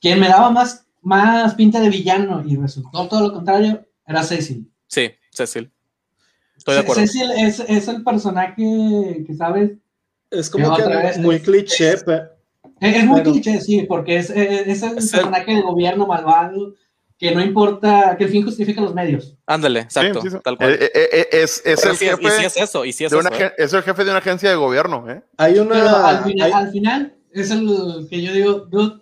[0.00, 4.68] quien me daba más, más pinta de villano y resultó todo lo contrario era Cecil.
[4.88, 5.70] Sí, Cecil.
[6.64, 7.02] Estoy de acuerdo.
[7.02, 9.72] Cecil es, es el personaje que, ¿sabes?
[10.30, 12.24] Es como que otra vez muy es- cliché, es- pero
[12.80, 14.36] Es, es muy Pero- cliché, sí, porque es, es,
[14.66, 16.74] es el Es el- personaje del gobierno malvado
[17.18, 19.36] que no importa, que el fin justifica los medios.
[19.46, 20.42] Ándale, exacto, Sí, sí, sí.
[20.42, 20.72] tal cual.
[20.72, 23.12] Eh, eh, eh, es es el sí es- jefe y sí es eso, y es
[23.12, 23.52] una eso, ¿eh?
[23.58, 25.22] es el jefe de una agencia de gobierno, ¿eh?
[25.36, 25.74] hay una.
[25.74, 29.00] Pero al final, hay- al final es el que yo digo, dude,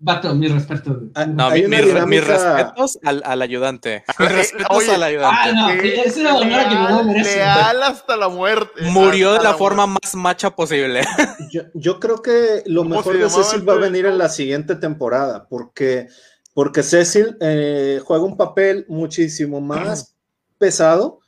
[0.00, 0.94] vato, mi respeto.
[0.94, 1.10] güey.
[1.14, 4.02] Ah, No, mi- una mis respetos al, al ayudante.
[4.18, 5.36] Mis Eh, respetos oye, al ayudante.
[5.40, 7.36] Ah, no, que no lo leal, merece.
[7.36, 8.82] leal hasta la muerte.
[8.82, 10.08] Murió de la forma muerte.
[10.08, 11.02] más macha posible.
[11.52, 13.88] Yo, yo creo que lo ¿Cómo mejor de Cecil va a este?
[13.90, 16.08] venir en la siguiente temporada, porque,
[16.54, 20.14] porque Cecil eh, juega un papel muchísimo más
[20.58, 21.20] pesado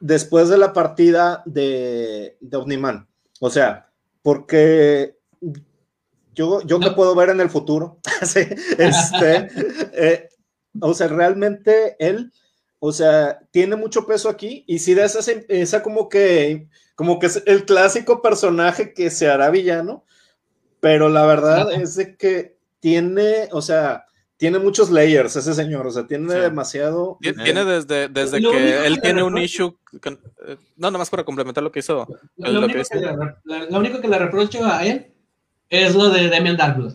[0.00, 3.08] después de la partida de, de Omniman.
[3.40, 3.88] O sea,
[4.22, 5.13] porque
[6.34, 6.94] yo, yo que No.
[6.94, 8.40] puedo ver en el futuro, sí,
[8.78, 9.48] este,
[9.92, 10.28] eh,
[10.80, 12.32] o sea, realmente él,
[12.80, 17.26] o sea, tiene mucho peso aquí y si de esa, esa como que, como que
[17.26, 20.04] es el clásico personaje que se hará villano,
[20.80, 21.80] pero la verdad Ajá.
[21.80, 24.04] es de que tiene, o sea,
[24.36, 26.38] tiene muchos layers ese señor, o sea, tiene Sí.
[26.40, 27.16] demasiado...
[27.22, 29.74] Tien- Tiene desde, desde único que que él tiene un issue.
[30.02, 32.06] con- eh, no, nada más para complementar lo que hizo.
[32.36, 32.94] Lo, lo lo que único dice.
[32.94, 35.13] que le, la- lo único que le reprocho a él
[35.70, 36.94] es lo de Demian Darkblood,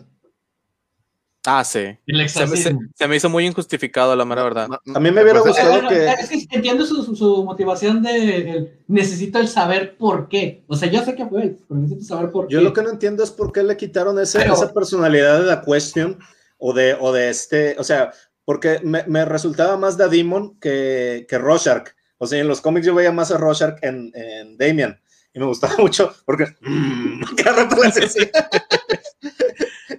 [1.46, 1.78] Ah, sí.
[1.78, 2.80] el Se me, se- exorcismo.
[2.94, 4.68] se me hizo muy injustificado, la mera verdad.
[4.94, 6.06] A mí me hubiera Pues, gustado que...
[6.06, 10.62] Es que entiendo su, su- su motivación de el, necesito el saber por qué.
[10.66, 12.64] O sea, yo sé que fue él, pero necesito saber por Yo qué.
[12.64, 15.62] lo que no entiendo es por qué le quitaron ese- Pero- esa personalidad de la
[15.62, 16.18] Question
[16.58, 18.12] o de, o de este, o sea,
[18.44, 21.88] porque me, me resultaba más de Demon que, que Rorschach.
[22.18, 25.00] O sea, en los cómics yo veía más a Rorschach en, en Damian
[25.34, 28.18] y me gustaba mucho porque mm, cada rato así.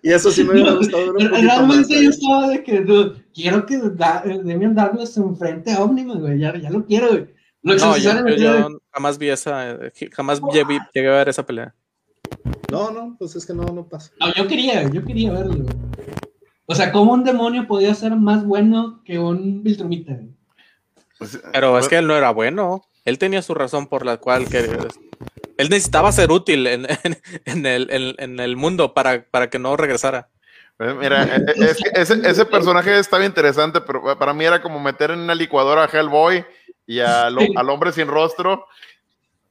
[0.04, 1.42] y eso sí me hubiera gustado un poquito más.
[1.42, 5.84] Realmente yo estaba de que dude, quiero que Da- eh, Demian Darkblood se enfrente a
[5.84, 6.40] Omniman, güey.
[6.40, 7.28] Ya, ya lo quiero, güey.
[7.64, 9.72] Lo No, yo, yo- jamás vi esa.
[9.74, 11.76] eh, Jamás llegué, llegué a ver esa pelea.
[12.72, 14.12] No, no, pues es que no, no pasa.
[14.20, 15.66] No, yo quería, yo quería verlo.
[16.66, 20.18] O sea, ¿cómo un demonio podía ser más bueno que un Viltrumita?
[21.20, 22.82] Pues, Pero es que él no era bueno.
[23.06, 24.60] Él tenía su razón por la cual que
[25.58, 29.60] él necesitaba ser útil en, en- en el, en- en el mundo para, para que
[29.60, 30.30] no regresara.
[30.78, 34.62] Pues Mira, eh, eh, es que ese, ese personaje estaba interesante, pero para mí era
[34.62, 36.44] como meter en una licuadora a Hellboy
[36.88, 38.66] y al, al hombre sin rostro,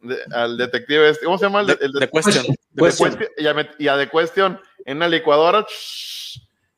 [0.02, 1.60] de- al detective este, ¿cómo se llama?
[1.60, 2.46] El, el de- de question.
[2.72, 3.10] de Question.
[3.16, 5.64] Question, y, a, met- y a The Question en una licuadora.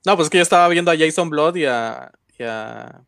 [0.04, 2.10] No, pues es que yo estaba viendo a Jason Blood y a.
[2.38, 3.00] y a-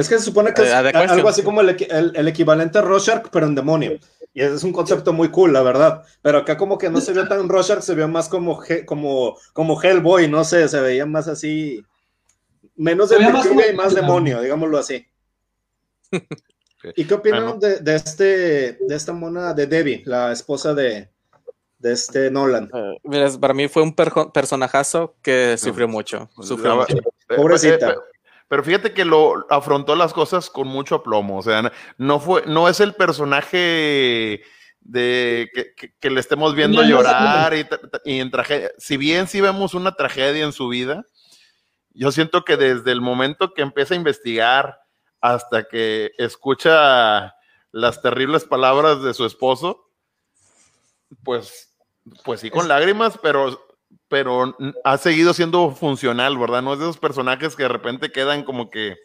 [0.00, 0.64] Es que se supone que Eh,
[1.04, 3.98] es algo así como el, el- el equivalente a Rorschach, pero en demonio.
[4.32, 6.02] Y ese es un concepto muy cool, la verdad.
[6.22, 9.82] Pero acá como que no se vio tan Rorschach, se vio más como, como, como
[9.82, 11.84] Hellboy, no sé, se veía más así,
[12.76, 15.04] menos detective y más demonio, digámoslo así.
[16.96, 17.58] ¿Y qué opinan Bueno.
[17.58, 18.24] de, de este,
[18.80, 21.08] de esta mona de Debbie, la esposa de,
[21.78, 22.70] de este Nolan?
[22.72, 26.30] eh, mira, para mí fue un personajazo que sufrió mucho.
[26.40, 26.96] Sufrió La- mucho.
[26.98, 27.96] eh, Pobrecita.
[28.50, 31.38] Pero fíjate que lo afrontó las cosas con mucho aplomo.
[31.38, 34.42] O sea, no fue, no es el personaje
[34.80, 37.64] de que, que- que le estemos viendo No, no, llorar y,
[38.04, 38.72] y en tragedia.
[38.76, 41.04] Si bien sí vemos una tragedia en su vida,
[41.90, 44.80] yo siento que desde el momento que empieza a investigar
[45.20, 47.36] hasta que escucha
[47.70, 49.86] las terribles palabras de su esposo,
[51.22, 51.76] pues,
[52.24, 53.69] pues sí con lágrimas, pero
[54.10, 56.62] pero ha seguido siendo funcional, ¿verdad?
[56.62, 58.98] No es de esos personajes que de repente quedan como que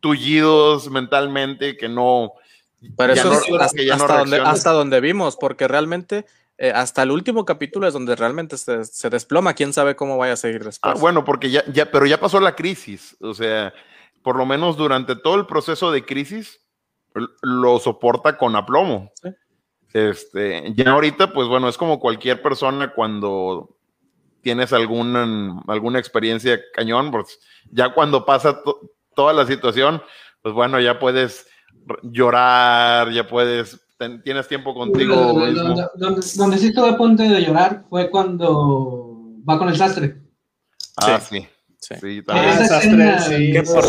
[0.00, 2.34] tullidos mentalmente, que no.
[2.96, 6.26] Pero eso no- es hasta, que ya no hasta donde, hasta donde vimos, porque realmente
[6.58, 9.54] eh, hasta el último capítulo es donde realmente se, se, desploma.
[9.54, 10.94] Quién sabe cómo vaya a seguir después.
[10.94, 13.16] Ah, bueno, porque ya, ya, pero ya pasó la crisis.
[13.22, 13.72] O sea,
[14.22, 16.60] por lo menos durante todo el proceso de crisis
[17.40, 19.10] lo soporta con aplomo.
[19.22, 19.30] ¿Sí?
[19.94, 23.73] Este, ya ahorita, pues bueno, es como cualquier persona cuando
[24.44, 27.40] tienes alguna, alguna experiencia cañón, pues
[27.72, 28.60] ya cuando pasa
[29.16, 30.00] toda la situación,
[30.42, 31.48] pues bueno, ya puedes
[32.02, 33.80] llorar, ya puedes,
[34.22, 35.16] tienes tiempo contigo.
[35.16, 39.76] Donde, donde, donde, donde, sí estuve a punto de llorar fue cuando va con el
[39.76, 40.22] sastre.
[40.98, 41.40] Ah, sí.
[41.40, 41.48] sí.
[41.78, 42.62] Sí, sí también.
[42.62, 43.52] Escena, sí.
[43.52, 43.84] Que por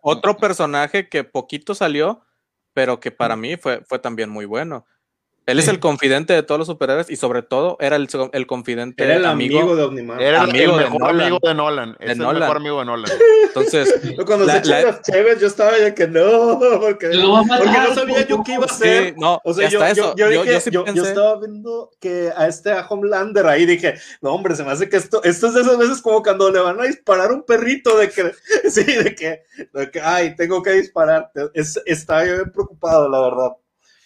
[0.00, 2.24] otro personaje que poquito salió,
[2.72, 4.86] pero que para mí fue, fue también muy bueno.
[5.44, 9.02] Él es el confidente de todos los superhéroes y sobre todo era el, el confidente
[9.02, 10.20] era el amigo, amigo de Omniman.
[10.20, 11.96] Era el, amigo el mejor de amigo de Nolan.
[11.98, 12.36] De es Nolan.
[12.36, 13.12] el mejor amigo de Nolan.
[13.46, 17.94] Entonces, cuando la, se echan las yo estaba ya que no, porque, matar, porque no
[17.94, 19.08] sabía yo qué iba a hacer.
[19.08, 20.14] Sí, no, o sea, yo, eso.
[20.16, 23.66] yo, yo, dije, yo, sí yo, yo, estaba viendo que a este a Homelander ahí
[23.66, 26.52] dije, no, hombre, se me hace que esto, esto es de esas veces como cuando
[26.52, 28.32] le van a disparar un perrito de que,
[28.70, 31.32] sí, de que, de que ay, tengo que disparar.
[31.52, 33.56] Es, estaba yo bien preocupado, la verdad.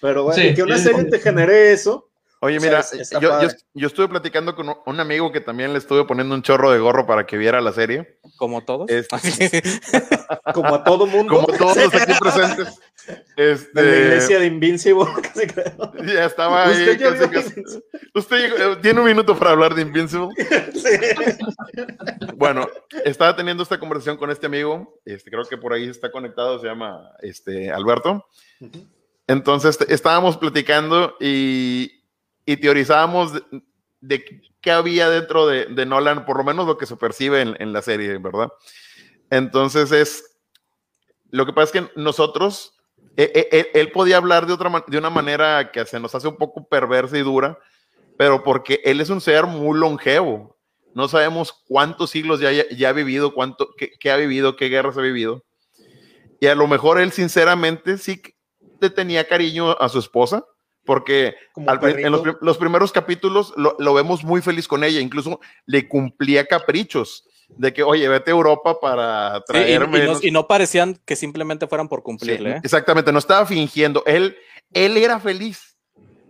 [0.01, 2.11] Pero bueno, sí, que una serie te genere eso.
[2.41, 5.79] Oye, mira, o sea, yo, yo, yo, estuve platicando con un amigo que también le
[5.79, 8.19] estuve poniendo un chorro de gorro para que viera la serie.
[8.37, 8.91] Como todos.
[8.91, 9.63] Este,
[10.55, 11.35] como a todo mundo.
[11.35, 12.79] Como todos los aquí presentes.
[13.37, 15.93] Este, en la iglesia de Invincible, casi creo.
[16.05, 16.73] Ya estaba ahí.
[16.73, 17.83] ¿Usted, ya casi, casi,
[18.15, 20.29] usted tiene un minuto para hablar de Invincible.
[20.75, 20.91] sí.
[22.37, 22.69] Bueno,
[23.07, 25.01] estaba teniendo esta conversación con este amigo.
[25.07, 28.27] Este, creo que por ahí está conectado, se llama este, Alberto.
[28.61, 28.96] Uh -huh.
[29.27, 32.05] Entonces estábamos platicando y,
[32.45, 33.33] y teorizábamos
[34.01, 37.73] de, qué había dentro de, Nolan, por lo menos lo que se percibe en, en,
[37.73, 38.49] la serie, ¿verdad?
[39.31, 40.39] Entonces es,
[41.31, 42.75] lo que pasa es que nosotros,
[43.17, 46.37] él, él, él podía hablar de, otra, de una manera que se nos hace un
[46.37, 47.59] poco perversa y dura,
[48.17, 50.57] pero porque él es un ser muy longevo.
[50.95, 54.97] No sabemos cuántos siglos ya, ya ha vivido, cuánto, qué, qué ha vivido, qué guerras
[54.97, 55.45] ha vivido.
[56.41, 58.23] Y a lo mejor él sinceramente sí
[58.81, 60.45] le tenía cariño a su esposa,
[60.85, 61.35] porque
[61.67, 65.89] al, en los, los, primeros capítulos lo, lo, vemos muy feliz con ella, incluso le
[65.89, 69.99] cumplía caprichos de que, oye, vete a Europa para traerme.
[69.99, 72.51] Sí, y, y, no, y, no, parecían que simplemente fueran por cumplirle.
[72.51, 72.61] Sí, ¿eh?
[72.63, 74.37] Exactamente, no estaba fingiendo, él,
[74.73, 75.77] él era feliz.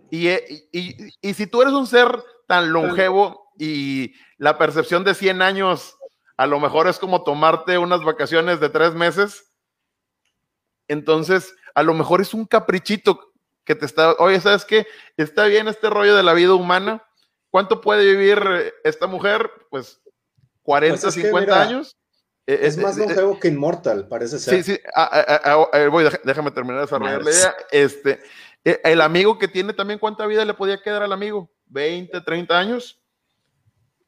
[0.09, 2.07] Y, y, y, si tú eres un ser
[2.47, 5.97] tan longevo y la percepción de 100 años
[6.37, 9.51] a lo mejor es como tomarte unas vacaciones de tres meses,
[10.87, 14.87] entonces a lo mejor es un caprichito que te está, oye, ¿sabes qué?
[15.15, 17.05] Está bien este rollo de la vida humana.
[17.51, 19.47] ¿Cuánto puede vivir esta mujer?
[19.69, 20.01] Pues
[20.63, 21.95] 40, pues es 50 que, mira, años.
[22.47, 24.63] Es, es más longevo eh, que Inmortal, parece ser.
[24.63, 27.55] Sí, sí, ah, voy, déjame terminar de desarrollar la idea.
[27.69, 28.23] Este,
[28.63, 31.47] el amigo que tiene también, ¿cuánta vida le podía quedar al amigo?
[31.67, 32.99] 20, 30 años.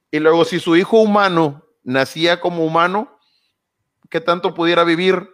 [0.10, 3.20] Y luego, si su hijo humano nacía como humano,
[4.10, 5.30] ¿qué tanto pudiera vivir?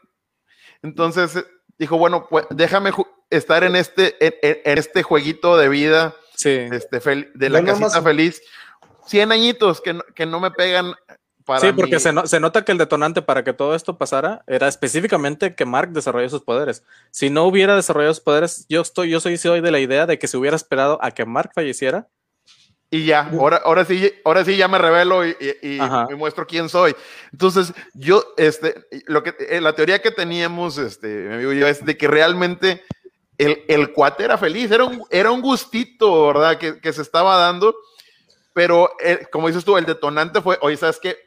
[0.81, 1.45] Entonces,
[1.78, 2.91] dijo, bueno, pues déjame
[3.30, 6.49] estar en este, en, en este jueguito de vida, sí.
[6.49, 6.99] este,
[7.34, 8.41] de la casita feliz.
[9.07, 10.95] 100 añitos que, que no me pegan
[11.45, 11.99] para sí, porque mí.
[11.99, 15.65] se, no, se, nota que el detonante para que todo esto pasara era específicamente que
[15.65, 16.84] Mark desarrolló sus poderes.
[17.11, 20.18] Si no hubiera desarrollado sus poderes, yo estoy, yo soy, soy de la idea de
[20.18, 22.07] que se hubiera esperado a que Mark falleciera.
[22.95, 26.69] Y ya, ahora, ahora sí, ahora sí ya me revelo y, y, y muestro quién
[26.69, 26.95] soy.
[27.34, 31.67] Entonces, yo, este, lo que, eh, la teoría que teníamos, este, mi amigo y yo,
[31.67, 32.85] es de que realmente
[33.38, 36.57] el, el cuate era feliz, era un, era un gustito, ¿verdad?
[36.57, 37.76] Que, que se estaba dando,
[38.53, 41.17] pero eh, como dices tú, el detonante fue, oye, ¿sabes qué?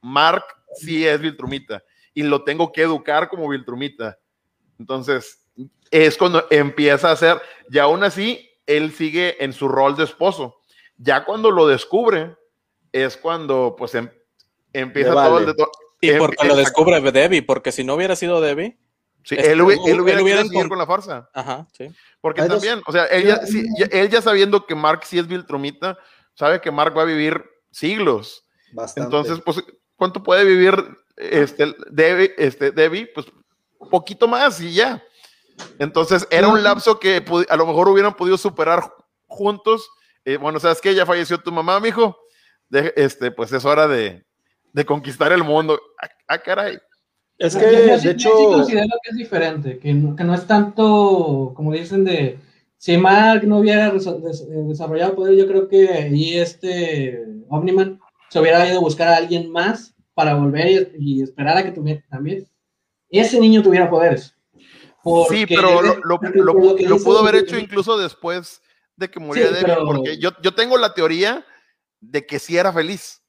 [0.00, 1.84] Mark sí es Viltrumita
[2.14, 4.18] y lo tengo que educar como Viltrumita.
[4.78, 5.44] Entonces,
[5.90, 10.61] es cuando empieza a hacer, y aún así, él sigue en su rol de esposo.
[10.96, 12.36] Ya cuando lo descubre,
[12.92, 14.08] es cuando pues em,
[14.72, 15.28] empieza vale.
[15.28, 15.56] todo el.
[16.00, 18.78] Y porque em, lo descubre Debbie, porque si no hubiera sido Debbie,
[19.24, 21.28] Sí, él, él, él, hubiera, él hubiera seguir con la farsa.
[21.32, 21.88] Ajá, sí.
[22.20, 22.84] Porque Hay también, dos...
[22.88, 25.96] o sea, él ya, sí, ya, él ya, sabiendo que Mark sí es Viltrumita,
[26.34, 28.44] sabe que Mark va a vivir siglos.
[28.72, 29.06] Bastante.
[29.06, 29.62] Entonces, pues,
[29.96, 30.74] ¿cuánto puede vivir
[31.16, 33.06] este, Debbie, este, Debbie?
[33.14, 33.26] Pues,
[33.90, 35.02] poquito más y ya.
[35.78, 38.92] Entonces, era un lapso que a lo mejor hubieran podido superar
[39.26, 39.88] juntos.
[40.24, 40.94] Eh, bueno, ¿sabes qué?
[40.94, 42.16] Ya falleció tu mamá, mijo.
[42.68, 44.24] De, este, pues es hora de,
[44.72, 45.80] de conquistar el mundo.
[46.00, 46.78] Ah, ah caray.
[47.38, 48.28] Es que, yo, yo, de hecho.
[48.30, 52.38] Yo sí considero que es diferente, que no, que no, es tanto, como dicen, de.
[52.76, 58.78] Si Mark no hubiera desarrollado poder, yo creo que ahí este Omniman se hubiera ido
[58.78, 62.44] a buscar a alguien más para volver y, y esperar a que tuviera también.
[63.08, 64.34] Ese niño tuviera poderes.
[65.28, 68.60] Sí, pero lo, lo, lo, lo pudo haber hecho incluso después
[69.02, 71.44] de que muriera Sí, pero- porque yo, yo tengo la teoría
[72.00, 73.20] de que sí era feliz.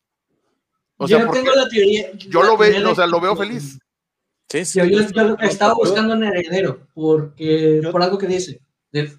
[0.98, 2.12] O sea, yo porque tengo la teoría.
[2.14, 3.78] yo la lo veo, de o sea, lo veo feliz.
[4.50, 4.80] Sí, sí.
[4.80, 8.62] Yo, yo, yo estaba buscando un heredero, porque, Yo- por algo que dice.
[8.92, 9.12] de-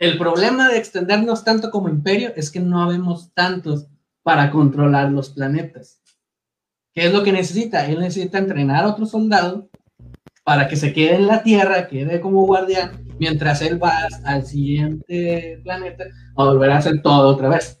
[0.00, 3.86] el problema de extendernos tanto como imperio es que no habemos tantos
[4.22, 6.00] para controlar los planetas.
[6.94, 7.86] ¿Qué es lo que necesita?
[7.86, 9.68] Él necesita entrenar a otro soldado
[10.44, 15.60] para que se quede en la Tierra, quede como guardián, mientras él va al siguiente
[15.64, 16.04] planeta
[16.36, 17.78] a volver a hacer todo otra vez.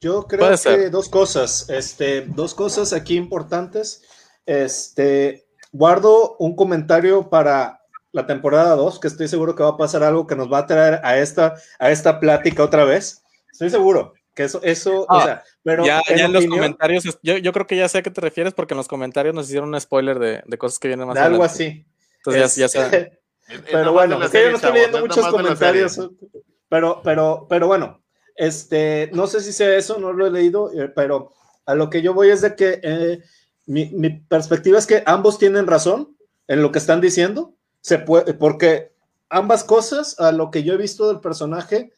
[0.00, 0.90] Yo creo Puede que ser.
[0.90, 4.02] dos cosas, este, dos cosas aquí importantes.
[4.46, 7.80] Este, guardo un comentario para
[8.12, 10.66] la temporada 2, que estoy seguro que va a pasar algo que nos va a
[10.66, 13.22] traer a esta, a esta plática otra vez.
[13.52, 17.04] Estoy seguro que eso, eso, o Ah, sea, pero ya, en ya en los comentarios,
[17.22, 19.46] yo, yo creo que ya sé a qué te refieres porque en los comentarios nos
[19.48, 21.62] hicieron un spoiler de, de cosas que vienen más de algo adelante.
[21.62, 21.86] así.
[22.24, 23.18] Entonces ya, ya Este, saben.
[23.72, 26.00] Pero bueno, es que yo no estoy leyendo muchos comentarios.
[26.68, 28.00] Pero, pero, pero bueno,
[28.36, 31.32] este, no sé si sea eso, no lo he leído, eh, pero
[31.66, 33.22] a lo que yo voy es de que eh,
[33.66, 36.16] mi, mi perspectiva es que ambos tienen razón
[36.46, 38.92] en lo que están diciendo, se puede, porque
[39.30, 41.92] ambas cosas, a lo que yo he visto del personaje,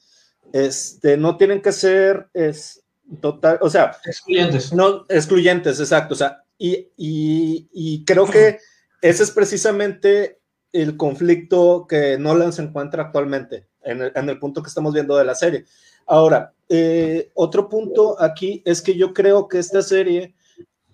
[0.55, 2.83] este, no tienen que ser es,
[3.21, 4.73] total, o sea, Excluyentes.
[4.73, 6.15] no, excluyentes, exacto.
[6.15, 8.59] O sea, y, y- y creo que
[9.03, 10.39] ese es precisamente
[10.73, 15.35] el conflicto que Nolan se encuentra actualmente, en el, punto que estamos viendo de la
[15.35, 15.67] serie.
[16.07, 20.35] Ahora, eh, otro punto aquí es que yo creo que esta serie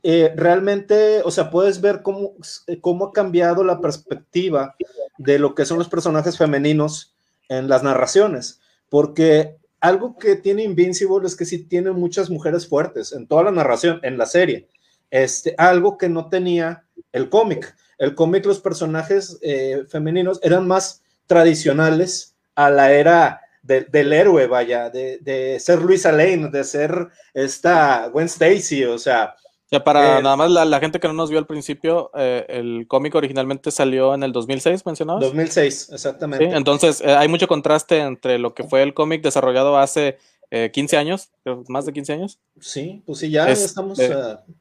[0.02, 2.32] eh, realmente, o sea, puedes ver cómo,
[2.80, 4.74] cómo ha cambiado la perspectiva
[5.18, 7.14] de lo que son los personajes femeninos
[7.48, 13.12] en las narraciones, porque algo que tiene Invincible es que sí tiene muchas mujeres fuertes
[13.12, 14.68] en toda la narración, en la serie.
[15.10, 17.74] Este, algo que no tenía el cómic.
[17.98, 24.46] El cómic, los personajes eh, femeninos eran más tradicionales a la era de- del héroe,
[24.46, 29.34] vaya, de, de ser Luisa Lane, de ser esta Gwen Stacy, o sea,
[29.66, 32.10] O sea, para Eh, nada más la, la gente que no nos vio al principio,
[32.14, 35.20] eh, el cómic originalmente salió en el 2006, mencionabas.
[35.22, 36.44] 2006, Sí, exactamente.
[36.56, 40.16] entonces eh, hay mucho contraste entre lo que fue el cómic desarrollado hace
[40.50, 41.30] eh, 15 años,
[41.68, 44.10] más de 15 años, Sí, pues sí, ya Es- estamos eh,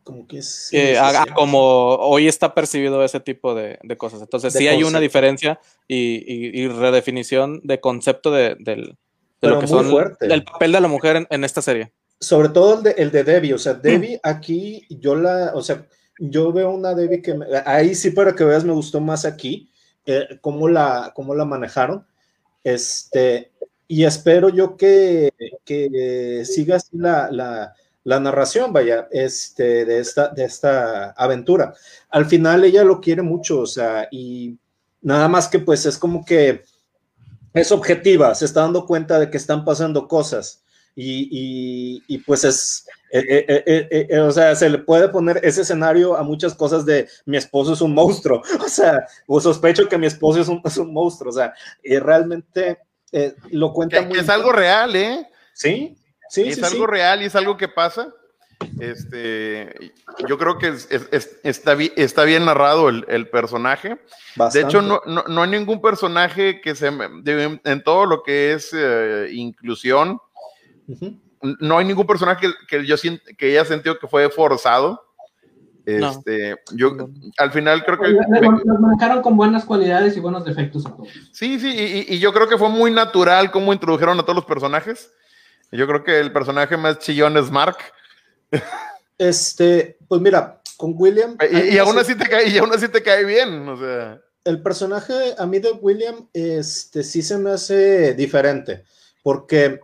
[0.03, 0.97] como que es- que
[1.35, 4.21] como hoy está percibido ese tipo de, de cosas.
[4.21, 8.97] Entonces De sí hay una diferencia y, y- y redefinición de concepto de, del,
[9.41, 10.25] de lo que son fuerte.
[10.31, 11.91] el papel de la mujer en, en esta serie.
[12.19, 13.81] sobre todo el de, el de Debbie, o sea, Mm.
[13.81, 15.85] Debbie aquí, yo la, o sea,
[16.19, 19.71] yo veo una Debbie que, me- ahí sí para que veas me gustó más aquí,
[20.05, 22.05] eh, cómo, la, cómo la manejaron,
[22.63, 23.51] este,
[23.87, 25.31] y espero yo que,
[25.65, 27.29] que siga así la,
[28.03, 31.73] la, narración, vaya, este, de esta, de esta aventura.
[32.09, 34.57] Al final ella lo quiere mucho, o sea, y
[35.01, 36.63] nada más que pues es como que
[37.53, 40.63] es objetiva, se está dando cuenta de que están pasando cosas
[40.95, 45.61] y, y- pues es, eh, eh, eh, eh, o sea, se le puede poner ese
[45.61, 49.97] escenario a muchas cosas de mi esposo es un monstruo, o sea, o sospecho que
[49.97, 51.53] mi esposo es un, es un monstruo, o sea,
[51.83, 52.79] y realmente
[53.11, 55.27] eh, lo cuenta Que, muy que es algo real, ¿eh?
[55.53, 55.97] Sí,
[56.29, 56.91] sí, es sí, algo sí.
[56.91, 58.13] real y es algo que pasa.
[58.79, 59.93] Este,
[60.27, 63.97] yo creo que es- es- es- está, bi- está bien narrado el, el personaje.
[64.53, 68.53] De hecho, no, no, no hay ningún personaje que se de- en todo lo que
[68.53, 70.19] es eh, inclusión,
[71.41, 72.95] no hay ningún personaje que, que yo
[73.37, 75.03] que haya sentido que fue forzado.
[75.87, 76.11] No.
[76.11, 76.97] Este, yo
[77.37, 81.07] al final creo que Los los manejaron con buenas cualidades y buenos defectos a todos.
[81.31, 85.13] sí, sí, y, yo creo que fue muy natural cómo introdujeron a todos los personajes.
[85.71, 87.77] Yo creo que el personaje más chillón es Mark.
[89.17, 91.37] Este, pues mira, con William.
[91.49, 93.67] Y, y aún se- así te cae, y aún así te cae bien.
[93.67, 98.83] O sea, el personaje a mí de William este, sí se me hace diferente,
[99.23, 99.81] porque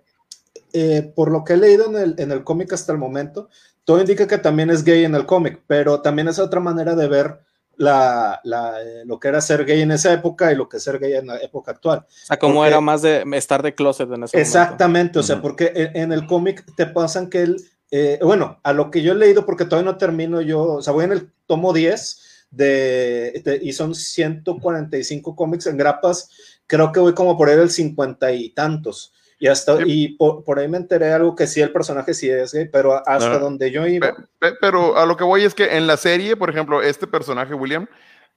[0.73, 3.49] eh, por lo que he leído en el, en el cómic hasta el momento,
[3.85, 7.07] todo indica que también es gay en el cómic, pero también es otra manera de
[7.07, 7.39] ver
[7.76, 10.84] la, la, eh, lo que era ser gay en esa época y lo que es
[10.84, 11.99] ser gay en la época actual.
[11.99, 14.38] O sea, como Porque- era más de estar de closet en ese momento.
[14.38, 15.41] Exactamente, o sea, Ujú.
[15.41, 17.57] porque en, en el cómic te pasan que él,
[17.91, 20.93] eh, bueno, a lo que yo he leído, porque todavía no termino yo, o sea,
[20.93, 26.30] voy en el tomo 10 de, de- y son 145 cómics en grapas,
[26.68, 29.14] creo que voy como por ahí del 50 y tantos.
[29.44, 29.84] Y hasta, Sí.
[29.88, 33.06] y por, por ahí me enteré algo que sí, el personaje sí es gay, pero
[33.06, 35.98] hasta donde yo iba, pe- pe- pero a lo que voy es que en la
[35.98, 37.86] serie, por ejemplo, este personaje, William,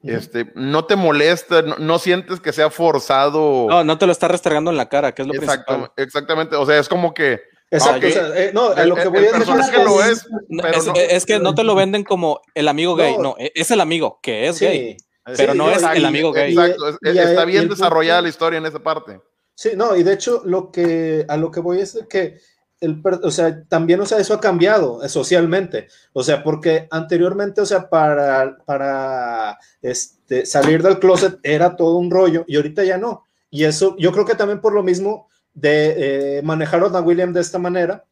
[0.02, 3.68] este, no te molesta, no, no sientes que sea forzado.
[3.68, 5.92] No, no te lo está restregando en la cara, que es lo Exacto- principal.
[5.96, 8.96] exactamente, o sea, es como que exacto, Ah, o sea, eh, no, a el- lo
[8.96, 11.38] que el- voy el es que- personaje lo es, No, pero es, no- es que
[11.38, 13.22] no te lo venden como el amigo gay, No.
[13.22, 14.64] no, e- es el amigo que es Sí.
[14.66, 14.96] gay.
[15.36, 16.52] Pero no es el amigo gay.
[16.52, 19.20] Exacto, es- y- y está y bien el desarrollada punto- la historia en esa parte.
[19.56, 22.38] Sí, no, y de hecho lo que a lo que voy es de que
[22.78, 27.88] el, o sea, también, eso ha cambiado eh, socialmente, o sea, porque anteriormente, o sea,
[27.88, 33.24] para, para este, salir del closet era todo un rollo y ahorita ya no.
[33.50, 37.40] Y eso, yo creo que también por lo mismo de eh, manejar a William de
[37.40, 38.04] esta manera,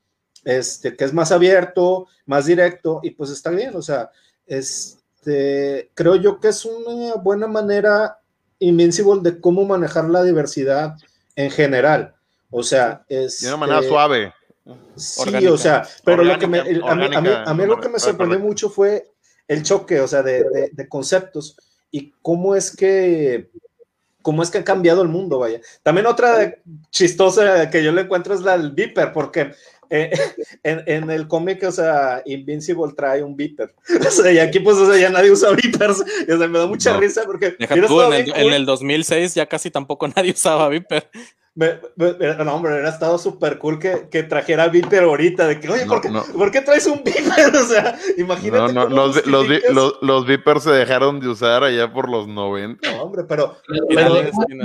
[0.44, 4.10] este, que es más abierto, más directo, y pues está bien, o sea,
[4.46, 8.18] este, creo yo que es una buena manera
[8.60, 10.96] Invincible de cómo manejar la diversidad
[11.36, 12.14] en general.
[12.50, 13.40] O sea, es.
[13.40, 14.32] De una manera este, suave.
[14.96, 19.10] Sí, o sea, pero lo que me, a, mí, lo que me sorprendió mucho fue
[19.46, 21.56] el choque, o sea, de, de, conceptos
[21.90, 23.50] y cómo es que
[24.22, 25.60] cómo es que ha cambiado el mundo, vaya.
[25.82, 26.54] También otra
[26.90, 29.52] chistosa que yo le encuentro es la del Viper, porque
[29.94, 30.10] eh,
[30.64, 33.74] en, en, el cómic, o sea, Invincible trae un Viper.
[34.06, 36.00] O sea, y aquí, pues, o sea, ya nadie usa Vipers.
[36.34, 37.52] O sea, me da mucha risa porque.
[37.86, 41.08] Tú, en, el, en, el, 2006 ya casi tampoco nadie usaba Viper.
[41.56, 41.78] Me,
[42.44, 46.00] no, hombre, hubiera estado súper cool que, que, trajera Viper ahorita, de que, oye, ¿por,
[46.00, 47.54] qué, ¿por, qué, traes un Viper?
[47.54, 48.72] O sea, imagínate.
[48.72, 52.90] No, no, los, los, los, los, Vipers se dejaron de usar allá por los 90.
[52.90, 53.56] No, hombre, pero.
[53.88, 54.14] pero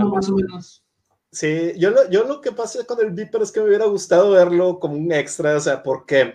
[0.10, 0.84] más o menos.
[1.32, 4.32] Sí, yo lo, yo lo que pasa con el Viper es que me hubiera gustado
[4.32, 6.34] verlo como un extra, o sea, porque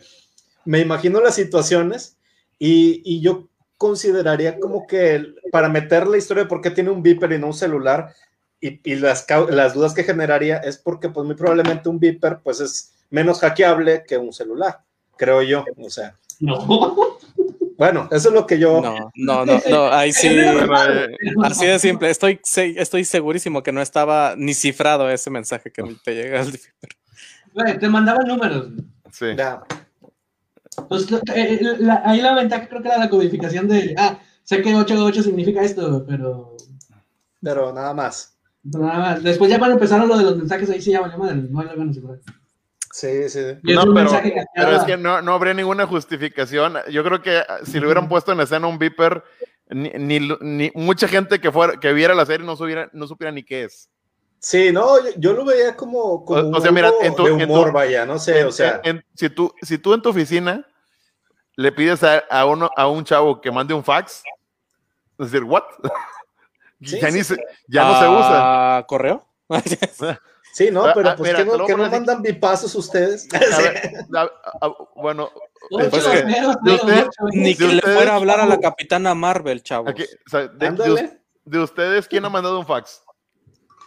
[0.65, 2.17] me imagino las situaciones
[2.59, 7.03] y, y yo consideraría como que para meter la historia de por qué tiene un
[7.03, 8.15] Viper y no un celular
[8.61, 12.61] y, y las, las, dudas que generaría es porque pues muy probablemente un Viper pues
[12.61, 14.81] es menos hackeable que un celular,
[15.17, 16.19] creo yo, o sea.
[16.41, 17.14] No.
[17.85, 18.81] Bueno, eso es lo que yo.
[18.81, 20.29] No, no, no, no ahí sí.
[21.43, 22.09] así de simple.
[22.09, 22.41] Estoy,
[22.77, 28.27] estoy segurísimo que no estaba ni cifrado ese mensaje que te llega al Te mandaban
[28.27, 28.69] números.
[29.13, 29.27] Sí.
[30.89, 33.95] Pues eh, la, ahí la ventaja creo que era la codificación de.
[33.99, 36.57] Ah, sé que 8 significa esto, pero.
[37.43, 38.39] Pero nada más.
[38.73, 39.23] Pero nada más.
[39.23, 41.37] Después ya cuando empezaron lo de los mensajes, ahí sí ya valió madre.
[41.37, 41.77] No hay la
[42.95, 43.41] Sí, sí.
[43.65, 44.09] No, pero,
[44.55, 46.77] pero, es que no, no, habría ninguna justificación.
[46.93, 49.25] Yo creo que si le hubieran puesto en escena un Viper,
[49.69, 53.43] ni, ni, mucha gente que fuera que viera la serie no, supiera, no supiera ni
[53.43, 53.91] qué es.
[54.39, 58.07] Sí, no, yo, lo veía como, como o, sea, mira, en tu, de humor, vaya,
[58.07, 58.81] no sé, o sea.
[59.17, 60.65] si, tú, si tú en tu oficina
[61.57, 64.23] le pides a, a, uno, a un chavo que mande un fax,
[65.19, 65.65] es decir, ¿what?
[66.79, 68.77] ya, Ni se, ya no se usa.
[68.77, 69.27] Ah, ¿Correo?
[70.55, 73.27] Sí, no, pero ah, pues mira, que no, que no mandan bipasos ustedes.
[74.95, 75.29] bueno,
[75.69, 79.91] pues que, de usted, ni que le fuera a hablar a la capitana Marvel, chavos.
[79.91, 83.03] Aquí, o sea, de, de, ustedes, ¿quién ha mandado un fax?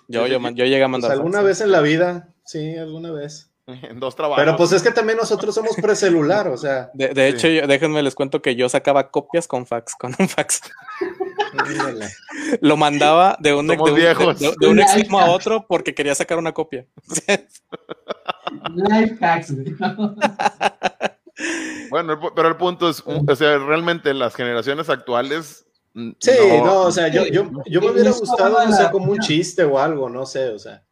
[0.09, 1.11] Yo, yo, yo llegué a mandar.
[1.11, 3.49] Pues alguna vez en la vida, sí, alguna vez.
[3.83, 4.43] En dos trabajos.
[4.43, 6.89] Pero pues es que también nosotros somos precelular, o sea.
[6.93, 10.29] De, de hecho, yo, déjenme les cuento que yo sacaba copias con fax, con un
[10.29, 10.61] fax.
[12.61, 16.53] Lo mandaba de un, de, de, de un extremo a otro porque quería sacar una
[16.53, 16.85] copia.
[18.73, 19.53] Life hacks.
[21.89, 25.65] bueno, pero el punto es, o sea, realmente las generaciones actuales
[26.19, 26.31] Sí,
[26.63, 29.79] no, o sea, yo, yo, yo me hubiera gustado, o sea, como un chiste o
[29.79, 30.83] algo, no sé, o sea.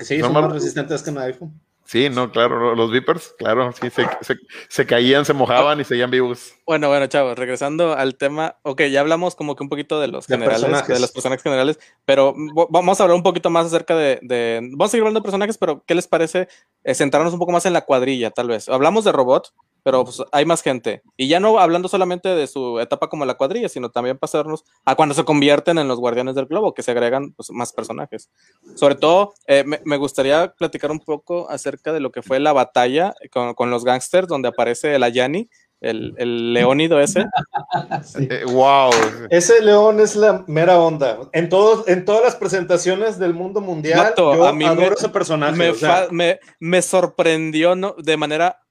[0.00, 1.60] Sí, son, más resistentes que un iPhone.
[1.84, 4.36] Sí, no, claro, los Vipers, claro, sí, se, se,
[4.68, 6.54] se, caían, se mojaban y seguían vivos.
[6.64, 10.26] Bueno, bueno, chavos, regresando al tema, ok, ya hablamos como que un poquito de los
[10.26, 12.34] generales, de los personajes generales, pero
[12.70, 15.58] vamos a hablar un poquito más acerca de, de, vamos a seguir hablando de personajes,
[15.58, 16.48] pero ¿qué les parece
[16.84, 18.68] eh, centrarnos un poco más en la cuadrilla, tal vez?
[18.68, 19.52] Hablamos de robot,
[19.82, 21.02] pero pues, hay más gente.
[21.16, 24.94] Y ya no hablando solamente de su etapa como la cuadrilla, sino también pasarnos a
[24.94, 28.30] cuando se convierten en los guardianes del globo, que se agregan pues, más personajes.
[28.74, 32.52] Sobre todo, eh, me, me, gustaría platicar un poco acerca de lo que fue la
[32.52, 35.48] batalla con, con los gangsters, donde aparece el Ayani,
[35.82, 37.24] el, el leónido ese.
[38.04, 38.28] sí.
[38.30, 38.90] eh, wow.
[39.30, 41.18] Ese león es la mera onda.
[41.32, 44.94] En, todos, en todas las presentaciones del mundo mundial, Mato, yo a mí adoro me,
[44.94, 45.56] ese personaje.
[45.56, 47.94] Me, o sea, me, me sorprendió ¿no?
[47.98, 48.61] de manera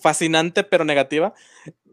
[0.00, 1.34] fascinante pero negativa.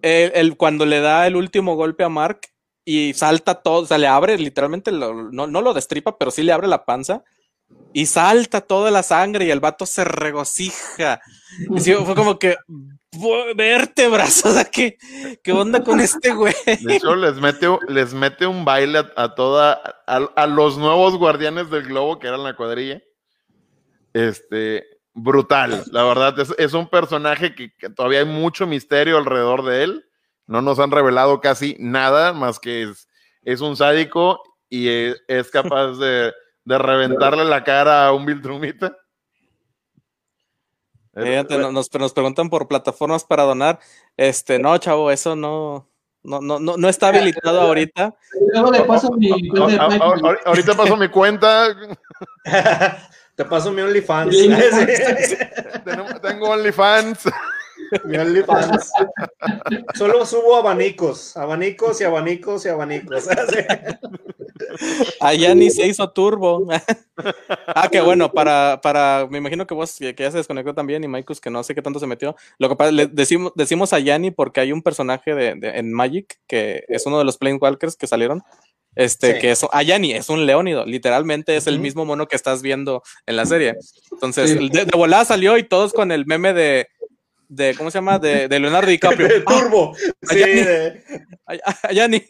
[0.02, 2.42] El, cuando le da el último golpe a Mark
[2.86, 6.54] y salta todo, o sea, le abre literalmente, no, no lo destripa, pero sí le
[6.54, 7.24] abre la panza
[7.94, 11.20] y salta toda la sangre y el vato se regocija.
[12.06, 12.56] Fue como que
[13.56, 14.98] vértebras, o ¿qué,
[15.44, 16.54] qué onda con este güey?
[16.66, 21.18] De hecho, les mete, les mete un baile a, a toda, a, a, los nuevos
[21.18, 23.02] guardianes del globo que eran la cuadrilla.
[24.14, 24.86] Este,
[25.18, 29.84] brutal, la verdad, es, es un personaje que, que, todavía hay mucho misterio alrededor de
[29.84, 30.06] él.
[30.46, 33.10] No nos han revelado casi nada, más que es,
[33.42, 36.32] es un sádico y es, es capaz de,
[36.66, 38.96] de, reventarle la cara a un Viltrumita.
[41.16, 43.80] Fíjate, nos, nos, preguntan por plataformas para donar.
[44.18, 45.90] Este, no, chavo, eso no,
[46.22, 48.16] No, no, no, no está habilitado ahorita.
[48.54, 49.88] Luego le paso mi cuenta
[50.46, 51.76] ahorita paso mi cuenta.
[53.38, 54.36] Te paso mi OnlyFans.
[54.36, 54.50] Sí.
[56.22, 57.20] Tengo OnlyFans.
[58.06, 58.92] mi OnlyFans.
[59.96, 63.28] Solo subo abanicos, abanicos y abanicos y abanicos.
[65.20, 66.68] Allá ni se hizo turbo.
[67.68, 71.04] ah, que bueno, para, para, me imagino que vos, que que ya se desconectó también,
[71.04, 72.36] y Maikus, que no sé qué tanto se metió.
[72.58, 75.94] Lo que pasa, le decimos, decimos a Yanni porque hay un personaje de, de- en
[75.94, 78.44] Magic que es uno de los Planewalkers que salieron.
[78.98, 79.40] Este, Sí.
[79.42, 83.04] que es, a Yanni es un leónido, literalmente es el mismo mono que estás viendo
[83.26, 83.76] en la serie.
[84.12, 84.70] Entonces, Sí.
[84.70, 86.88] de, de volada salió y todos con el meme de,
[87.48, 88.20] de ¿cómo se llama?
[88.20, 89.28] De, de Leonardo DiCaprio.
[89.30, 89.96] De turbo.
[90.24, 91.04] Sí, Allá ni- de-
[91.64, 92.24] A, a Yanni.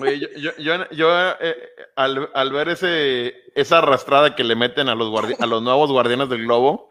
[0.00, 1.54] Oye, yo, yo, yo- yo, eh,
[1.94, 6.28] al, al ver ese, esa arrastrada que le meten a los, a los nuevos guardianes
[6.28, 6.88] del globo,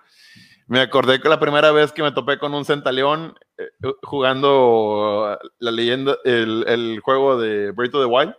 [0.68, 3.68] me acordé que la primera vez que me topé con un centaleón eh,
[4.04, 8.34] jugando la leyenda, el, el juego de Breath of the Wild.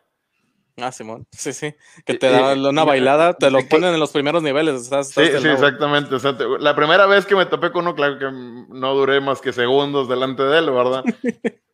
[0.83, 1.27] Ah, Simón.
[1.33, 1.75] Sí, sí.
[2.05, 4.43] Que te Eh, da eh, una eh, bailada, te lo eh, ponen en los primeros
[4.43, 4.83] niveles.
[4.83, 6.15] estás- Sí, estás sí, exactamente.
[6.15, 9.21] o sea, te- La primera vez que me topé con uno, claro que no duré
[9.21, 11.05] más que segundos delante de él, ¿verdad?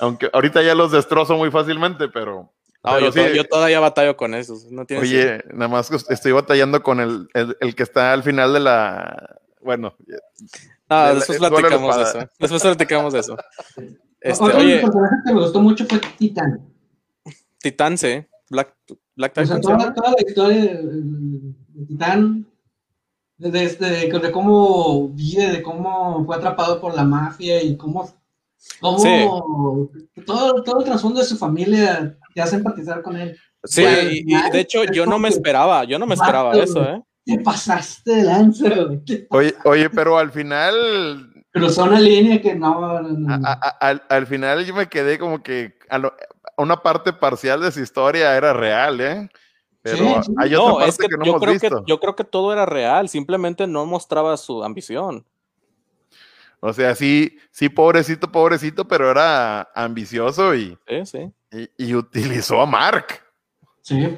[0.00, 2.52] Aunque ahorita ya los destrozo muy fácilmente, pero...
[2.82, 4.64] No, pero yo, sí, to- yo todavía batallo con esos.
[4.70, 8.52] No Oye, nada más que estoy batallando con el, el, el que está al final
[8.52, 9.40] de la...
[9.62, 9.94] Bueno,
[10.90, 12.30] Ah, de la- después duelo de platicamos de eso.
[12.38, 13.36] Después platicamos de eso.
[14.24, 16.58] Este, Otro oye, personaje que me gustó mucho fue Titan.
[17.58, 18.24] Titán, sí.
[18.50, 18.74] Black,
[19.16, 19.56] Black O sea, Titan.
[19.56, 19.94] ¿se toda, llama?
[19.94, 22.46] toda la historia de, Titán,
[23.38, 28.08] de, de- de cómo vive, de cómo fue atrapado por la mafia y cómo,
[28.80, 29.90] cómo
[30.26, 33.36] todo, todo el trasfondo de su familia te hace empatizar con él.
[33.64, 36.82] Sí, Bueno, y, y de hecho yo no me esperaba, yo no me esperaba eso,
[36.84, 37.02] ¿eh?
[37.24, 38.66] Te pasaste de lanza,
[39.30, 43.00] oye, oye, pero al final, Cruzó una línea que no.
[43.00, 43.34] no, no.
[43.34, 46.12] a- a- al, al final yo me quedé como que a lo-
[46.56, 49.28] una parte parcial de su historia era real, ¿eh?
[49.82, 50.34] Pero Sí, sí.
[50.38, 51.68] hay otra No, parte es que, que, no yo, hemos creo visto.
[51.84, 55.26] que yo creo que todo era real, simplemente no mostraba su ambición.
[56.60, 61.32] O sea, sí, sí, pobrecito, pobrecito, pero era ambicioso y, Sí, sí.
[61.76, 63.22] y, y utilizó a Mark.
[63.82, 64.16] Sí.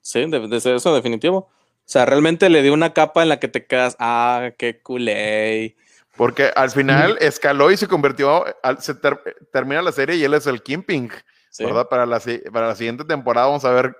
[0.00, 1.38] Sí, de, de eso definitivo.
[1.38, 5.76] O sea, realmente le dio una capa en la que te quedas, ah, qué culé.
[6.20, 10.34] Porque al final escaló y se convirtió, al- se ter- termina la serie y él
[10.34, 11.10] es el Kingpin,
[11.48, 11.64] Sí.
[11.64, 11.88] ¿verdad?
[11.88, 12.20] Para la,
[12.52, 13.96] para la siguiente temporada vamos a ver,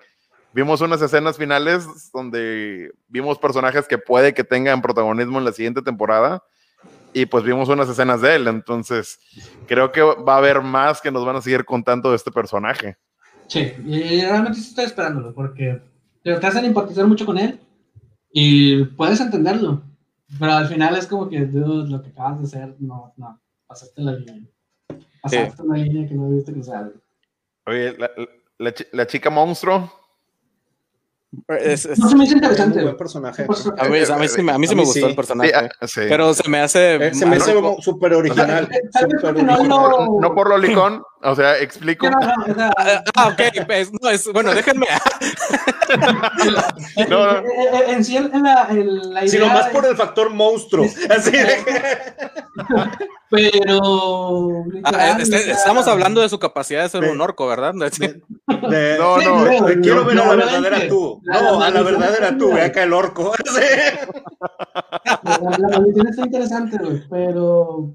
[0.53, 5.81] vimos unas escenas finales donde vimos personajes que puede que tengan protagonismo en la siguiente
[5.81, 6.43] temporada
[7.15, 9.19] y pues vimos unas escenas de él, entonces
[9.67, 12.99] creo que va a haber más que nos van a seguir contando de este personaje.
[13.49, 15.81] Sí, y realmente sí estoy esperándolo porque
[16.23, 17.59] te te hacen empatizar mucho con él
[18.31, 19.83] y puedes entenderlo,
[20.39, 24.01] pero al final es como que dude, lo que acabas de hacer, no, no, pasaste
[24.03, 24.43] la línea.
[25.23, 26.93] Pasaste una línea que no debiste cruzar.
[27.67, 28.11] Oye, la,
[28.59, 29.91] la la chica monstruo,
[31.47, 32.83] Es- es- No se me hizo un interesante.
[32.83, 33.45] buen personaje.
[33.45, 35.07] a mí, a mí sí, me- a mí sí A me mí gustó sí.
[35.11, 35.51] el personaje.
[35.51, 36.01] sí, ah, sí.
[36.09, 36.97] Pero se me hace.
[36.97, 38.69] Eh, Se me hace como súper original.
[38.91, 39.81] ¿Sabes súper por qué no original.
[39.91, 42.09] lo- no por lolicón, o sea, explico.
[42.11, 44.87] No, no, no, o sea, Ah, ah, ok, pues, no, es, bueno, déjenme.
[47.09, 47.39] No, no.
[47.39, 47.43] eh,
[47.73, 49.29] eh, En sí, en la, en la idea.
[49.29, 50.87] Sino más por el factor monstruo.
[51.11, 51.57] Así de
[53.31, 54.65] Pero.
[54.85, 57.75] Ah, este- estamos hablando de su capacidad de ser de- un orco, ¿verdad?
[57.75, 58.21] De-
[58.99, 61.21] No, no, no, de quiero ver a la verdadera no, tú.
[61.25, 62.53] la- No, la a la verdadera tú.
[62.53, 63.33] Ve acá el orco.
[65.25, 67.93] La, la está interesante, güey, pero.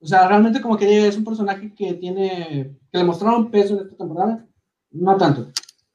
[0.00, 2.74] O sea, realmente como que es un personaje que tiene.
[2.90, 4.46] que le mostraron peso en esta temporada.
[4.90, 5.50] No tanto.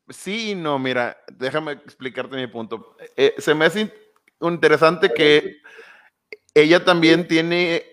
[0.10, 2.95] Sí, no, mira, déjame explicarte mi punto.
[3.18, 3.94] Eh, se me hace in-
[4.41, 5.57] interesante que
[6.53, 7.84] ella también tiene,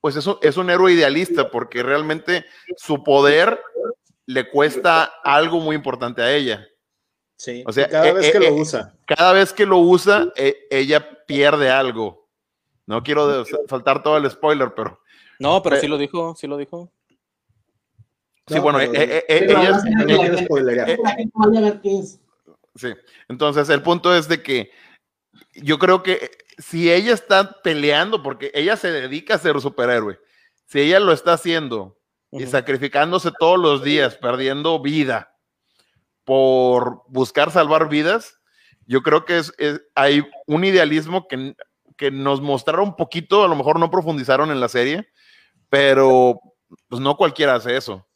[0.00, 2.44] pues es un, es un héroe idealista, porque realmente
[2.76, 3.60] su poder
[4.26, 6.64] le cuesta algo muy importante a ella.
[7.36, 8.94] Sí, O sea, cada eh, vez eh, que eh, lo usa.
[9.04, 10.32] Cada vez que lo usa,
[10.70, 12.30] ella pierde algo.
[12.86, 15.00] No quiero saltar todo el spoiler, pero
[15.38, 16.90] No, pero Pe- sí lo dijo, sí lo dijo.
[17.08, 19.72] sí, No, bueno, eh, eh, eh, ella.
[22.74, 22.88] Sí,
[23.28, 24.70] entonces el punto es de que
[25.54, 30.18] yo creo que si ella está peleando, porque ella se dedica a ser superhéroe,
[30.66, 31.98] si ella lo está haciendo
[32.30, 35.36] y sacrificándose todos los días, perdiendo vida
[36.24, 38.38] por buscar salvar vidas,
[38.86, 41.54] yo creo que es, es- hay un idealismo que,
[41.96, 45.08] que nos mostraron un poquito, a lo mejor no profundizaron en la serie,
[45.72, 46.38] pero
[46.86, 48.06] pues no cualquiera hace eso.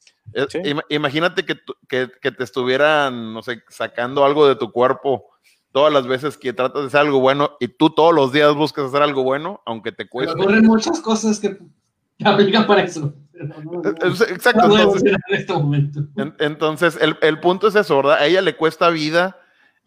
[0.50, 0.58] Sí.
[0.90, 1.56] Imagínate que,
[1.88, 5.24] que, que te estuvieran, no sé, sacando algo de tu cuerpo
[5.72, 8.86] todas las veces que tratas de hacer algo bueno y tú todos los días buscas
[8.86, 10.34] hacer algo bueno, aunque te Pero cueste.
[10.34, 11.56] ocurren muchas cosas que
[12.24, 13.14] Aplica para eso.
[13.34, 13.88] Exacto.
[13.88, 14.50] entonces, este
[16.38, 18.18] entonces el, el, punto es eso, ¿verdad?
[18.18, 19.38] A ella le cuesta vida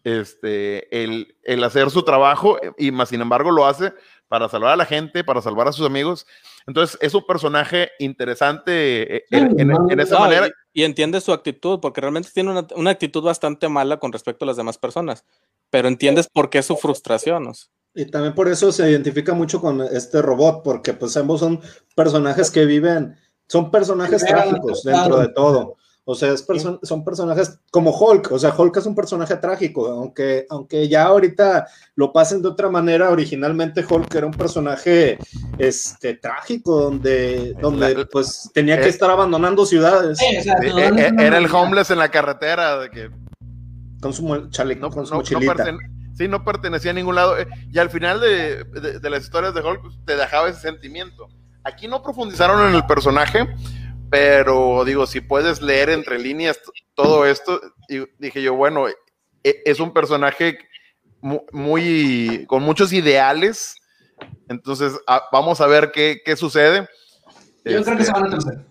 [0.02, 3.92] este, el, el, hacer su trabajo y más sin embargo lo hace
[4.28, 6.26] para salvar a la gente, para salvar a sus amigos.
[6.66, 10.48] Entonces es un personaje interesante eh, en, esa manera.
[10.72, 14.46] Y, entiende su actitud, porque realmente tiene una, una, actitud bastante mala con respecto a
[14.46, 15.24] las demás personas,
[15.68, 17.52] pero entiendes por qué su frustración.
[17.94, 21.60] Y también por eso se identifica mucho con este robot, porque pues ambos son
[21.96, 23.16] personajes que viven,
[23.48, 25.76] son personajes trágicos dentro de todo.
[26.10, 30.88] O sea, son personajes como Hulk, o sea, Hulk es un personaje trágico, aunque, aunque
[30.88, 35.18] ya ahorita lo pasen de otra manera, originalmente Hulk era un personaje
[35.56, 40.20] este, trágico, donde, donde pues tenía que eh, estar abandonando ciudades.
[40.20, 43.10] Eh, eh, era el homeless en la carretera, de que...
[44.00, 45.64] Con su chaleco, con su mochilita.
[46.18, 47.36] sí, no pertenecía a ningún lado.
[47.72, 48.64] Y al final de,
[49.00, 51.28] de las historias de Hulk pues, te dejaba ese sentimiento.
[51.62, 53.46] Aquí no profundizaron en el personaje,
[54.10, 56.60] pero digo, si puedes leer entre líneas
[56.94, 57.60] todo esto,
[58.18, 58.94] dije yo, bueno, e,
[59.64, 60.58] es un personaje
[61.20, 63.76] muy, con muchos ideales,
[64.48, 64.98] entonces
[65.32, 66.88] vamos a ver qué, sucede.
[67.64, 68.70] Yo creo que se van a este,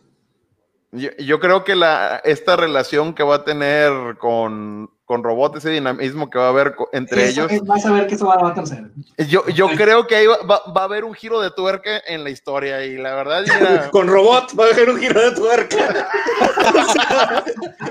[0.91, 6.29] yo, creo que la, esta relación que va a tener con, con robot, ese dinamismo
[6.29, 7.51] que va a haber entre ellos.
[7.63, 8.91] Vas a ver que eso va a tercer.
[9.27, 12.29] Yo, yo creo que ahí va, va, a haber un giro de tuerca en la
[12.29, 13.43] historia y la verdad.
[13.91, 15.77] con robot va a haber un giro de tuerca.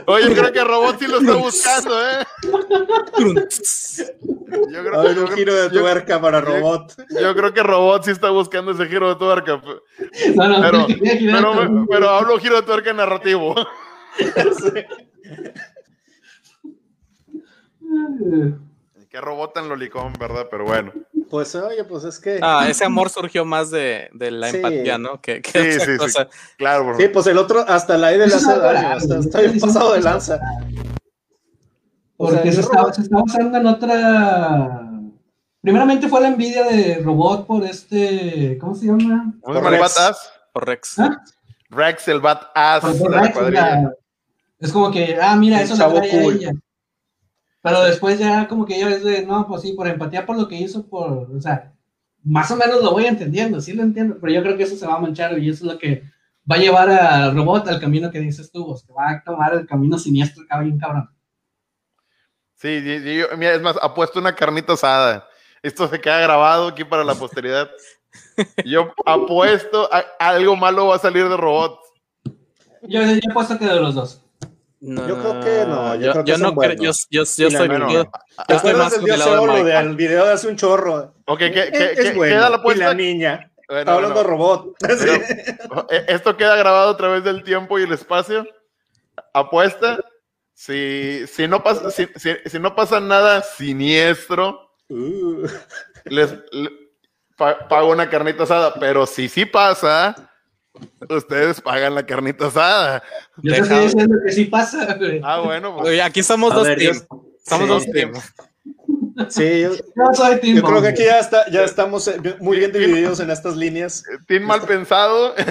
[0.06, 2.24] Oye, yo creo que robot sí lo está buscando, ¿eh?
[4.70, 6.94] yo creo, que un giro de tuerca para robot.
[7.20, 9.60] Yo, creo que robot sí está buscando ese giro de tuerca.
[9.60, 10.86] pero,
[11.32, 13.56] pero, pero hablo giro de tuerca narrativo.
[19.08, 20.46] Que robotan Lolicón, ¿verdad?
[20.50, 20.92] Pero bueno.
[21.30, 22.38] Pues oye, pues es que.
[22.42, 25.20] Ah, ese amor surgió más de, de la empatía, ¿no?
[25.20, 26.18] Que, que sí, sí, sí,
[26.56, 29.94] Claro, Sí, pues el otro, hasta el aire le hace daño, hasta está bien pasado
[29.94, 30.40] de lanza.
[32.16, 34.84] Porque se, estaba, se estaba usando en otra.
[35.60, 38.58] Primeramente fue la envidia de robot por este.
[38.60, 39.34] ¿Cómo se llama?
[39.42, 39.94] Por Rex.
[40.52, 40.98] Por Rex.
[40.98, 41.22] ¿Ah?
[41.70, 42.84] Rex, el bat ass
[44.58, 46.36] Es como que, ah, mira, eso lo trae cool.
[46.36, 46.52] ella.
[47.68, 50.48] Pero después ya como que ella es de, no, pues sí, por empatía por lo
[50.48, 51.74] que hizo, por, o sea,
[52.24, 54.86] más o menos lo voy entendiendo, sí lo entiendo, pero yo creo que eso se
[54.86, 56.02] va a manchar y eso es lo que
[56.50, 59.66] va a llevar al robot al camino que dices tú, que va a tomar el
[59.66, 61.10] camino siniestro, bien cabrón.
[62.54, 62.80] Sí,
[63.36, 65.28] mira, es más, apuesto una carnita asada.
[65.62, 67.68] Esto se queda grabado aquí para la posteridad.
[68.64, 71.80] Yo apuesto a, algo malo va a salir de robots.
[72.82, 74.24] Yo, yo apuesto que de los dos.
[74.80, 75.94] No, yo creo que no.
[75.96, 76.74] Yo, creo que yo no creo.
[76.74, 77.68] Yo, yo, yo soy.
[77.68, 78.04] No, yo,
[78.48, 81.14] estoy más el solo del video de hace un chorro.
[81.26, 82.36] Ok, ¿qué, qué, es, bueno.
[82.36, 82.84] queda la apuesta?
[82.84, 83.50] Y la niña.
[83.66, 84.76] Bueno, Está hablando de robot.
[85.90, 88.46] Eh, esto queda grabado a través del tiempo y el espacio.
[89.32, 89.98] Apuesta.
[90.54, 95.46] Si, si, no, pasa, si, si, no pasa nada siniestro, uh.
[96.06, 96.34] les,
[97.36, 100.27] pago una carnita asada, pero si sí pasa,
[101.08, 103.02] ustedes pagan la carnita asada.
[103.42, 104.98] Yo estoy diciendo que sí pasa.
[105.22, 105.76] Ah, bueno.
[105.76, 106.00] Pues.
[106.00, 107.06] aquí somos dos teams.
[107.44, 108.34] Somos dos teams.
[109.30, 113.30] Sí, yo, yo creo que aquí ya, está, ya estamos eh, muy bien divididos en
[113.30, 114.04] estas líneas.
[114.28, 115.34] Team mal pensado.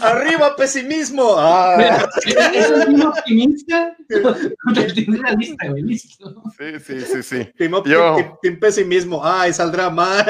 [0.00, 1.34] Arriba, pesimismo.
[1.36, 2.08] Ah.
[2.24, 3.94] ¿Es un optimista?
[5.08, 6.42] Una lista, güey, listo.
[6.58, 7.44] Sí, sí, sí, sí.
[7.58, 8.38] Team, Yo...
[8.40, 9.20] team, pesimismo.
[9.22, 10.24] Ay, saldrá mal.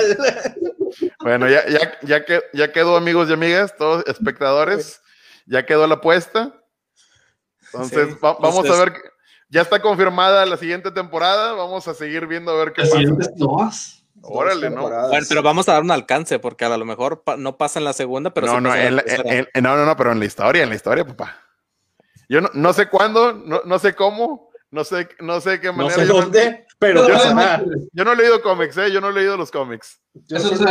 [1.21, 5.01] Bueno, ya, ya, ya, que, ya quedó, amigos y amigas, todos espectadores.
[5.47, 6.55] Ya quedó la apuesta.
[7.67, 8.95] Entonces, sí, vamos a ver.
[9.49, 11.53] Ya está confirmada la siguiente temporada.
[11.53, 12.99] Vamos a seguir viendo a ver qué pasa.
[13.37, 14.03] Dos.
[14.23, 14.83] Órale, ¿no?
[14.83, 17.93] Bueno, pero vamos a dar un alcance, porque a lo mejor no pasa en la
[17.93, 18.97] segunda, pero no, sí no, en
[19.63, 21.41] no, no, no, pero en la historia, en la historia, papá.
[22.29, 25.97] Yo no, no sé cuándo, no, no, sé cómo, no sé, no sé qué manera.
[25.97, 27.43] No sé dónde, pero yo, no,
[27.93, 28.93] yo no he leído cómics, ¿eh?
[28.93, 30.01] Yo no he leído los cómics.
[30.15, 30.55] Yo, Eso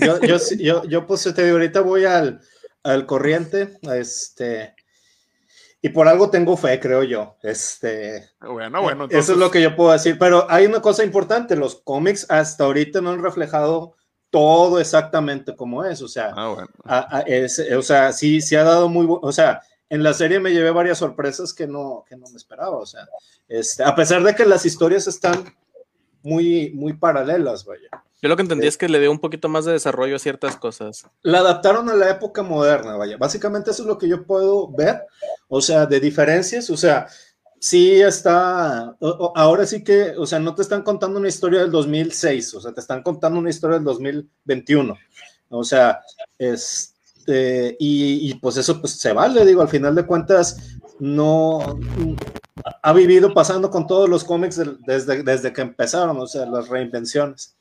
[0.00, 2.40] yo, yo, yo, yo, pues te digo, ahorita voy al,
[2.82, 4.74] al corriente, a este,
[5.82, 7.36] y por algo tengo fe, creo yo.
[7.42, 9.06] Este, bueno, bueno.
[9.08, 10.18] Eso es lo que yo puedo decir.
[10.18, 13.96] Pero hay una cosa importante, los cómics hasta ahorita no han reflejado
[14.28, 16.02] todo exactamente como es.
[16.02, 16.68] O sea, ah, bueno.
[17.78, 19.06] o sea sí, sí ha dado muy...
[19.08, 22.78] O sea, en la serie me llevé varias sorpresas que no, que no me esperaba.
[22.78, 23.06] O sea,
[23.48, 25.44] este, a pesar de que las historias están
[26.22, 27.88] muy, muy paralelas, vaya.
[28.22, 30.56] Yo lo que entendí es que le dio un poquito más de desarrollo a ciertas
[30.56, 31.06] cosas.
[31.22, 33.16] La adaptaron a la época moderna, vaya.
[33.16, 35.06] Básicamente eso es lo que yo puedo ver.
[35.48, 36.70] O sea, de diferencias.
[36.70, 37.08] O sea,
[37.58, 38.96] sí está,
[39.34, 42.72] ahora sí que, o sea, no te están contando una historia del 2006, o sea,
[42.72, 44.96] te están contando una historia del 2021.
[45.48, 46.00] O sea,
[47.20, 51.78] este, y, pues eso pues se vale, digo, al final de cuentas, no
[52.82, 57.56] ha vivido pasando con todos los cómics desde, desde que empezaron, o sea, las reinvenciones.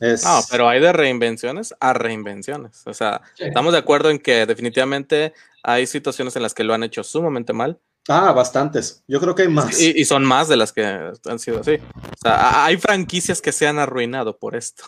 [0.00, 2.82] No, pero hay de reinvenciones a reinvenciones.
[2.86, 5.32] O sea, estamos de acuerdo en que definitivamente
[5.62, 7.78] hay situaciones en las que lo han hecho sumamente mal.
[8.08, 9.02] Ah, bastantes.
[9.06, 9.80] Yo creo que hay más.
[9.80, 11.74] Y, son más de las que han sido así.
[11.74, 14.84] O sea, hay franquicias que se han arruinado por esto.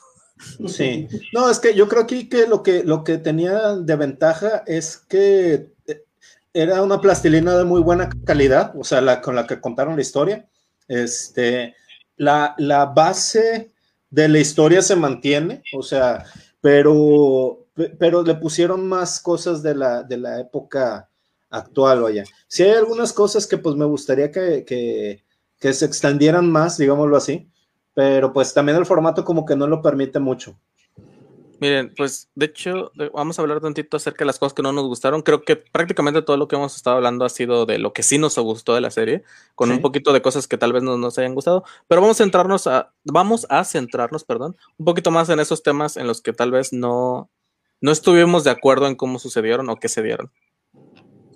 [0.68, 1.08] Sí.
[1.32, 4.98] No, es que yo creo aquí que lo que, lo que tenía de ventaja es
[4.98, 6.04] que eh,
[6.52, 10.02] era una plastilina de muy buena calidad, o sea, la con la que contaron la
[10.02, 10.48] historia.
[10.88, 11.74] Este,
[12.16, 13.72] la, la base
[14.10, 16.24] de la historia se mantiene, o sea,
[16.60, 17.66] pero,
[17.98, 21.08] pero le pusieron más cosas de la, de la época
[21.50, 22.24] actual, vaya.
[22.46, 25.24] Si hay algunas cosas que pues me gustaría que, que,
[25.58, 27.50] que se extendieran más, digámoslo así,
[27.96, 30.54] pero pues también el formato como que no lo permite mucho.
[31.60, 34.84] Miren, pues de hecho, vamos a hablar tantito acerca de las cosas que no nos
[34.84, 35.22] gustaron.
[35.22, 38.18] Creo que prácticamente todo lo que hemos estado hablando ha sido de lo que sí
[38.18, 39.24] nos gustó de la serie,
[39.54, 42.24] con un poquito de cosas que tal vez no nos hayan gustado, pero vamos a
[42.24, 46.34] centrarnos a, vamos a centrarnos, perdón, un poquito más en esos temas en los que
[46.34, 47.30] tal vez no,
[47.80, 50.30] no estuvimos de acuerdo en cómo sucedieron o qué se dieron.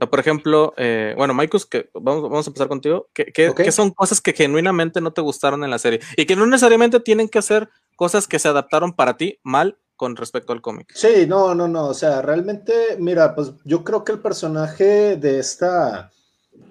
[0.01, 3.09] Sea, por ejemplo, eh, bueno, Maikus, que vamos, vamos, a empezar contigo.
[3.13, 6.01] ¿Qué, qué son cosas que genuinamente no te gustaron en la serie?
[6.17, 10.17] Y que no necesariamente tienen que ser cosas que se adaptaron para ti mal con
[10.17, 10.91] respecto al cómic.
[10.95, 15.39] Sí, no, no, no, o sea, realmente, mira, pues yo creo que el personaje de
[15.39, 16.11] esta,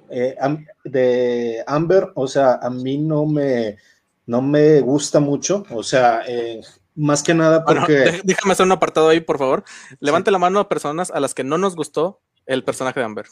[0.09, 0.35] eh,
[0.83, 3.77] de Amber, o sea, a mí no me,
[4.25, 6.61] no me gusta mucho, o sea, eh,
[6.95, 8.19] más que nada porque...
[8.23, 9.63] déjame hacer un apartado ahí, por favor.
[9.99, 13.27] Levante la mano a personas a las que no nos gustó el personaje de Amber.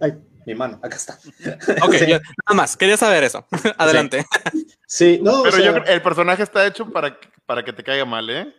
[0.00, 0.14] Ay,
[0.46, 1.18] mi mano, acá está.
[1.82, 2.20] Ok, nada
[2.54, 3.46] más, quería saber eso.
[3.78, 4.24] Adelante.
[4.86, 5.42] Sí, no.
[5.42, 8.54] Pero yo el personaje está hecho para, para que te caiga mal, ¿eh?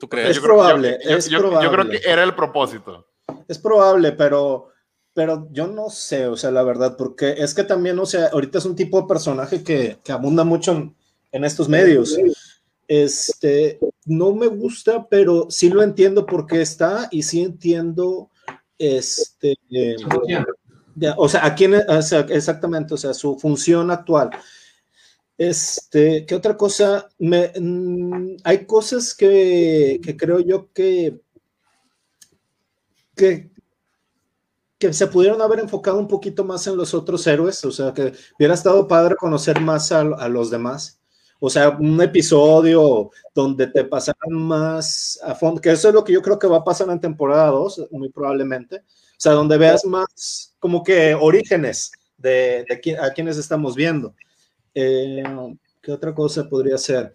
[0.00, 0.30] ¿Tú crees?
[0.30, 1.64] Es probable, es probable.
[1.64, 3.06] Yo creo que era el propósito.
[3.46, 4.70] Es probable, pero,
[5.12, 8.58] pero yo no sé, o sea, la verdad, porque es que también, o sea, ahorita
[8.58, 12.16] es un tipo de personaje que, que abunda mucho en, estos medios.
[12.88, 18.30] Este, no me gusta, pero sí lo entiendo porque está y sí entiendo,
[18.78, 19.56] este,
[21.16, 21.74] o sea, a quién,
[22.28, 24.30] exactamente, o sea, su función actual.
[25.36, 27.08] Este, ¿qué otra cosa?
[27.18, 31.20] Me, mm, hay cosas que, creo yo que,
[33.16, 33.50] que,
[34.78, 38.12] que se pudieron haber enfocado un poquito más en los otros héroes, o sea, que
[38.38, 41.00] hubiera estado padre conocer más a, los demás.
[41.40, 46.12] O sea, un episodio donde te pasaran más a fondo, que eso es lo que
[46.12, 48.76] yo creo que va a pasar en temporada 2, muy probablemente.
[48.76, 54.14] O sea, donde veas más como que orígenes de, de a quienes estamos viendo.
[54.74, 55.22] Eh,
[55.80, 57.14] ¿Qué otra cosa podría ser?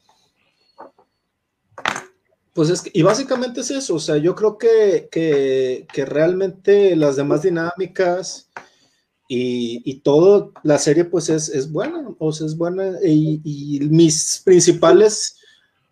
[2.53, 7.15] Pues es que, y básicamente es eso, o sea, yo creo que, que, realmente las
[7.15, 8.49] demás dinámicas
[9.31, 14.41] y, y, todo, la serie pues es, es buena, o sea, es buena, y, mis
[14.43, 15.37] principales,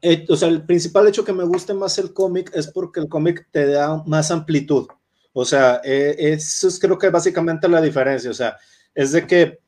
[0.01, 3.07] eh, o sea, el principal hecho que me guste más el cómic es porque el
[3.07, 4.88] cómic te da más amplitud,
[5.34, 8.57] o sea, eh, eso es creo que básicamente la diferencia, o sea,
[8.95, 9.59] es de que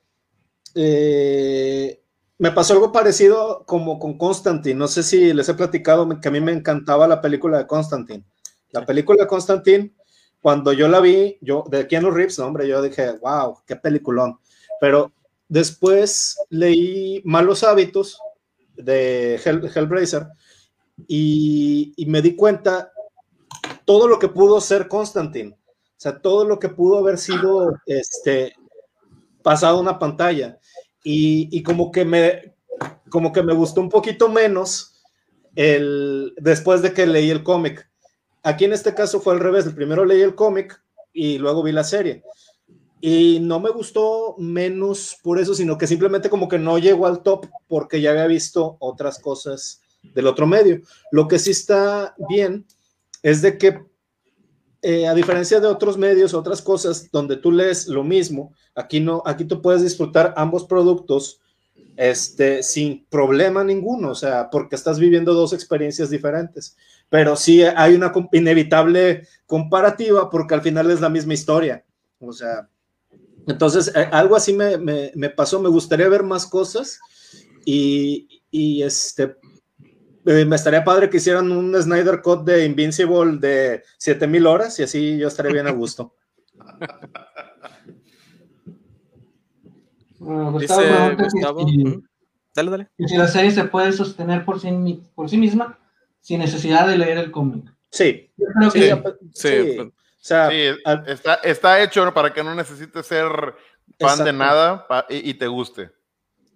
[0.76, 2.02] eh,
[2.40, 4.76] me pasó algo parecido como con Constantine.
[4.76, 8.24] No sé si les he platicado que a mí me encantaba la película de Constantine.
[8.72, 9.94] La película de Constantine,
[10.42, 14.40] cuando yo la vi, yo de Keanu Reeves, no, hombre, yo dije, wow, qué peliculón.
[14.80, 15.12] Pero
[15.48, 18.20] después leí Malos Hábitos
[18.76, 20.28] de Hellblazer
[21.08, 22.92] y, y me di cuenta
[23.86, 25.52] todo lo que pudo ser Constantine.
[25.52, 28.54] O sea, todo lo que pudo haber sido este,
[29.44, 30.60] pasado una pantalla
[31.04, 32.56] y, como que me
[33.10, 35.02] como que me gustó un poquito menos
[35.56, 37.89] el después de que leí el cómic.
[38.44, 40.82] Aquí en este caso fue al revés, primero leí el cómic
[41.14, 42.24] y luego vi la serie.
[43.02, 47.24] Y no me gustó menos por eso, sino que simplemente como que no llegó al
[47.24, 49.82] top porque ya había visto otras cosas
[50.14, 50.82] del otro medio.
[51.12, 52.66] Lo que sí está bien
[53.24, 53.82] es de que
[54.82, 59.22] eh, a diferencia de otros medios, otras cosas donde tú lees lo mismo, aquí no,
[59.26, 61.42] aquí tú puedes disfrutar ambos productos
[61.98, 66.78] este, sin problema ninguno, o sea, porque estás viviendo dos experiencias diferentes.
[67.10, 71.84] Pero sí hay una inevitable comparativa porque al final es la misma historia.
[72.20, 72.70] O sea,
[73.48, 77.00] entonces eh, algo así me, me, me, pasó, me gustaría ver más cosas
[77.66, 79.36] y, y este,
[80.26, 84.84] eh, me estaría padre que hicieran un Snyder Cut de Invincible de 7000 horas y
[84.84, 86.14] así yo estaría bien a gusto.
[90.20, 91.64] Uh, Gustavo Dice que Gustavo.
[91.64, 92.04] ujú.
[92.54, 92.90] Dale, dale.
[92.98, 95.80] que si la serie se puede sostener por sí, por sí misma
[96.22, 97.66] sin necesidad de leer el cómic.
[97.92, 99.74] Sí, Yo creo sí, que Sí, sí.
[99.76, 99.92] pues, O
[100.22, 100.56] sea, Sí,
[100.86, 103.56] al- está, está hecho para que no necesites ser
[104.00, 105.92] fan de nada y, y te guste.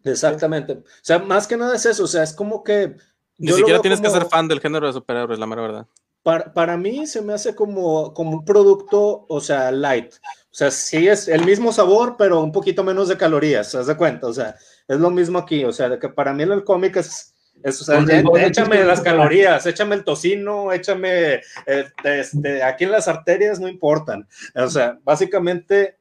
[0.03, 0.73] exactamente.
[0.73, 2.03] O sea, más que nada es eso.
[2.03, 2.95] O sea, es como que.
[3.38, 5.88] Ni siquiera tienes que como- ser fan del género de superhéroes, la mera verdad.
[6.22, 10.14] Para, para mí se me hace como, como un producto, o sea, light.
[10.14, 13.88] O sea, sí es el mismo sabor, pero un poquito menos de calorías, ¿te das
[13.88, 14.27] de cuenta?
[14.27, 14.56] O sea,
[14.88, 15.65] es lo mismo aquí.
[15.65, 17.32] O sea, de que para mí el cómic es,
[17.64, 17.99] es, o sea,
[18.48, 21.35] échame chico, las calorías, échame el tocino, échame,
[21.65, 24.27] eh, este, aquí en las arterias no importan.
[24.56, 25.98] O sea, básicamente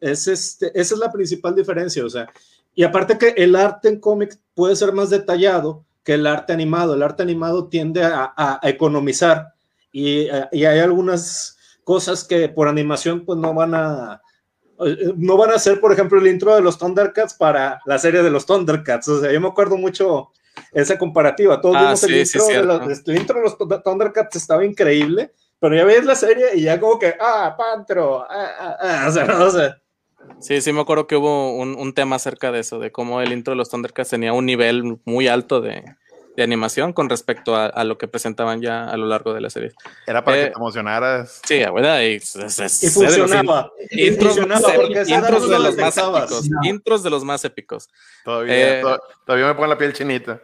[0.00, 2.04] es este, esa es la principal diferencia.
[2.04, 2.28] O sea,
[2.74, 6.94] y aparte que el arte en cómic puede ser más detallado que el arte animado.
[6.94, 9.54] El arte animado tiende a, a- a economizar
[9.92, 14.20] y, eh, y hay algunas cosas que por animación pues no van a
[14.84, 18.22] eh, no van a hacer, por ejemplo, el intro de los Thundercats para la serie
[18.22, 19.08] de los Thundercats.
[19.08, 20.30] O sea, yo me acuerdo mucho
[20.72, 21.60] esa comparativa.
[21.60, 24.64] Todos Ah, vimos el, sí, intro de los, el intro de los Thu- Thundercats estaba
[24.64, 29.04] increíble, pero ya ves la serie y ya como que, ah, Pantro, ah, ah, ah,
[29.08, 29.78] o sea, no, o sea,
[30.40, 33.32] Sí, sí, me acuerdo que hubo un, un tema acerca de eso, de cómo el
[33.32, 35.84] intro de los Thundercats tenía un nivel muy alto de,
[36.36, 39.50] de animación con respecto a, a lo que presentaban ya a lo largo de la
[39.50, 39.70] serie.
[40.04, 41.40] Era para Eh, que te emocionaras.
[41.46, 42.00] Sí, ¿verdad?
[42.02, 42.18] Y,
[42.90, 43.70] funcionaba.
[43.90, 46.50] Y Intros, funcionaba porque intros de lo los más épicos.
[46.50, 46.68] No.
[46.68, 47.88] Intros de los más épicos.
[48.24, 50.40] Todavía, eh, to- todavía me pone la piel chinita.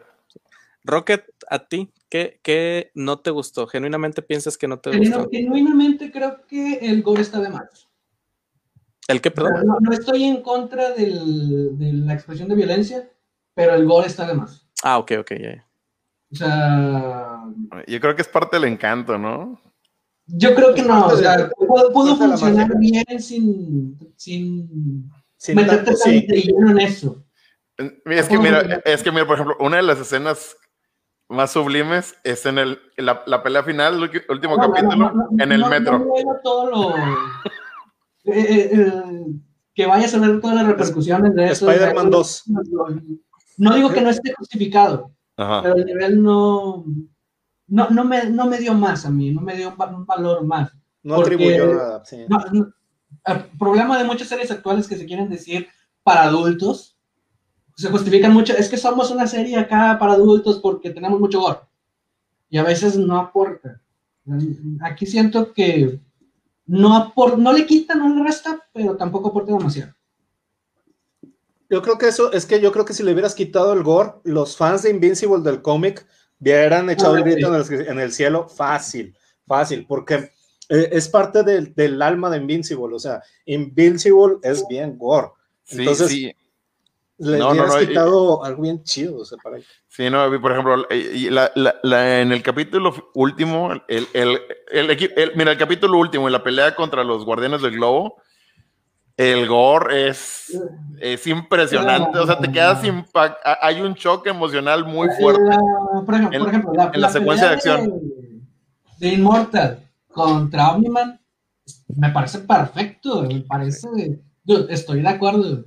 [0.84, 3.66] Rocket, a ti, ¿qué, qué no te gustó?
[3.66, 5.30] ¿Genuinamente piensas que no te Genuino- gustó?
[5.30, 7.88] genuinamente creo que el gore está de más.
[9.08, 9.66] ¿El qué, perdón?
[9.66, 13.08] No, no estoy en contra del- de la expresión de violencia,
[13.54, 14.66] pero el gore está de más.
[14.82, 15.66] Ah, ok, ok, ya.
[16.32, 17.42] O sea,
[17.86, 19.60] Yo creo que es parte del encanto, ¿no?
[20.26, 21.06] yo creo que no.
[21.08, 26.26] O sea, pudo, funcionar bien sin, sin Sin meterte tanto, tan sí.
[26.56, 27.24] en eso.
[28.06, 30.56] Es que mira, es que mira, por ejemplo, una de las escenas
[31.32, 35.28] más sublimes es en el, la, la pelea final, el último No, capítulo, no, no,
[35.42, 36.06] en el no, metro.
[36.44, 36.96] Todo lo.
[36.96, 37.02] eh,
[38.26, 38.92] eh, eh,
[39.74, 41.70] que vayas a ver todas las repercusiones de eso.
[41.70, 42.44] Spider-Man 2.
[43.58, 45.62] No digo que no esté justificado, Ajá.
[45.62, 46.84] pero el nivel no.
[47.68, 50.04] No, no, me, no me dio más a mí, no me dio un, va- un
[50.04, 50.70] valor más.
[51.02, 52.04] No Porque- atribuyó nada.
[52.04, 52.18] sí.
[52.28, 52.72] No, no,
[53.24, 55.68] el problema de muchas series actuales que se quieren decir
[56.02, 56.91] para adultos,
[57.82, 61.58] se justifican mucho, es que somos una serie acá para adultos porque tenemos mucho gore.
[62.48, 63.80] Y a veces no aporta.
[64.82, 65.98] Aquí siento que
[66.64, 69.92] no, apor no le quita, no le resta, pero tampoco aporta demasiado.
[71.68, 74.12] Yo creo que eso, es que yo creo que si le hubieras quitado el gore,
[74.22, 76.06] los fans de Invincible del cómic
[76.40, 80.30] hubieran echado el Ah, grito en el, en el cielo fácil, fácil, porque
[80.68, 85.30] eh, es parte del, del alma de Invincible, o sea, Invincible es bien gore.
[85.64, 86.32] Sí, Entonces, sí.
[87.24, 91.30] Le No, hubieras quitado algo bien chido, o sea, para Sí, no, por ejemplo, y
[91.30, 94.38] la- la- la- en el capítulo último, el, el,
[94.72, 98.16] el el- mira, el capítulo último, en la pelea contra los guardianes del globo,
[99.16, 100.60] el gore es,
[100.98, 105.42] es impresionante, o sea, te quedas impact, hay un choque emocional muy fuerte.
[106.04, 108.00] Por ejemplo, En- por ejemplo, la, en la secuencia de pelea acción.
[108.98, 111.20] De, de Immortal contra Omniman
[111.94, 113.86] me parece perfecto, me parece.
[114.42, 115.64] dude, estoy de acuerdo.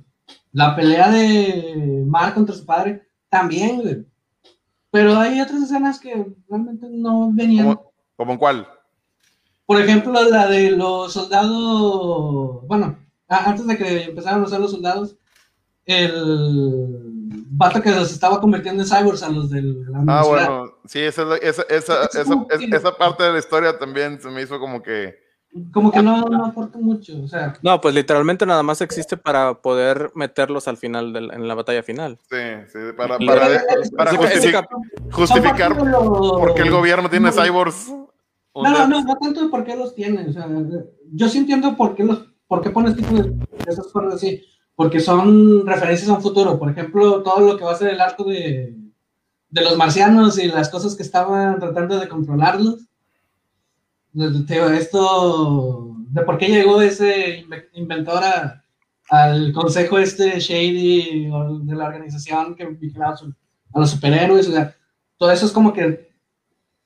[0.56, 4.06] La pelea de Mark contra su padre también, güey.
[4.90, 7.66] Pero hay otras escenas que realmente no venían.
[7.66, 8.68] ¿Cómo, cómo en cuál?
[9.66, 12.66] Por ejemplo, la de los soldados.
[12.66, 15.18] Bueno, antes de que empezaran a usar los soldados,
[15.84, 17.02] el
[17.50, 21.36] vato que los estaba convirtiendo en cyborgs a los de la Ah, bueno, sí, esa,
[21.36, 25.25] esa, esa, esa parte de la historia también se me hizo como que...
[25.72, 27.12] Como que no, no aporta mucho.
[27.22, 31.46] O sea, No, pues literalmente nada más existe para poder meterlos al final, del- en
[31.48, 32.18] la batalla final.
[32.30, 32.36] Sí,
[32.72, 34.68] sí, para, para, justific-
[35.12, 37.88] justificar de lo- por qué el gobierno tiene cyborgs.
[37.88, 40.26] No, no, no, no tanto de por qué los tiene.
[40.28, 40.48] O sea,
[41.12, 43.34] yo sí entiendo por qué los, por qué pones tipo de
[43.66, 44.42] esas cosas así.
[44.74, 46.58] Porque son referencias a un futuro.
[46.58, 48.74] Por ejemplo, todo lo que va a ser el arco de,
[49.50, 52.85] de los marcianos y las cosas que estaban tratando de controlarlos.
[54.16, 58.62] Esto de por qué llegó ese inve- inventor a-
[59.10, 61.28] al consejo este shady
[61.62, 63.14] de la organización que vigilaba
[63.74, 64.48] a los superhéroes.
[64.48, 64.74] O sea,
[65.16, 66.10] todo eso es como que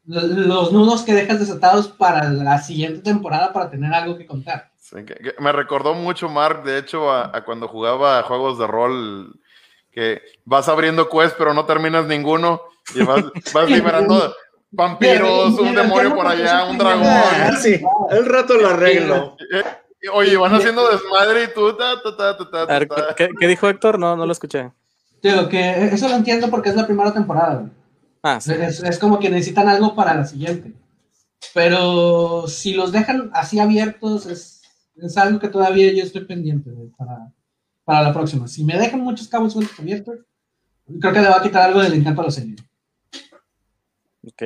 [0.05, 4.71] los nudos que dejas desatados para la siguiente temporada para tener algo que contar.
[4.79, 8.67] Sí, que- que me recordó mucho, Mark, de hecho, a, a cuando jugaba juegos de
[8.67, 9.39] rol,
[9.93, 12.61] que vas abriendo quests, pero no terminas ninguno,
[12.95, 13.25] y vas,
[13.55, 14.35] vas liberando
[14.71, 17.07] vampiros, un demonio por allá, un dragón.
[17.07, 17.81] Ah, sí,
[18.11, 19.37] el rato lo arreglo.
[20.15, 21.77] Oye, van haciendo desmadre y tú.
[21.77, 23.15] Ta, ta, ta, ta, ta, A ver, ta.
[23.15, 23.99] ¿qué, qué dijo Héctor?
[23.99, 24.73] No, no lo escuché.
[25.23, 27.69] Digo, que eso lo entiendo porque es la primera temporada.
[28.23, 28.53] Ah, sí.
[28.53, 30.73] Es, es como que necesitan algo para la siguiente.
[31.55, 34.63] Pero si los dejan así abiertos, es,
[34.97, 37.33] es algo que todavía yo estoy pendiente de para,
[37.85, 38.49] para la próxima.
[38.49, 40.21] Si me dejan muchos cabos sueltos abiertos,
[41.01, 42.57] creo que le va a quitar algo del encanto a la serie.
[44.27, 44.43] Ok.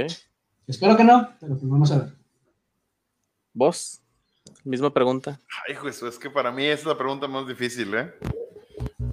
[0.67, 2.09] Espero que no, pero pues vamos a ver.
[3.53, 4.01] ¿Vos?
[4.65, 5.39] Misma pregunta.
[5.69, 8.13] Ay, Jesús, es que para mí es la pregunta más difícil, ¿eh?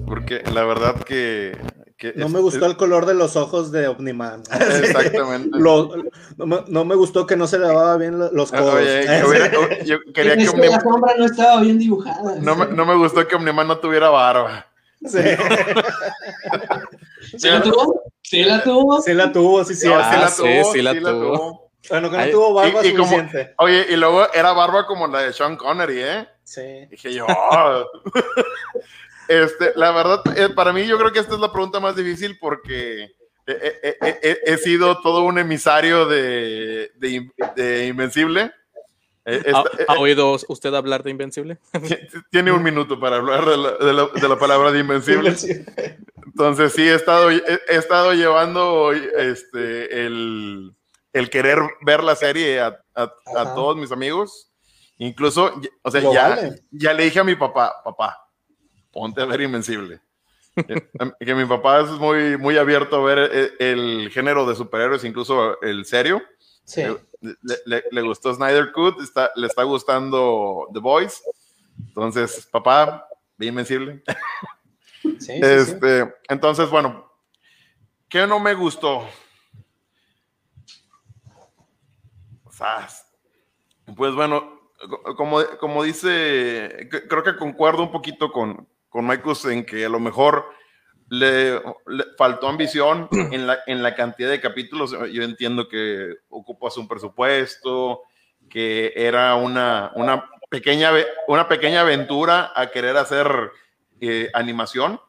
[0.06, 1.58] Porque la verdad que.
[1.98, 4.44] que No es- me gustó es- el color de los ojos de Omniman.
[4.52, 5.50] Exactamente.
[5.58, 5.96] Lo-
[6.38, 8.76] no, me, no me gustó que no se le daba bien lo- los codos.
[8.76, 10.82] Oye, que hubiera- yo quería que que la Omniman.
[10.82, 12.36] sombra no estaba bien dibujada.
[12.40, 14.68] No me, no me gustó que Omniman no tuviera barba.
[15.04, 15.18] Sí,
[17.38, 18.01] ¿Sí la tuvo?
[18.32, 19.02] ¿Sí la tuvo?
[19.02, 19.90] sí la tuvo, sí, sí.
[19.94, 21.70] Ah, sí, sí la tuvo.
[21.90, 23.54] Bueno, que no Ay, tuvo barba y- y como- suficiente.
[23.58, 26.28] Oye, y luego era barba como la de Sean Connery, ¿eh?
[26.44, 26.86] Sí.
[26.90, 27.26] Dije yo.
[27.28, 27.86] "Oh".
[29.28, 32.38] este, la verdad, eh, para mí yo creo que esta es la pregunta más difícil
[32.40, 33.12] porque
[33.48, 33.52] he,
[33.84, 38.52] he- he- he- he sido todo un emisario de, de, de Invencible.
[39.26, 41.58] Eh, ¿Ha, esta- eh, ha oído usted hablar de Invencible?
[41.74, 45.36] eh, tiene un minuto para hablar de la, de la- de la palabra de Invencible.
[46.26, 50.74] Entonces sí, he estado, he, he estado llevando este, el,
[51.14, 54.48] el querer ver la serie a, a- a todos mis amigos.
[54.98, 56.62] Incluso, o sea, ya, vale.
[56.72, 58.28] ya le dije a mi papá, papá,
[58.92, 60.00] ponte a ver Invencible.
[60.56, 60.82] Eh,
[61.20, 65.60] que mi papá es muy, muy abierto a ver el, el género de superhéroes, incluso
[65.62, 66.22] el serio.
[66.66, 66.84] Sí.
[67.22, 67.36] Le,
[67.66, 71.22] le- le gustó Snyder Cut, está, le está gustando The Voice.
[71.88, 73.08] Entonces, papá,
[73.38, 74.04] ve Invencible.
[75.04, 75.40] Sí, sí, sí.
[75.44, 77.12] Este, entonces, bueno,
[78.10, 79.08] ¿qué no me gustó?
[83.96, 89.66] Pues bueno, co- como, como dice, creo que concuerdo un poquito con, con Marcus en
[89.66, 90.46] que a lo mejor
[91.12, 91.56] le,
[91.88, 94.92] le faltó ambición en la, en la cantidad de capítulos.
[95.12, 98.02] Yo entiendo que ocupas un presupuesto,
[98.50, 100.92] que era una, una, pequeña,
[101.28, 103.28] una pequeña aventura a querer hacer
[104.00, 105.02] eh, animación.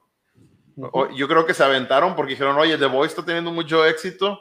[0.93, 4.41] O- Yo creo que se aventaron porque dijeron, oye, The Voice está teniendo mucho éxito,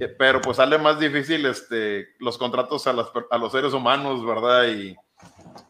[0.00, 4.24] eh, pero pues sale más difícil este, los contratos a, las a los seres humanos,
[4.24, 4.68] ¿verdad?
[4.68, 4.96] Y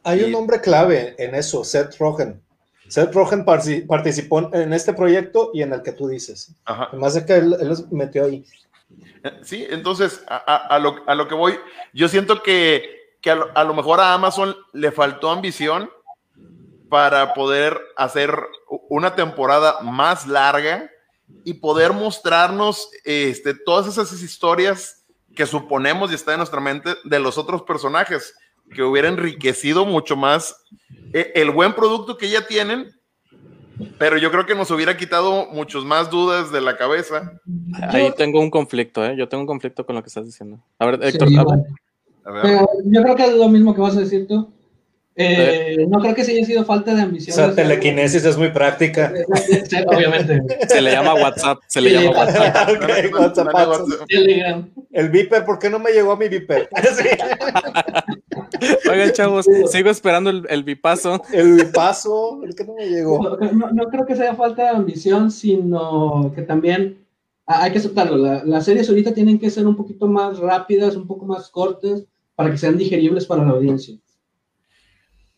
[0.04, 2.40] Hay un y- nombre clave en eso, Seth Rogen.
[2.92, 6.54] Seth Rogen participó en este proyecto y en el que tú dices.
[6.66, 6.88] ajá.
[6.90, 8.44] Además de que él, él los metió ahí.
[9.42, 11.58] Sí, entonces a, a- a lo, a lo que voy,
[11.94, 12.84] yo siento que,
[13.22, 15.88] que a, lo, a lo mejor a Amazon le faltó ambición
[16.90, 18.36] para poder hacer
[18.90, 20.90] una temporada más larga
[21.44, 27.18] y poder mostrarnos este, todas esas historias que suponemos y está en nuestra mente de
[27.20, 28.34] los otros personajes,
[28.74, 30.56] que hubiera enriquecido mucho más
[31.12, 32.90] eh, el buen producto que ya tienen,
[33.98, 37.32] pero yo creo que nos hubiera quitado muchos más dudas de la cabeza.
[37.90, 39.16] Ahí tengo un conflicto, ¿eh?
[39.16, 40.62] Yo tengo un conflicto con lo que estás diciendo.
[40.78, 41.54] A ver, Héctor, Sí, habla.
[41.56, 41.66] igual.
[42.24, 42.42] A ver.
[42.42, 44.52] Pero yo creo que es lo mismo que vas a decir tú.
[45.14, 47.34] Eh, no creo que se haya sido falta de ambición.
[47.34, 49.12] O sea, telequinesis es muy práctica.
[49.68, 50.40] Sí, Obviamente.
[50.68, 52.68] se le llama WhatsApp, se le llama WhatsApp.
[53.12, 54.08] WhatsApp, WhatsApp.
[54.90, 56.68] El Viper, ¿por qué no me llegó a mi Viper?
[58.90, 61.22] Oigan, chavos, sigo esperando el, el bipaso.
[61.32, 63.36] El paso, ¿por qué no me llegó?
[63.38, 67.06] No, no creo que sea falta de ambición, sino que también
[67.46, 68.16] ah, hay que aceptarlo.
[68.16, 72.04] La- las series ahorita tienen que ser un poquito más rápidas, un poco más cortas,
[72.34, 73.96] para que sean digeribles para la audiencia.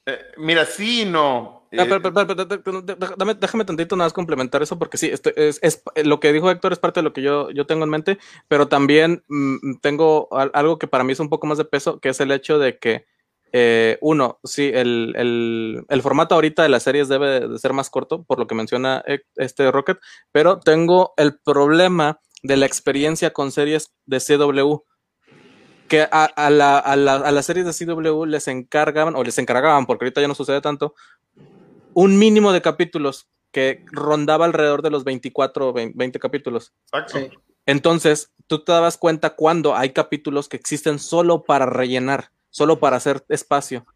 [0.06, 1.63] Eh, mira, sí y no.
[1.78, 6.32] Ah, Eh, déjame tantito nada más complementar eso, porque sí, estoy- es, es- lo que
[6.32, 8.18] dijo Héctor es parte de lo que yo, yo tengo en mente,
[8.48, 11.98] pero también mm, tengo al- algo que para mí es un poco más de peso,
[12.00, 13.06] que es el hecho de que,
[13.52, 17.90] eh, uno, sí, el, el- el formato ahorita de las series debe de ser más
[17.90, 19.98] corto, por lo que menciona eh, este Rocket,
[20.32, 24.82] pero tengo el problema de la experiencia con series de CW
[25.88, 29.38] que a, a la- a la- a las series de CW les encargaban, o les
[29.38, 30.94] encargaban, porque ahorita ya no sucede tanto,
[31.94, 36.72] un mínimo de capítulos que rondaba alrededor de los 24 o 20, 20 capítulos.
[36.92, 37.18] exacto.
[37.18, 37.30] Sí.
[37.66, 42.96] Entonces, tú te dabas cuenta cuando hay capítulos que existen solo para rellenar, solo para
[42.98, 43.86] hacer espacio.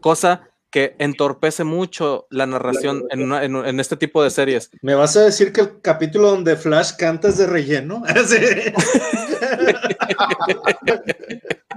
[0.00, 4.70] Cosa que entorpece mucho la narración en, una- en- en este tipo de series.
[4.82, 8.02] ¿Me vas a decir que el capítulo donde Flash canta es de relleno?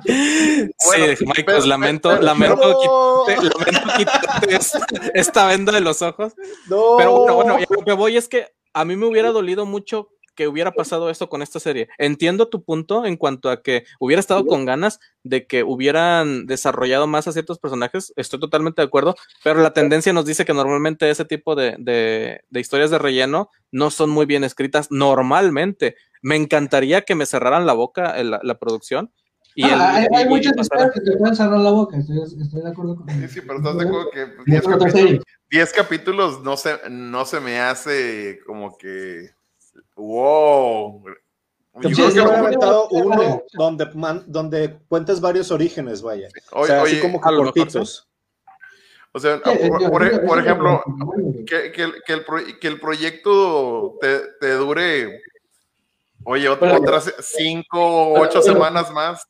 [0.06, 0.69] Sí.
[0.85, 2.80] Bueno, sí, Mike, pero- lamento, pero- lamento,
[3.26, 6.34] quitarte, lamento quitarte esta, esta venda de los ojos.
[6.68, 6.95] no.
[6.97, 10.10] Pero bueno, bueno, lo que voy es que a mí me hubiera dolido mucho
[10.40, 11.90] que hubiera pasado esto con esta serie.
[11.98, 17.07] Entiendo tu punto en cuanto a que hubiera estado con ganas de que hubieran desarrollado
[17.07, 21.10] más a ciertos personajes, estoy totalmente de acuerdo, pero la tendencia nos dice que normalmente
[21.10, 25.98] ese tipo de, de, de historias de relleno no son muy bien escritas normalmente.
[26.22, 29.11] Me encantaría que me cerraran la boca en la, la producción.
[29.56, 32.22] Y ah, el, hay, hay y, muchos y que te pueden cerrar la boca, estoy,
[32.22, 36.44] estoy de acuerdo con Sí, sí, pero estás de acuerdo que 10 capítulos, 10 capítulos
[36.44, 39.38] no se, no se me hace como que
[40.00, 41.04] wow.
[41.82, 46.28] Yo creo que han inventado uno donde, man, donde cuentas varios orígenes, vaya.
[46.52, 48.08] O sea, oye, así como que cortitos.
[49.12, 50.84] O sea, por, por, por ejemplo,
[51.48, 55.22] que, que, que, el, que el proyecto te, te dure,
[56.24, 59.28] oye, otras cinco o ocho semanas más.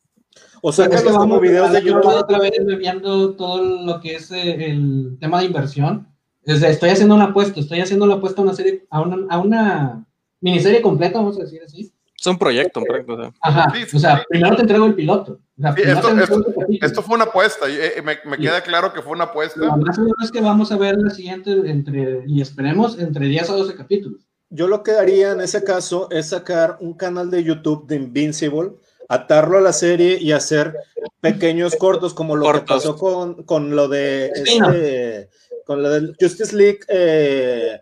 [0.61, 2.05] O sea, que es como videos de YouTube.
[2.07, 6.07] Otra vez viendo todo lo que es el tema de inversión.
[6.43, 10.05] estoy haciendo una apuesta, estoy haciendo la apuesta a una serie, a una, a una
[10.41, 11.91] miniserie completa, vamos a decir así.
[12.19, 13.13] Es un proyecto, un proyecto.
[13.13, 13.33] O sea.
[13.41, 14.23] Ajá, sí, o sea, sí.
[14.29, 15.39] primero te entrego el piloto.
[15.57, 16.45] O sea, sí, esto, esto,
[16.81, 19.59] esto, fue una apuesta, eh, me, me queda claro que fue una apuesta.
[19.59, 23.49] Lo más seguro es que vamos a ver la siguiente entre, y esperemos entre 10
[23.49, 24.21] a 12 capítulos.
[24.49, 28.71] Yo lo que haría en ese caso es sacar un canal de YouTube de Invincible,
[29.07, 30.75] atarlo a la serie y hacer
[31.21, 32.61] pequeños cortos como lo cortos.
[32.61, 35.29] que pasó con, con lo de este,
[35.65, 37.79] con lo del Justice League eh,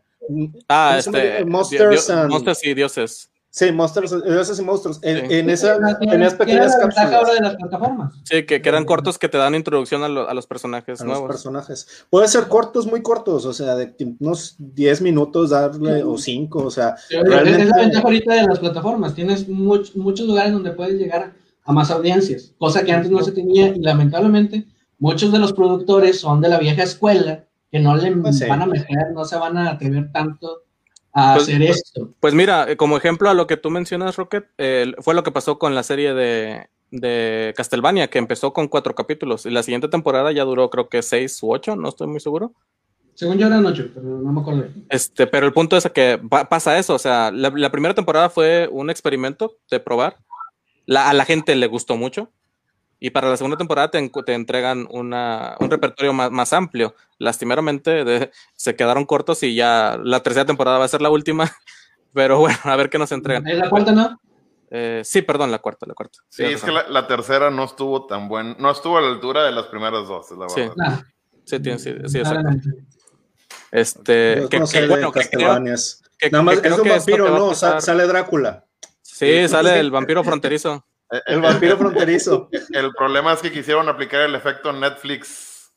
[0.70, 3.30] ah, este, Monsters, and, Monsters y Dioses.
[3.50, 5.00] Sí, Monsters, Dioses y Monstruos.
[5.02, 5.36] En, sí.
[5.36, 7.14] en esa, tenías pequeñas cápsulas.
[7.14, 8.14] ahora de las plataformas.
[8.24, 11.06] Sí, que, que eran cortos que te dan introducción a, lo, a los personajes a
[11.06, 11.24] nuevos.
[11.24, 12.06] Los personajes.
[12.10, 16.70] Pueden ser cortos, muy cortos, o sea, de unos 10 minutos darle, o 5, o
[16.70, 16.98] sea.
[16.98, 17.64] Sí, realmente...
[17.64, 19.16] Es la ventaja ahorita de las plataformas.
[19.16, 21.34] Tienes much, muchos lugares donde puedes llegar
[21.68, 24.66] a más audiencias, cosa que antes no se tenía y lamentablemente
[25.00, 28.46] muchos de los productores son de la vieja escuela que no le pues sí.
[28.46, 30.64] van a meter, no se van a atrever tanto
[31.14, 32.14] a pues, hacer esto.
[32.20, 35.58] Pues mira, como ejemplo a lo que tú mencionas, Rocket, eh, fue lo que pasó
[35.60, 40.32] con la serie de, de Castlevania, que empezó con cuatro capítulos y la siguiente temporada
[40.32, 42.54] ya duró creo que seis u ocho, no estoy muy seguro.
[43.16, 44.66] Según yo eran ocho, pero no me acuerdo.
[44.90, 48.70] Este, pero el punto es que pasa eso, o sea, la, la primera temporada fue
[48.72, 50.18] un experimento de probar,
[50.86, 52.32] la, a la gente le gustó mucho,
[53.00, 56.96] y para la segunda temporada te, te entregan una, un repertorio más, más amplio.
[57.20, 61.52] Lastimeramente de, se quedaron cortos y ya la tercera temporada va a ser la última.
[62.14, 63.48] Pero bueno, a ver qué nos entregan.
[63.48, 64.20] ¿Es la cuarta, no?
[64.70, 66.20] Eh, sí, perdón, la cuarta, la cuarta.
[66.30, 69.08] Sí, sí es que la, la, tercera no estuvo tan buena, no estuvo a la
[69.10, 70.62] altura de las primeras dos, la sí.
[70.62, 71.04] verdad.
[71.46, 72.50] Sí, sí, sí, sí, exacto.
[73.72, 75.64] Este, que, no que, bueno, que creo,
[76.18, 78.66] que, Nada más, es un vampiro, no, sale Drácula.
[79.02, 80.86] Sí, sale el vampiro fronterizo.
[81.10, 82.50] El, el vampiro fronterizo.
[82.74, 85.72] El problema es que quisieron aplicar el efecto Netflix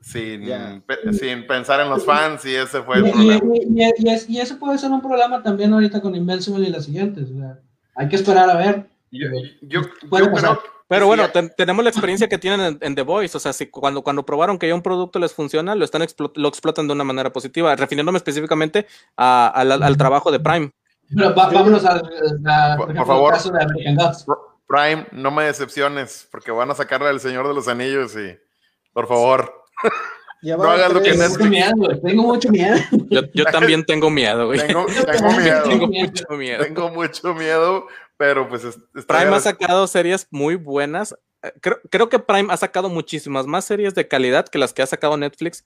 [0.00, 0.80] sin, yeah.
[0.86, 3.54] pe sin pensar en los fans y ese fue el y, problema.
[3.54, 7.28] Y, y, y, ese puede ser un problema también ahorita con Invincible y las siguientes.
[7.30, 7.58] O sea,
[7.96, 8.86] hay que esperar a ver.
[9.10, 9.28] Yo,
[9.62, 13.36] yo, yo creo, pero bueno, te, tenemos la experiencia que tienen en, en, The Voice,
[13.36, 16.32] o sea, si cuando, cuando probaron que ya un producto les funciona, lo están explo
[16.36, 18.86] lo explotan de una manera positiva, refiriéndome específicamente
[19.16, 20.70] a, a, al, al trabajo de Prime.
[21.12, 24.26] Pero va, vámonos a, a, por, por favor, caso de American Gods.
[24.66, 28.36] Prime, no me decepciones, porque van a sacarle al Señor de los Anillos y,
[28.92, 29.64] por favor,
[30.42, 31.48] no hagas lo que Netflix.
[31.48, 32.76] Miedo, tengo mucho miedo.
[33.10, 34.58] Yo, yo también tengo miedo, güey.
[34.66, 35.62] Tengo, tengo miedo.
[35.62, 36.64] tengo mucho miedo.
[36.64, 37.86] Tengo mucho miedo,
[38.16, 38.62] pero pues...
[39.06, 41.14] Prime ha sacado series muy buenas.
[41.60, 44.86] Creo, creo, que Prime ha sacado muchísimas más series de calidad que las que ha
[44.86, 45.64] sacado Netflix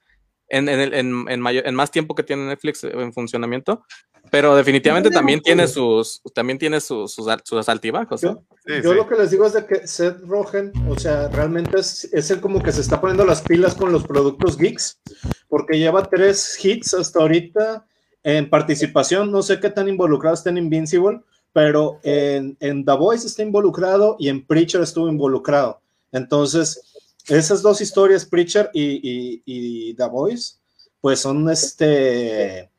[0.49, 3.83] en, en, en, en, mayor, en más tiempo que tiene Netflix en funcionamiento.
[4.31, 8.21] Pero definitivamente también tiene sus, también tiene sus, sus, sus altibajos.
[8.21, 8.97] Yo, sí, yo sí.
[8.97, 12.41] lo que les digo es de que Seth Rogen, o sea, realmente es, es, el
[12.41, 15.01] como que se está poniendo las pilas con los productos geeks,
[15.49, 17.87] porque lleva tres hits hasta ahorita
[18.23, 19.33] en participación.
[19.33, 21.21] No sé qué tan involucrado está en Invincible,
[21.53, 25.81] pero en, en The Voice está involucrado y en Preacher estuvo involucrado.
[26.13, 26.81] Entonces,
[27.29, 30.55] esas dos historias, Preacher y, y, y The Voice,
[31.01, 32.71] pues son este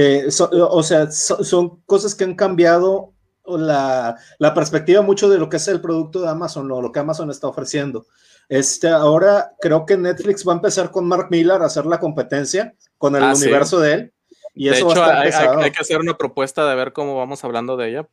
[0.00, 3.14] eh, so, o sea, so, son cosas que han cambiado
[3.44, 7.00] la, la, perspectiva mucho de lo que es el producto de Amazon o lo que
[7.00, 8.06] Amazon está ofreciendo.
[8.48, 12.74] Este, ahora creo que Netflix va a empezar con Mark Millar a hacer la competencia
[12.96, 13.86] con el ah, universo sí.
[13.86, 14.12] de él.
[14.54, 16.92] Y de eso hecho, va a estar hay, hay, que hacer una propuesta de ver
[16.92, 18.08] cómo vamos hablando de ella.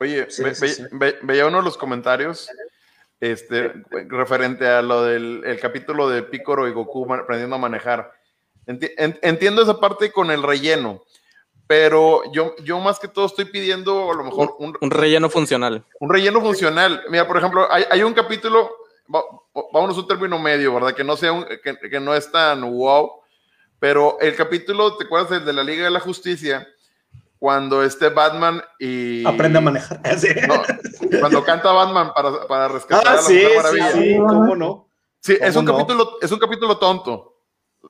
[0.00, 2.48] Oye, sí, ve, sí, ve, veía uno de los comentarios
[3.20, 3.74] este,
[4.08, 8.12] referente a lo del el capítulo de Picoro y Goku aprendiendo a manejar
[8.66, 11.04] Entiendo esa parte con el relleno,
[11.66, 15.84] pero yo, yo más que todo estoy pidiendo a lo mejor un, un relleno funcional.
[16.00, 17.04] Un relleno funcional.
[17.08, 18.70] Mira, por ejemplo, hay, hay un capítulo,
[19.72, 20.94] vámonos a un término medio, ¿verdad?
[20.94, 23.12] Que no sea un, que, que, no es tan wow,
[23.78, 26.66] pero el capítulo, ¿te acuerdas del de la Liga de la Justicia?
[27.38, 29.26] cuando este Batman y...
[29.26, 30.00] Aprende a manejar.
[30.18, 30.28] Sí.
[30.48, 30.62] No,
[31.20, 33.92] cuando canta Batman para, para rescatar Ah, a la sí, Mujer sí, Maravilla.
[33.92, 34.88] Sí, sí, cómo no.
[35.22, 35.86] es, un ¿Cómo no?
[35.86, 37.35] capítulo, es un capítulo tonto.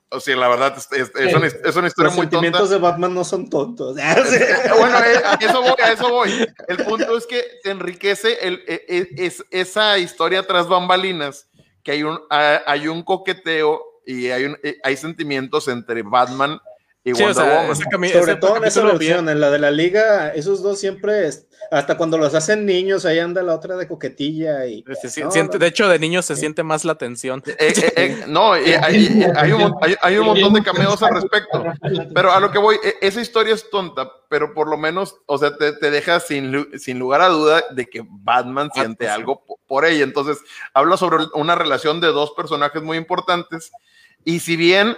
[0.09, 2.29] O sea, la verdad, es, es- es una, es una historia Los muy tonta.
[2.37, 3.97] sentimientos de Batman no son tontos.
[3.97, 6.47] Eh, Bueno, eh, a eso voy, a eso voy.
[6.67, 11.47] El punto es que te enriquece el, eh, es, esa historia tras bambalinas,
[11.83, 16.59] que hay un, hay un coqueteo y hay, un, eh, hay sentimientos entre Batman
[17.09, 17.77] y Sí, o Wonder sea, Woman.
[17.91, 21.45] cami- Sobre todo en esa versión, en la de la liga, esos dos siempre, es-
[21.71, 24.83] hasta cuando los hacen niños, ahí anda la otra de coquetilla y...
[25.01, 25.59] se si- No, siente- no.
[25.59, 27.43] de hecho, de niños se siente más la tensión.
[27.45, 31.15] Eh, eh, eh, no, eh, hay, hay un, hay- hay un montón de cameos al
[31.15, 31.63] respecto.
[32.13, 35.37] Pero a lo que voy, e- esa historia es tonta, pero por lo menos, o
[35.37, 39.11] sea, te, te deja sin, sin lugar a duda de que Batman siente sí.
[39.11, 40.03] algo po- por ella.
[40.03, 40.37] Entonces,
[40.73, 43.71] habla sobre una relación de dos personajes muy importantes.
[44.23, 44.95] Y si bien,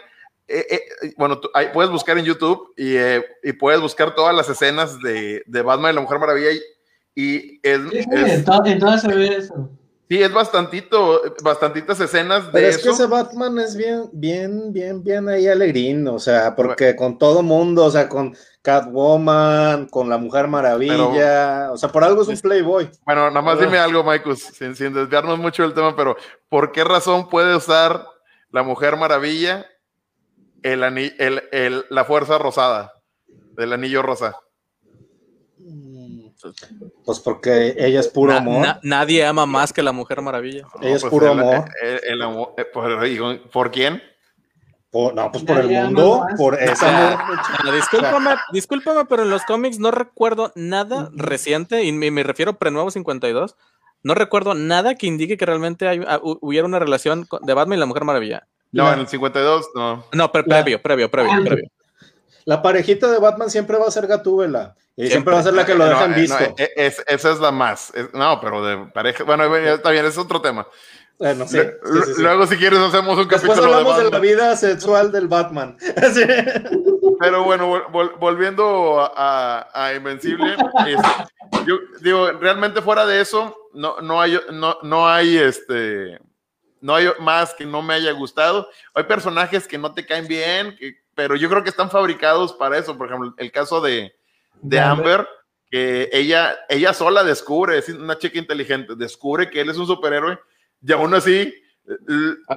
[0.49, 0.65] eh,
[1.03, 4.49] eh, bueno, tú- ahí puedes buscar en YouTube y, eh, y puedes buscar todas las
[4.49, 6.51] escenas de, de Batman y la Mujer Maravilla.
[6.51, 6.59] Y,
[7.15, 9.69] y es, Sí, es- en, to- en todas se ve eso.
[10.09, 12.83] sí, es bastantito, bastantitas escenas de Pero es eso.
[12.83, 17.43] que ese Batman es bien, bien, bien, bien ahí alegrín, o sea, porque con todo
[17.43, 22.39] mundo, o sea, con Catwoman, con la Mujer Maravilla, o sea, por algo es un
[22.39, 22.89] playboy.
[23.05, 26.15] Bueno, nada más dime algo, Maikus, sin, sin desviarnos mucho del tema, pero
[26.49, 28.05] ¿por qué razón puede usar
[28.51, 29.65] la Mujer Maravilla
[30.63, 32.93] el ani- el- el- la fuerza rosada,
[33.55, 34.35] del anillo rosa?
[37.05, 38.61] Pues porque ella es puro Na- amor.
[38.61, 40.65] na- nadie ama más que la Mujer Maravilla.
[40.81, 41.65] Ella es pues puro el- amor.
[41.81, 44.01] el- el amor, eh, por, digo, ¿por quién?
[44.91, 47.13] Por- no, pues por el mundo, por ese Ah,
[47.61, 47.73] amor.
[47.75, 52.57] discúlpame, discúlpame, pero en los cómics no recuerdo nada reciente, y me, me refiero a
[52.57, 53.55] Prenuevo 52,
[54.01, 57.79] no recuerdo nada que indique que realmente hay- hu- hubiera una relación de Batman y
[57.81, 58.47] la Mujer Maravilla.
[58.71, 60.05] No, La- en el 52, no.
[60.13, 61.69] No, pre- La- previo, previo, previo, Ah, previo.
[62.45, 64.75] La parejita de Batman siempre va a ser Gatúbela.
[64.95, 65.33] Y siempre, Siempre.
[65.33, 66.39] va a ser la que lo No, dejan eh, visto.
[66.39, 67.91] no, eh, es- esa es la más.
[67.95, 69.23] Es- no, pero de pareja.
[69.23, 70.67] Bueno, está bien, es otro tema.
[71.17, 72.21] Bueno, sí, Lu- sí, sí, sí.
[72.21, 75.77] Luego, si quieres, hacemos un Después capítulo de hablamos de, la vida sexual del Batman.
[76.13, 76.23] Sí.
[77.19, 80.55] Pero bueno, vol- vol- volviendo a, a Invencible,
[80.87, 86.19] es- yo digo, realmente fuera de eso, no, no hay, no, no hay este,
[86.81, 88.69] no hay más que no me haya gustado.
[88.93, 92.77] Hay personajes que no te caen bien, que- pero yo creo que están fabricados para
[92.77, 92.97] eso.
[92.97, 94.11] Por ejemplo, el caso de, de
[94.61, 95.27] De Amber,
[95.69, 100.39] que ella, ella sola descubre, es una chica inteligente, descubre que él es un superhéroe
[100.81, 101.53] y aún así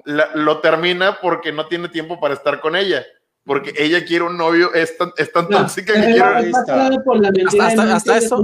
[0.04, 3.04] la- lo termina porque no tiene tiempo para estar con ella.
[3.44, 6.52] Porque ella quiere un novio, es tan, es tan No, tóxica que quiere.
[6.54, 8.42] Hasta- hasta- hasta eso.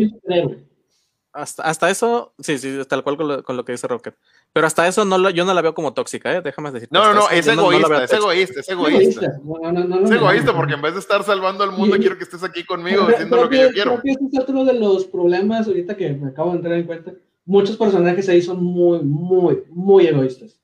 [1.33, 4.17] Hasta, hasta eso, sí, sí, tal cual con lo, con lo que dice Rocket.
[4.53, 6.41] Pero hasta eso no lo- yo no la veo como tóxica, ¿eh?
[6.43, 6.93] déjame decirte.
[6.97, 9.33] No, no, no, es no- no la egoísta, es egoísta, es egoísta.
[9.45, 10.57] No, no, no, no, Es no, egoísta no.
[10.59, 13.37] porque en vez de estar salvando al mundo, Y- quiero que estés aquí conmigo haciendo
[13.37, 13.91] creo lo que yo quiero.
[14.01, 16.87] Creo que ese es otro de los problemas ahorita que me acabo de entrar en
[16.87, 17.13] cuenta.
[17.45, 20.59] Muchos personajes ahí son muy, muy, muy egoístas.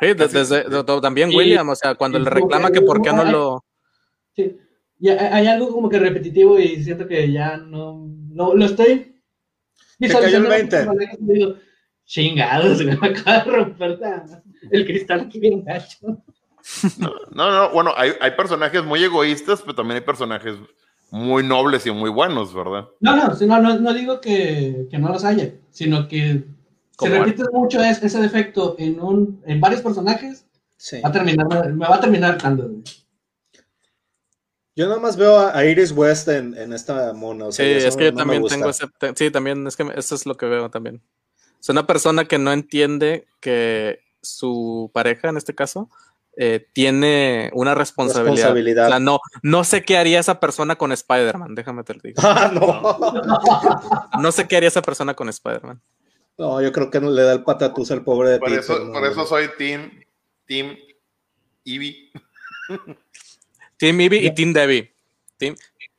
[0.00, 2.86] Sí, de- desde, de- de- también Y- William, o sea, cuando le reclama que que
[2.86, 3.64] por qué no hay- lo...
[4.34, 4.58] Sí.
[4.98, 9.20] Y hay, hay algo como que repetitivo y siento que ya no, no lo estoy
[9.98, 10.86] Te cayó el 20.
[12.06, 15.98] Chingados, me acaba de romper la- el cristal aquí bien gacho.
[16.98, 20.56] No, no, bueno, hay, hay personajes muy egoístas, pero también hay personajes
[21.10, 22.86] muy nobles y muy buenos, ¿verdad?
[23.00, 26.44] No, no, no, no, no digo que, que no los haya, sino que
[26.98, 30.44] se repite mucho es- ese defecto en, un, en varios personajes,
[30.78, 31.00] Sí.
[31.00, 32.82] va a terminar, me va a terminar güey.
[34.74, 37.46] Yo nada más veo a Iris West en, en esta mona.
[37.46, 38.86] O sea, Sí, es que yo no también tengo ese...
[38.98, 41.00] te- sí, también, es que me- eso es lo que veo también.
[41.66, 45.90] Es una persona que no entiende que su pareja, en este caso,
[46.36, 48.34] eh, tiene una responsabilidad.
[48.34, 48.86] Responsabilidad.
[48.86, 52.22] O sea, no, no sé qué haría esa persona con Spider-Man, déjame te lo digo.
[52.24, 54.20] Ah, no.
[54.22, 55.82] No sé qué haría esa persona con Spider-Man.
[56.38, 58.78] No, yo creo que no le da el patatús al pobre de Por Peter, eso,
[58.78, 58.92] ¿no?
[58.92, 59.90] por eso soy Team,
[60.46, 60.76] Team
[61.64, 62.12] Eevee.
[63.76, 64.94] Team Eevee y Team Debbie.
[65.36, 65.56] Team,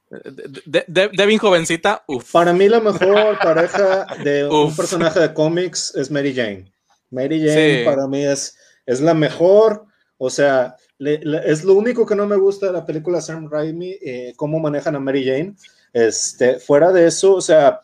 [0.09, 2.31] de- de- de- Devin jovencita, uff.
[2.31, 6.71] Para mí la mejor pareja de un personaje de cómics es Mary Jane.
[7.11, 7.85] Mary Jane Sí.
[7.85, 8.55] para mí es,
[8.85, 9.85] es la mejor,
[10.17, 13.49] o sea, le- le- es lo único que no me gusta de la película Sam
[13.49, 15.55] Raimi, eh, cómo manejan a Mary Jane.
[15.93, 17.81] Este, fuera de eso, o sea,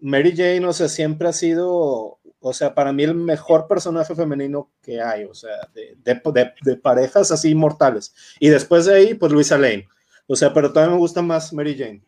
[0.00, 4.70] Mary Jane, o sea, siempre ha sido, o sea, para mí el mejor personaje femenino
[4.82, 8.14] que hay, o sea, de, de- de- de parejas así mortales.
[8.40, 9.88] Y después de ahí, pues Luisa Lane.
[10.26, 12.02] O sea, pero todavía me gusta más Mary Jane.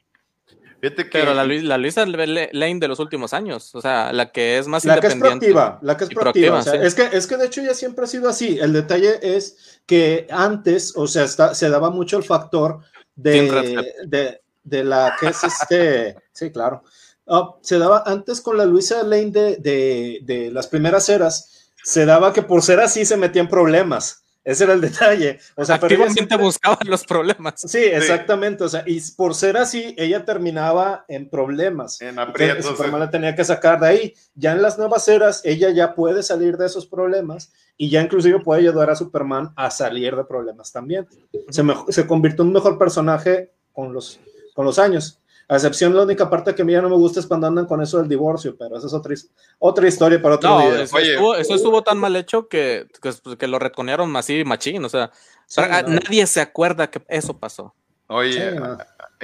[0.80, 4.58] Fíjate que Pero la, la Luisa Lane de los últimos años, o sea, la que
[4.58, 6.22] es más La que es proactiva, la que es proactiva.
[6.52, 6.86] proactiva, o sea, sí.
[6.86, 8.58] es, que, es que de hecho ya siempre ha sido así.
[8.60, 12.78] El detalle es que antes, o sea, está- se daba mucho el factor
[13.16, 16.84] de, de la que es este, sí, claro.
[17.26, 22.06] Ah, se daba antes con la Luisa Lane de, de, de las primeras eras, se
[22.06, 24.22] daba que por ser así se metía en problemas.
[24.48, 25.38] Ese era el detalle.
[25.56, 27.54] O sea, pero Activamente siempre- buscaban los problemas.
[27.58, 28.64] Sí, exactamente.
[28.64, 32.00] O sea, y por ser así, ella terminaba en problemas.
[32.00, 32.64] En Que aprietos.
[32.66, 34.14] Superman la tenía que sacar de ahí.
[34.34, 38.40] Ya en las nuevas eras, ella ya puede salir de esos problemas y ya inclusive
[38.40, 41.06] puede ayudar a Superman a salir de problemas también.
[41.50, 44.18] Se, mejo- se convirtió en un mejor personaje con los,
[44.54, 45.20] con los años.
[45.50, 47.64] A excepción, la única parte que a mí ya no me gusta es cuando andan
[47.64, 49.14] con eso del divorcio, pero esa es otra,
[49.58, 50.82] otra historia para otro No, video.
[50.82, 51.12] eso, Oye.
[51.12, 54.84] estuvo, eso estuvo tan mal hecho que, que, que lo reconearon así machín.
[54.84, 55.10] O sea,
[55.46, 55.88] Sí, a- no.
[56.00, 57.74] nadie se acuerda que eso pasó.
[58.08, 58.76] Oye, Sí, no.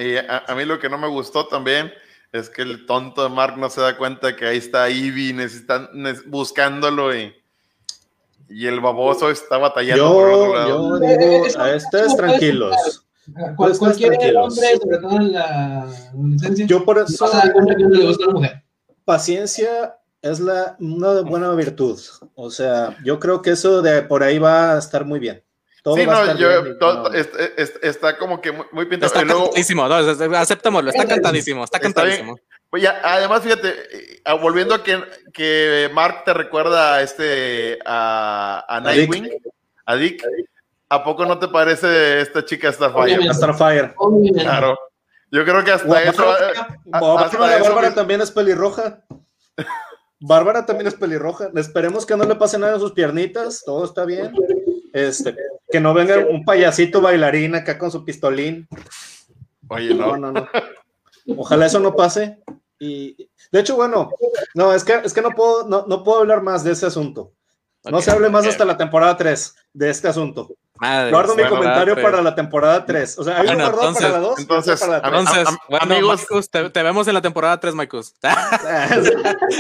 [0.03, 1.93] y a, a mí lo que no me gustó también
[2.33, 5.91] es que el tonto de Mark no se da cuenta que ahí está Ivy necesitan,
[6.27, 7.35] buscándolo y,
[8.49, 11.01] y el baboso está batallando por otro Yo, lado.
[11.01, 13.04] yo digo, a ustedes tranquilos.
[13.57, 17.89] Cual- cualquier hombre, sobre todo en la adolescencia, Yo por no eso cuenta que no
[17.91, 18.63] le gusta a la mujer.
[19.05, 21.99] paciencia es la, una buena virtud.
[22.35, 25.43] O sea, yo creo que eso de por ahí va a estar muy bien.
[25.83, 28.87] Todo Sí, no, yo, bien y to- no- est- est- está como que muy, muy
[28.87, 29.07] pintado.
[29.09, 32.39] Está Y luego, cantadísimo, no, es- es- aceptémoslo, está cantadísimo, está Está cantadísimo.
[32.71, 34.99] Oye, además, fíjate, eh, ah, volviendo a que,
[35.33, 39.11] que Mark te recuerda a este a, a A Dick.
[39.11, 39.31] Nightwing,
[39.87, 40.23] a Dick,
[40.89, 43.03] ¿a poco no te parece esta chica Starfire?
[43.05, 43.35] Obviamente.
[43.35, 43.95] Starfire.
[43.97, 44.41] Obviamente.
[44.41, 44.79] Claro.
[45.31, 46.23] Yo creo que hasta Bárbara, eso.
[46.93, 47.57] a- Bárbara-
[47.89, 49.03] eso también es pelirroja.
[50.21, 51.51] Bárbara también es pelirroja.
[51.55, 53.63] Esperemos que no le pase nada en sus piernitas.
[53.65, 54.33] Todo está bien.
[54.93, 55.35] Este,
[55.71, 58.69] que no venga un payasito bailarín acá con su pistolín.
[59.69, 60.31] Oye, No, no.
[60.33, 60.49] no, no.
[61.37, 62.39] Ojalá eso no pase.
[62.79, 64.11] Y de hecho, bueno,
[64.55, 67.33] no, es que, es que no puedo, no, no puedo hablar más de ese asunto.
[67.91, 70.49] No se hable más hasta la temporada 3 de este asunto.
[70.81, 73.19] Madre, Guardo mi comentario para la temporada 3.
[73.19, 75.19] O sea, hay Bueno, uno guardado para la entonces- 2 entonces, para la tres.
[75.21, 78.15] Entonces, Am- bueno, amigos- Marcus, te, te vemos en la temporada 3, Marcus.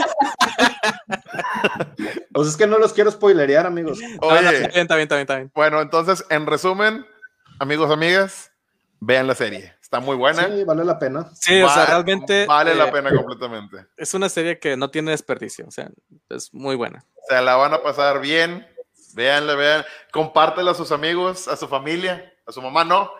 [2.32, 3.98] pues es que no los quiero spoilerear, amigos.
[4.00, 5.50] No, no, Oye, está bien, está bien, está bien, está bien.
[5.54, 7.06] bueno, entonces, en resumen,
[7.58, 8.52] amigos, amigas,
[9.00, 9.74] vean la serie.
[9.80, 10.46] Está muy buena.
[10.48, 11.30] Sí, vale la pena.
[11.34, 13.86] Sí, o sea, realmente Vale eh, la pena completamente.
[13.96, 15.88] es una serie que no tiene desperdicio, o sea,
[16.30, 17.04] es muy buena.
[17.28, 18.66] Se la van a pasar bien.
[19.14, 19.84] Véanla, vean.
[20.12, 22.32] Compártela a sus amigos, a su familia.
[22.46, 23.10] A su mamá no,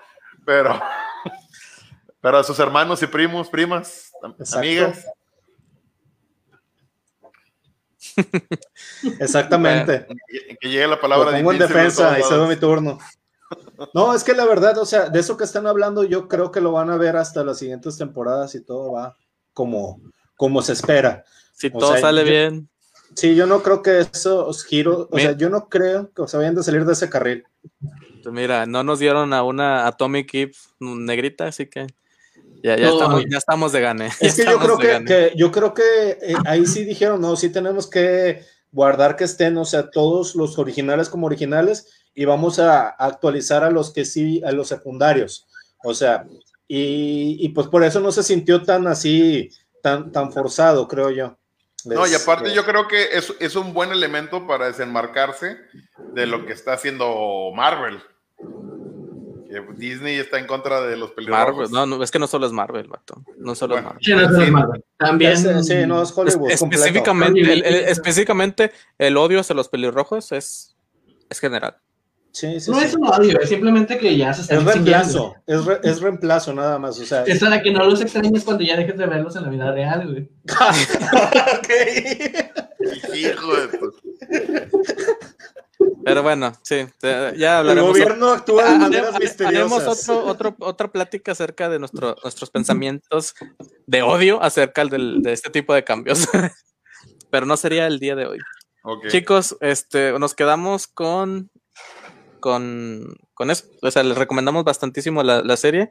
[0.44, 0.78] pero,
[2.20, 4.58] pero a sus hermanos y primos, primas, Exacto.
[4.58, 5.06] amigas.
[9.20, 10.06] Exactamente.
[10.28, 12.98] Que, que llegue la Lo palabra pongo en defensa y cedo mi turno.
[13.92, 16.60] No, es que la verdad, o sea, de eso que están hablando, yo creo que
[16.60, 19.16] lo van a ver hasta las siguientes temporadas y todo va
[19.52, 20.00] como,
[20.36, 21.24] como se espera.
[21.52, 22.68] Si O todo sea, sale yo- bien,
[23.14, 25.30] Sí, yo no creo que esos giros, o Mira.
[25.30, 27.44] sea, yo no creo que se vayan a salir de ese carril.
[28.22, 31.86] pues mira, no nos dieron a una Atomic Eve negrita, así que
[32.62, 34.08] ya, ya, No, estamos, ya estamos de gane.
[34.20, 35.82] Es que yo creo que, yo creo que
[36.22, 38.42] eh, ahí sí dijeron, no, sí tenemos que
[38.72, 43.70] guardar que estén, o sea, todos los originales como originales y vamos a actualizar a
[43.70, 45.46] los que sí, a los secundarios.
[45.84, 46.26] O sea,
[46.66, 49.50] y, y pues por eso no se sintió tan así,
[49.82, 51.36] tan, tan forzado, creo yo.
[51.84, 55.58] No, y aparte yo creo que es, es un buen elemento para desenmarcarse
[56.14, 58.00] de lo que está haciendo Marvel.
[59.48, 61.70] Que Disney está en contra de los Marvel, pelirrojos.
[61.70, 63.22] no, no, es que no solo es Marvel, vato.
[63.38, 63.94] No solo Bueno.
[64.00, 64.50] es Sí, no es Sí.
[64.50, 64.84] Marvel.
[64.96, 65.32] También.
[65.32, 66.50] es- sí, no, es Hollywood.
[66.50, 70.74] Es- específicamente, el, específicamente el odio hacia los pelirrojos es,
[71.28, 71.76] es general.
[72.34, 72.84] Sí, sí, No sí.
[72.86, 76.52] es un odio, es simplemente que ya se están Es reemplazo, es, re- es reemplazo
[76.52, 77.22] nada más, o sea.
[77.22, 80.10] Es para que no los extrañes cuando ya dejes de verlos en la vida real,
[80.10, 80.28] güey.
[81.58, 83.14] Ok.
[83.14, 84.68] Hijo de
[86.04, 87.90] Pero bueno, sí, ya El hablaremos.
[87.90, 89.72] gobierno actúa de Ha- maneras misteriosas.
[89.86, 93.34] Haremos otro, otro, otra plática acerca de nuestro, nuestros pensamientos
[93.86, 96.26] de odio acerca del- de este tipo de cambios.
[97.30, 98.38] Pero no sería el día de hoy.
[99.08, 101.50] Chicos, este, nos quedamos con,
[102.44, 103.64] con, con eso.
[103.80, 105.88] O sea, les recomendamos bastantísimo la, la serie.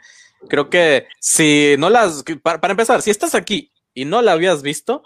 [0.50, 4.62] Creo que si no las, para, para empezar, si estás aquí y no la habías
[4.62, 5.02] visto,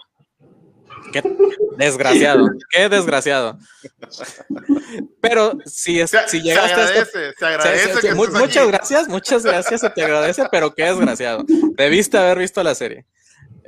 [1.10, 1.22] qué
[1.78, 3.56] desgraciado, qué desgraciado.
[5.22, 8.62] Pero si, es, Se, si se llegaste a este se agradece que mu- estés muchas
[8.64, 8.72] aquí.
[8.72, 11.44] gracias, muchas gracias, se te agradece, pero qué desgraciado.
[11.78, 13.06] Debiste haber visto la serie.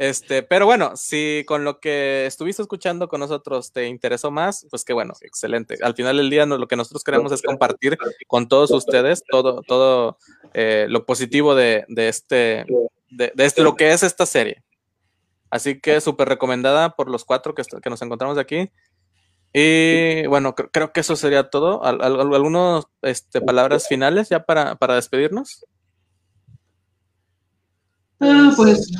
[0.02, 4.82] Este, pero bueno, si con lo que estuviste escuchando con nosotros te interesó más, pues
[4.82, 5.76] qué bueno, excelente.
[5.82, 9.60] Al final del día no- lo que nosotros queremos es compartir con todos ustedes todo,
[9.60, 10.16] todo
[10.54, 12.64] eh, lo positivo de, de este,
[13.10, 14.62] de, este, lo que es esta serie.
[15.50, 18.70] Así que súper recomendada por los cuatro que, que nos encontramos aquí.
[19.52, 21.84] Y bueno, cre- creo que eso sería todo.
[21.84, 25.66] Al- al- ¿Algunas este, palabras finales ya para, para despedirnos?
[28.20, 28.90] Ah, pues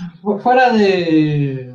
[0.42, 1.74] fuera de,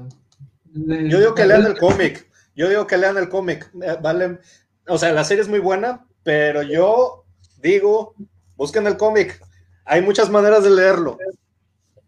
[0.73, 2.27] de- Yo digo que lean el cómic.
[2.55, 3.69] Yo digo que lean el cómic.
[3.81, 4.39] Eh, Vale.
[4.88, 7.26] O sea, la serie es muy buena, pero yo
[7.61, 8.15] digo,
[8.55, 9.41] busquen el cómic.
[9.85, 11.17] Hay muchas maneras de leerlo.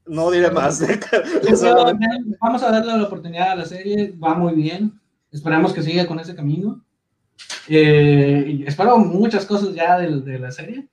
[0.05, 0.80] No diré más.
[2.41, 4.99] Vamos a darle la oportunidad a la serie, va muy bien.
[5.31, 6.84] Esperamos que siga con ese camino.
[7.68, 10.88] Eh, espero muchas cosas ya de, de la serie.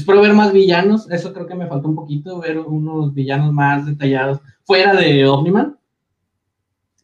[0.00, 3.84] Espero ver más villanos, eso creo que me faltó un poquito, ver unos villanos más
[3.84, 5.76] detallados fuera de Omniman.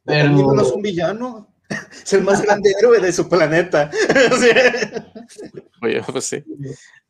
[0.05, 1.49] Pero Pero no es un villano.
[2.05, 3.91] Es el más grande héroe de su planeta.
[5.83, 6.45] Oye, pues sí.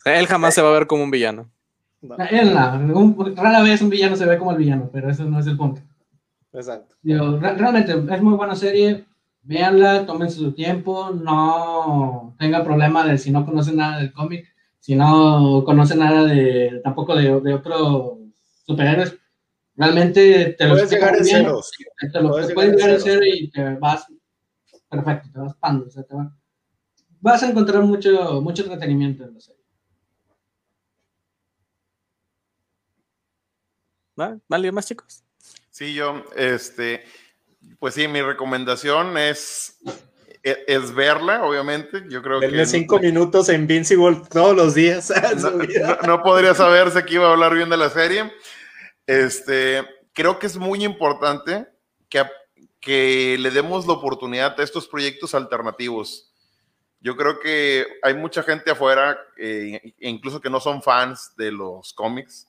[0.07, 1.51] Él jamás se va a ver como un villano.
[2.01, 5.25] No, él no, un- rara vez un villano se ve como el villano, pero eso
[5.25, 5.83] no es el punto.
[6.53, 6.95] exacto.
[7.03, 9.05] Digo, realmente es muy buena serie.
[9.43, 14.47] Véanla, tómense su tiempo, no tenga problema de si no conocen nada del cómic,
[14.87, 18.19] si no conocen nada de tampoco de, de otros
[18.65, 19.17] superhéroes.
[19.75, 21.73] Realmente te lo Puedes llegar bien, ceros.
[22.13, 23.03] te lo puedes te llegar puedes en llegar en ceros.
[23.03, 24.07] cero y te vas
[24.89, 26.33] perfecto, te vas pando, o sea, te va-
[27.21, 29.61] vas a encontrar mucho, mucho entretenimiento en la serie.
[34.19, 34.39] ¿Va?
[34.49, 35.23] ¿Vale más, chicos?
[35.71, 37.03] Sí, yo, este,
[37.79, 39.79] pues sí, mi recomendación es,
[40.49, 42.05] e- es verla, obviamente.
[42.09, 45.11] Yo creo Denle que cinco minutos a Invincible todos los días.
[45.11, 48.33] en no, no- no podría saberse que iba a hablar bien de la serie.
[49.07, 51.67] Este, creo que es muy importante
[52.09, 52.23] que,
[52.81, 56.33] que le demos la oportunidad a estos proyectos alternativos.
[57.01, 61.93] Yo creo que hay mucha gente afuera, eh, incluso que no son fans de los
[61.93, 62.49] cómics,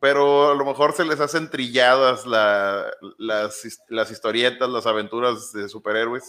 [0.00, 5.68] pero a lo mejor se les hacen trilladas la- las, las historietas, las aventuras de
[5.68, 6.24] superhéroes,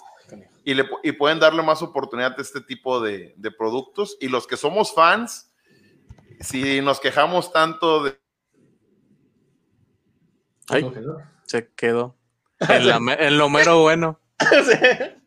[0.64, 4.18] y, le, y pueden darle más oportunidad a este tipo de, de productos.
[4.20, 5.52] Y los que somos fans,
[6.40, 8.20] si nos quejamos tanto de...
[10.70, 10.91] Ay,
[11.46, 12.16] se quedó.
[12.60, 14.20] En, la me- en lo mero bueno.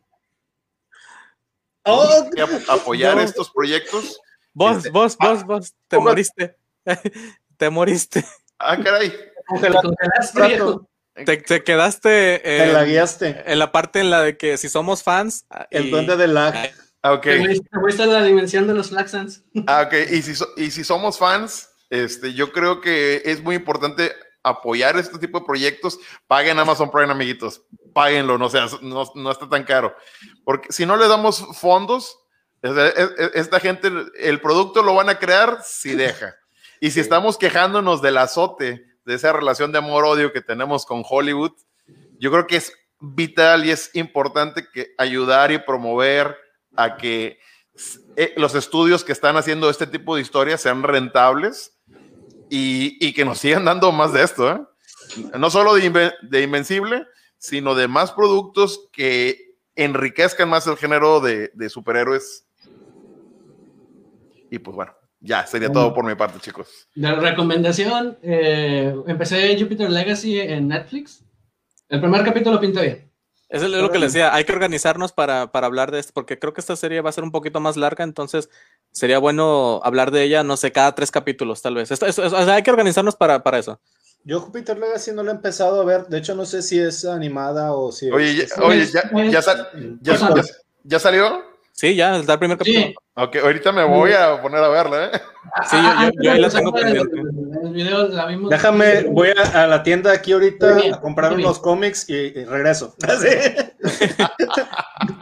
[1.85, 2.29] Oh,
[2.69, 3.21] apoyar No.
[3.21, 4.17] estos proyectos,
[4.53, 6.09] Vos, Este- vos, vos, vos, te ¿cómo?
[6.09, 6.55] moriste.
[7.57, 8.25] Te moriste.
[8.59, 9.13] ah, caray,
[10.33, 10.87] Te.
[11.25, 13.43] Te, te quedaste Te en, la guiaste.
[13.45, 15.45] en la parte en la de que si somos fans.
[15.51, 16.71] ah, El y- duende del lag.
[17.03, 17.21] ah, ok.
[17.21, 19.43] Te fuiste- te a la dimensión de los Flaxans.
[19.67, 19.93] Ah, ok.
[20.11, 24.11] Y si, so- y si somos fans, este, yo creo que es muy importante
[24.41, 25.99] apoyar este tipo de proyectos.
[26.25, 27.61] Paguen Amazon Prime, amiguitos.
[27.93, 29.95] Páguenlo, no, sea, no, no está tan caro.
[30.43, 32.17] Porque si no le damos fondos,
[32.63, 36.35] es- es- esta gente, el producto lo van a crear si deja.
[36.83, 41.53] Y si estamos quejándonos del azote, de esa relación de amor-odio que tenemos con Hollywood,
[42.19, 46.35] yo creo que es vital y es importante que ayudar y promover
[46.75, 47.39] a que
[48.17, 51.79] eh, los estudios que están haciendo este tipo de historias sean rentables
[52.49, 54.61] y, y que nos sigan dando más de esto, ¿eh?
[55.39, 57.07] No solo de, Inve- de Invencible,
[57.37, 62.45] sino de más productos que enriquezcan más el género de, de superhéroes.
[64.51, 64.93] Y pues bueno,
[65.23, 66.67] ya sería todo por mi parte, chicos.
[66.93, 71.23] De recomendación, eh, empecé Jupiter Legacy en Netflix.
[71.89, 73.09] El primer capítulo pinta bien.
[73.49, 76.39] Eso es lo que les decía, hay que organizarnos para, para hablar de esto, porque
[76.39, 78.49] creo que esta serie va a ser un poquito más larga, entonces
[78.91, 81.91] sería bueno hablar de ella, no sé, cada tres capítulos tal vez.
[81.91, 83.79] Esto- esto- o sea, hay que organizarnos para, para eso.
[84.25, 86.07] Yo Jupiter Legacy no lo he empezado a ver.
[86.07, 89.41] De hecho, no sé si es animada o si Oye, ya, es- oye, ya, ya
[89.43, 89.69] sal-
[90.01, 90.43] ya- ya-
[90.83, 91.43] ya salió?
[91.75, 92.85] Sí, ya, está el primer capítulo.
[92.87, 92.95] Sí.
[93.15, 95.11] Ok, ahorita me voy a poner a verla, ¿eh?
[95.69, 97.21] Sí, yo- yo- yo ahí la tengo pendiente.
[98.49, 102.45] Déjame, voy a, a la tienda aquí ahorita bien, a comprar unos cómics y, y
[102.45, 102.95] regreso.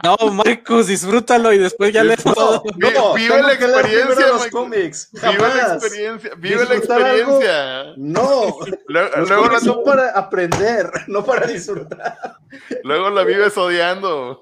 [0.04, 2.62] No, Marcos, disfrútalo y después ya lees todo.
[2.76, 5.08] Vi- vive la experiencia, los cómics.
[5.12, 7.16] Vive la experiencia, vive la Disfrutar algo.
[7.40, 7.84] experiencia.
[7.96, 8.56] No,
[8.86, 12.36] Luego, los luego la, son para aprender, no para disfrutar.
[12.84, 14.40] luego la vives odiando.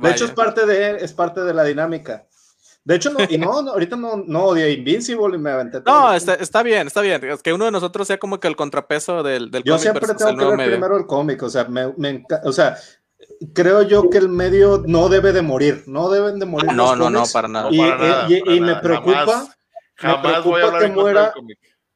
[0.00, 0.52] De hecho, es Vaya.
[0.52, 2.26] parte de, es parte de la dinámica.
[2.84, 5.94] De hecho, no, y no, no, ahorita no, no odié Invincible y me aventé todo.
[5.94, 7.22] No, está, está bien, está bien.
[7.24, 10.14] Es que uno de nosotros sea como que el contrapeso del, del Yo cómic siempre
[10.14, 10.70] tengo que ver medio.
[10.72, 12.78] primero el cómic, o sea, me, me o sea,
[13.52, 16.70] creo yo que el medio no debe de morir, no deben de morir.
[16.70, 17.68] Ah, no, los no, no, para nada.
[17.70, 18.80] Y- para nada, y- y para me nada.
[18.80, 19.56] preocupa- Jamás,
[19.96, 21.34] jamás voy preocupa a hablar que muera-.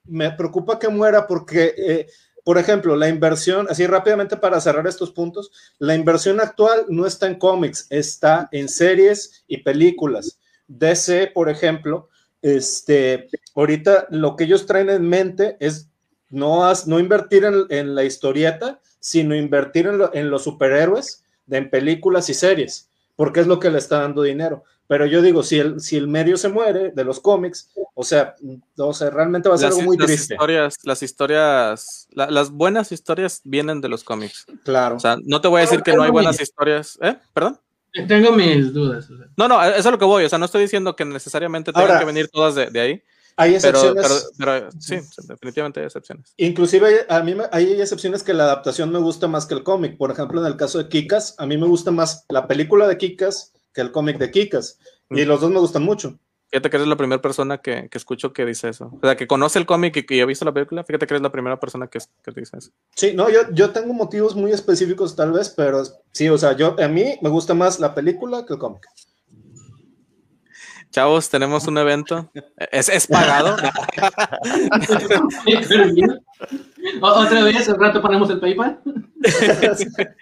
[0.04, 2.06] Me preocupa que muera porque, eh,
[2.44, 7.26] por ejemplo, la inversión, así rápidamente para cerrar estos puntos, la inversión actual no está
[7.26, 10.38] en cómics, está en series y películas.
[10.66, 12.08] DC, por ejemplo,
[12.40, 15.88] este, ahorita lo que ellos traen en mente es
[16.30, 21.70] no, no invertir en, en la historieta, sino invertir en, lo- en los superhéroes, en
[21.70, 22.88] películas y series.
[23.16, 24.64] porque es lo que le está dando dinero.
[24.88, 28.34] Pero yo digo, si el, si el medio se muere de los cómics, o sea,
[28.76, 30.34] o sea realmente va a ser Las, algo muy las triste.
[30.34, 34.44] historias, las historias, la- las buenas historias vienen de los cómics.
[34.64, 34.96] Claro.
[34.96, 36.98] O sea, no te voy a decir que no hay buenas historias.
[37.00, 37.16] ¿Eh?
[37.32, 37.58] ¿Perdón?
[38.08, 39.08] Tengo mis dudas.
[39.10, 39.26] o sea.
[39.36, 40.24] No, no, eso es a lo que voy.
[40.24, 43.02] O sea, no estoy diciendo que necesariamente tengan Ahora- que venir todas de, de ahí.
[43.36, 44.30] hay Pero, excepciones.
[44.38, 44.96] pero, pero sí,
[45.28, 46.34] definitivamente hay excepciones.
[46.36, 49.96] Inclusive a mí me- hay excepciones que la adaptación me gusta más que el cómic.
[49.96, 52.96] Por ejemplo, en el caso de Kikas, a mí me gusta más la película de
[52.98, 54.78] Kikas que el cómic de Kikas.
[55.10, 56.18] Y los dos me gustan mucho.
[56.52, 58.90] Fíjate que eres la primera persona que, que escucho que dice eso.
[58.92, 60.84] O sea, que conoce el cómic y que ha visto la película.
[60.84, 62.70] Fíjate que eres la primera persona que, que dice eso.
[62.94, 65.82] Sí, no, yo, yo tengo motivos muy específicos tal vez, pero
[66.12, 68.86] sí, o sea, yo a mí me gusta más la película que el cómic.
[70.90, 72.30] Chavos, tenemos un evento.
[72.70, 73.56] Es, es pagado.
[77.00, 78.78] Otra vez, al rato ponemos el PayPal.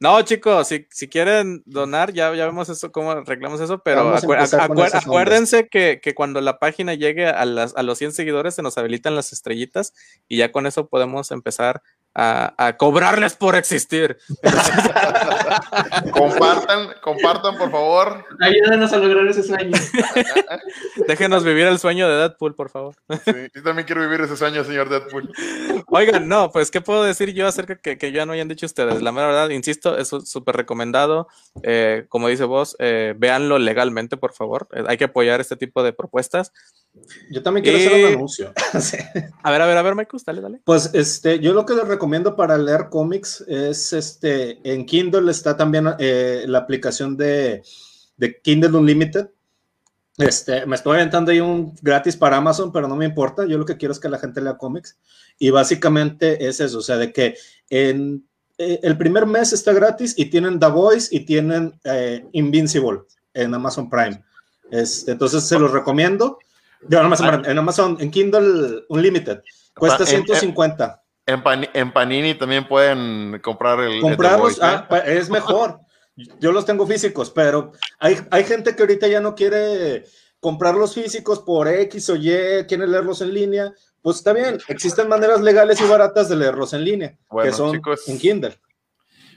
[0.00, 5.68] No, chicos, si, si quieren donar, ya, ya vemos eso, cómo arreglamos eso, pero acuérdense
[5.68, 9.14] que, que cuando la página llegue a, las, a los 100 seguidores se nos habilitan
[9.14, 9.92] las estrellitas
[10.28, 11.82] y ya con eso podemos empezar
[12.14, 14.18] a, a cobrarles por existir.
[16.12, 18.24] Compartan, compartan, por favor.
[18.40, 19.72] Ayúdanos a lograr ese sueño.
[21.08, 22.94] Déjenos vivir el sueño de Deadpool, por favor.
[23.24, 25.32] Sí, yo también quiero vivir ese sueño, señor Deadpool.
[25.88, 29.02] Oigan, no, pues, ¿qué puedo decir yo acerca que, que ya no hayan dicho ustedes?
[29.02, 31.28] La mera verdad, insisto, es súper recomendado.
[31.62, 34.68] Eh, como dice vos, eh, véanlo legalmente, por favor.
[34.72, 36.52] Eh, hay que apoyar este tipo de propuestas.
[37.30, 38.52] Yo también quiero hacer un anuncio.
[38.80, 38.96] Sí.
[39.42, 40.60] A ver, a ver, a ver, Marcus, dale, dale.
[40.64, 45.56] Pues este, yo lo que les recomiendo para leer cómics es este, en Kindle está
[45.56, 47.62] también eh, la aplicación de,
[48.16, 49.28] de Kindle Unlimited.
[50.18, 53.46] Este, me estoy aventando ahí un gratis para Amazon, pero no me importa.
[53.46, 54.98] Yo lo que quiero es que la gente lea cómics.
[55.38, 57.36] Y básicamente es eso, o sea, de que
[57.70, 58.24] en
[58.58, 63.00] eh, el primer mes está gratis y tienen The Voice y tienen eh, Invincible
[63.32, 64.22] en Amazon Prime.
[64.70, 66.38] Este, entonces se los recomiendo.
[66.82, 69.42] De Amazon, Prime, en Amazon, en Kindle Unlimited.
[69.74, 71.02] Cuesta En- en- 150.
[71.24, 74.00] En, Pan- en Panini también pueden comprar el.
[74.00, 75.80] Comprarlos ah, es mejor.
[76.40, 80.04] Yo los tengo físicos, pero hay, hay gente que ahorita ya no quiere
[80.40, 83.72] comprar los físicos por X o Y, quiere leerlos en línea.
[84.02, 87.72] Pues está bien, existen maneras legales y baratas de leerlos en línea, Bueno, que son
[87.72, 88.08] chicos.
[88.08, 88.60] en Kindle.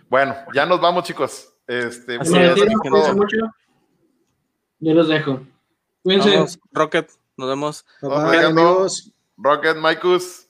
[0.10, 1.54] Bueno, ya nos vamos, chicos.
[1.68, 3.38] Este, Así Me es, no- mucho.
[4.80, 5.42] Yo los dejo.
[6.04, 6.32] Cuídense.
[6.32, 7.86] Vamos, Rocket, nos vemos.
[8.02, 8.10] Bye,
[8.54, 8.88] bye.
[9.38, 10.48] Rocket, Maikus,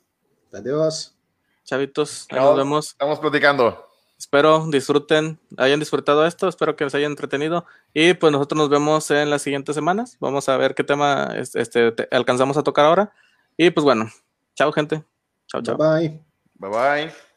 [0.54, 1.16] Adiós.
[1.64, 2.88] Chavitos, ahí nos vemos.
[2.90, 3.90] estamos platicando.
[4.18, 9.12] Espero disfruten, hayan disfrutado esto, espero que les haya entretenido y pues nosotros nos vemos
[9.12, 10.16] en las siguientes semanas.
[10.22, 13.12] Vamos a ver qué tema es- este, te- alcanzamos a tocar ahora.
[13.58, 14.10] Y pues bueno,
[14.56, 15.04] chao gente.
[15.48, 15.76] Chao, chao.
[15.78, 16.24] Bye bye.
[16.56, 16.70] Bye
[17.06, 17.35] bye.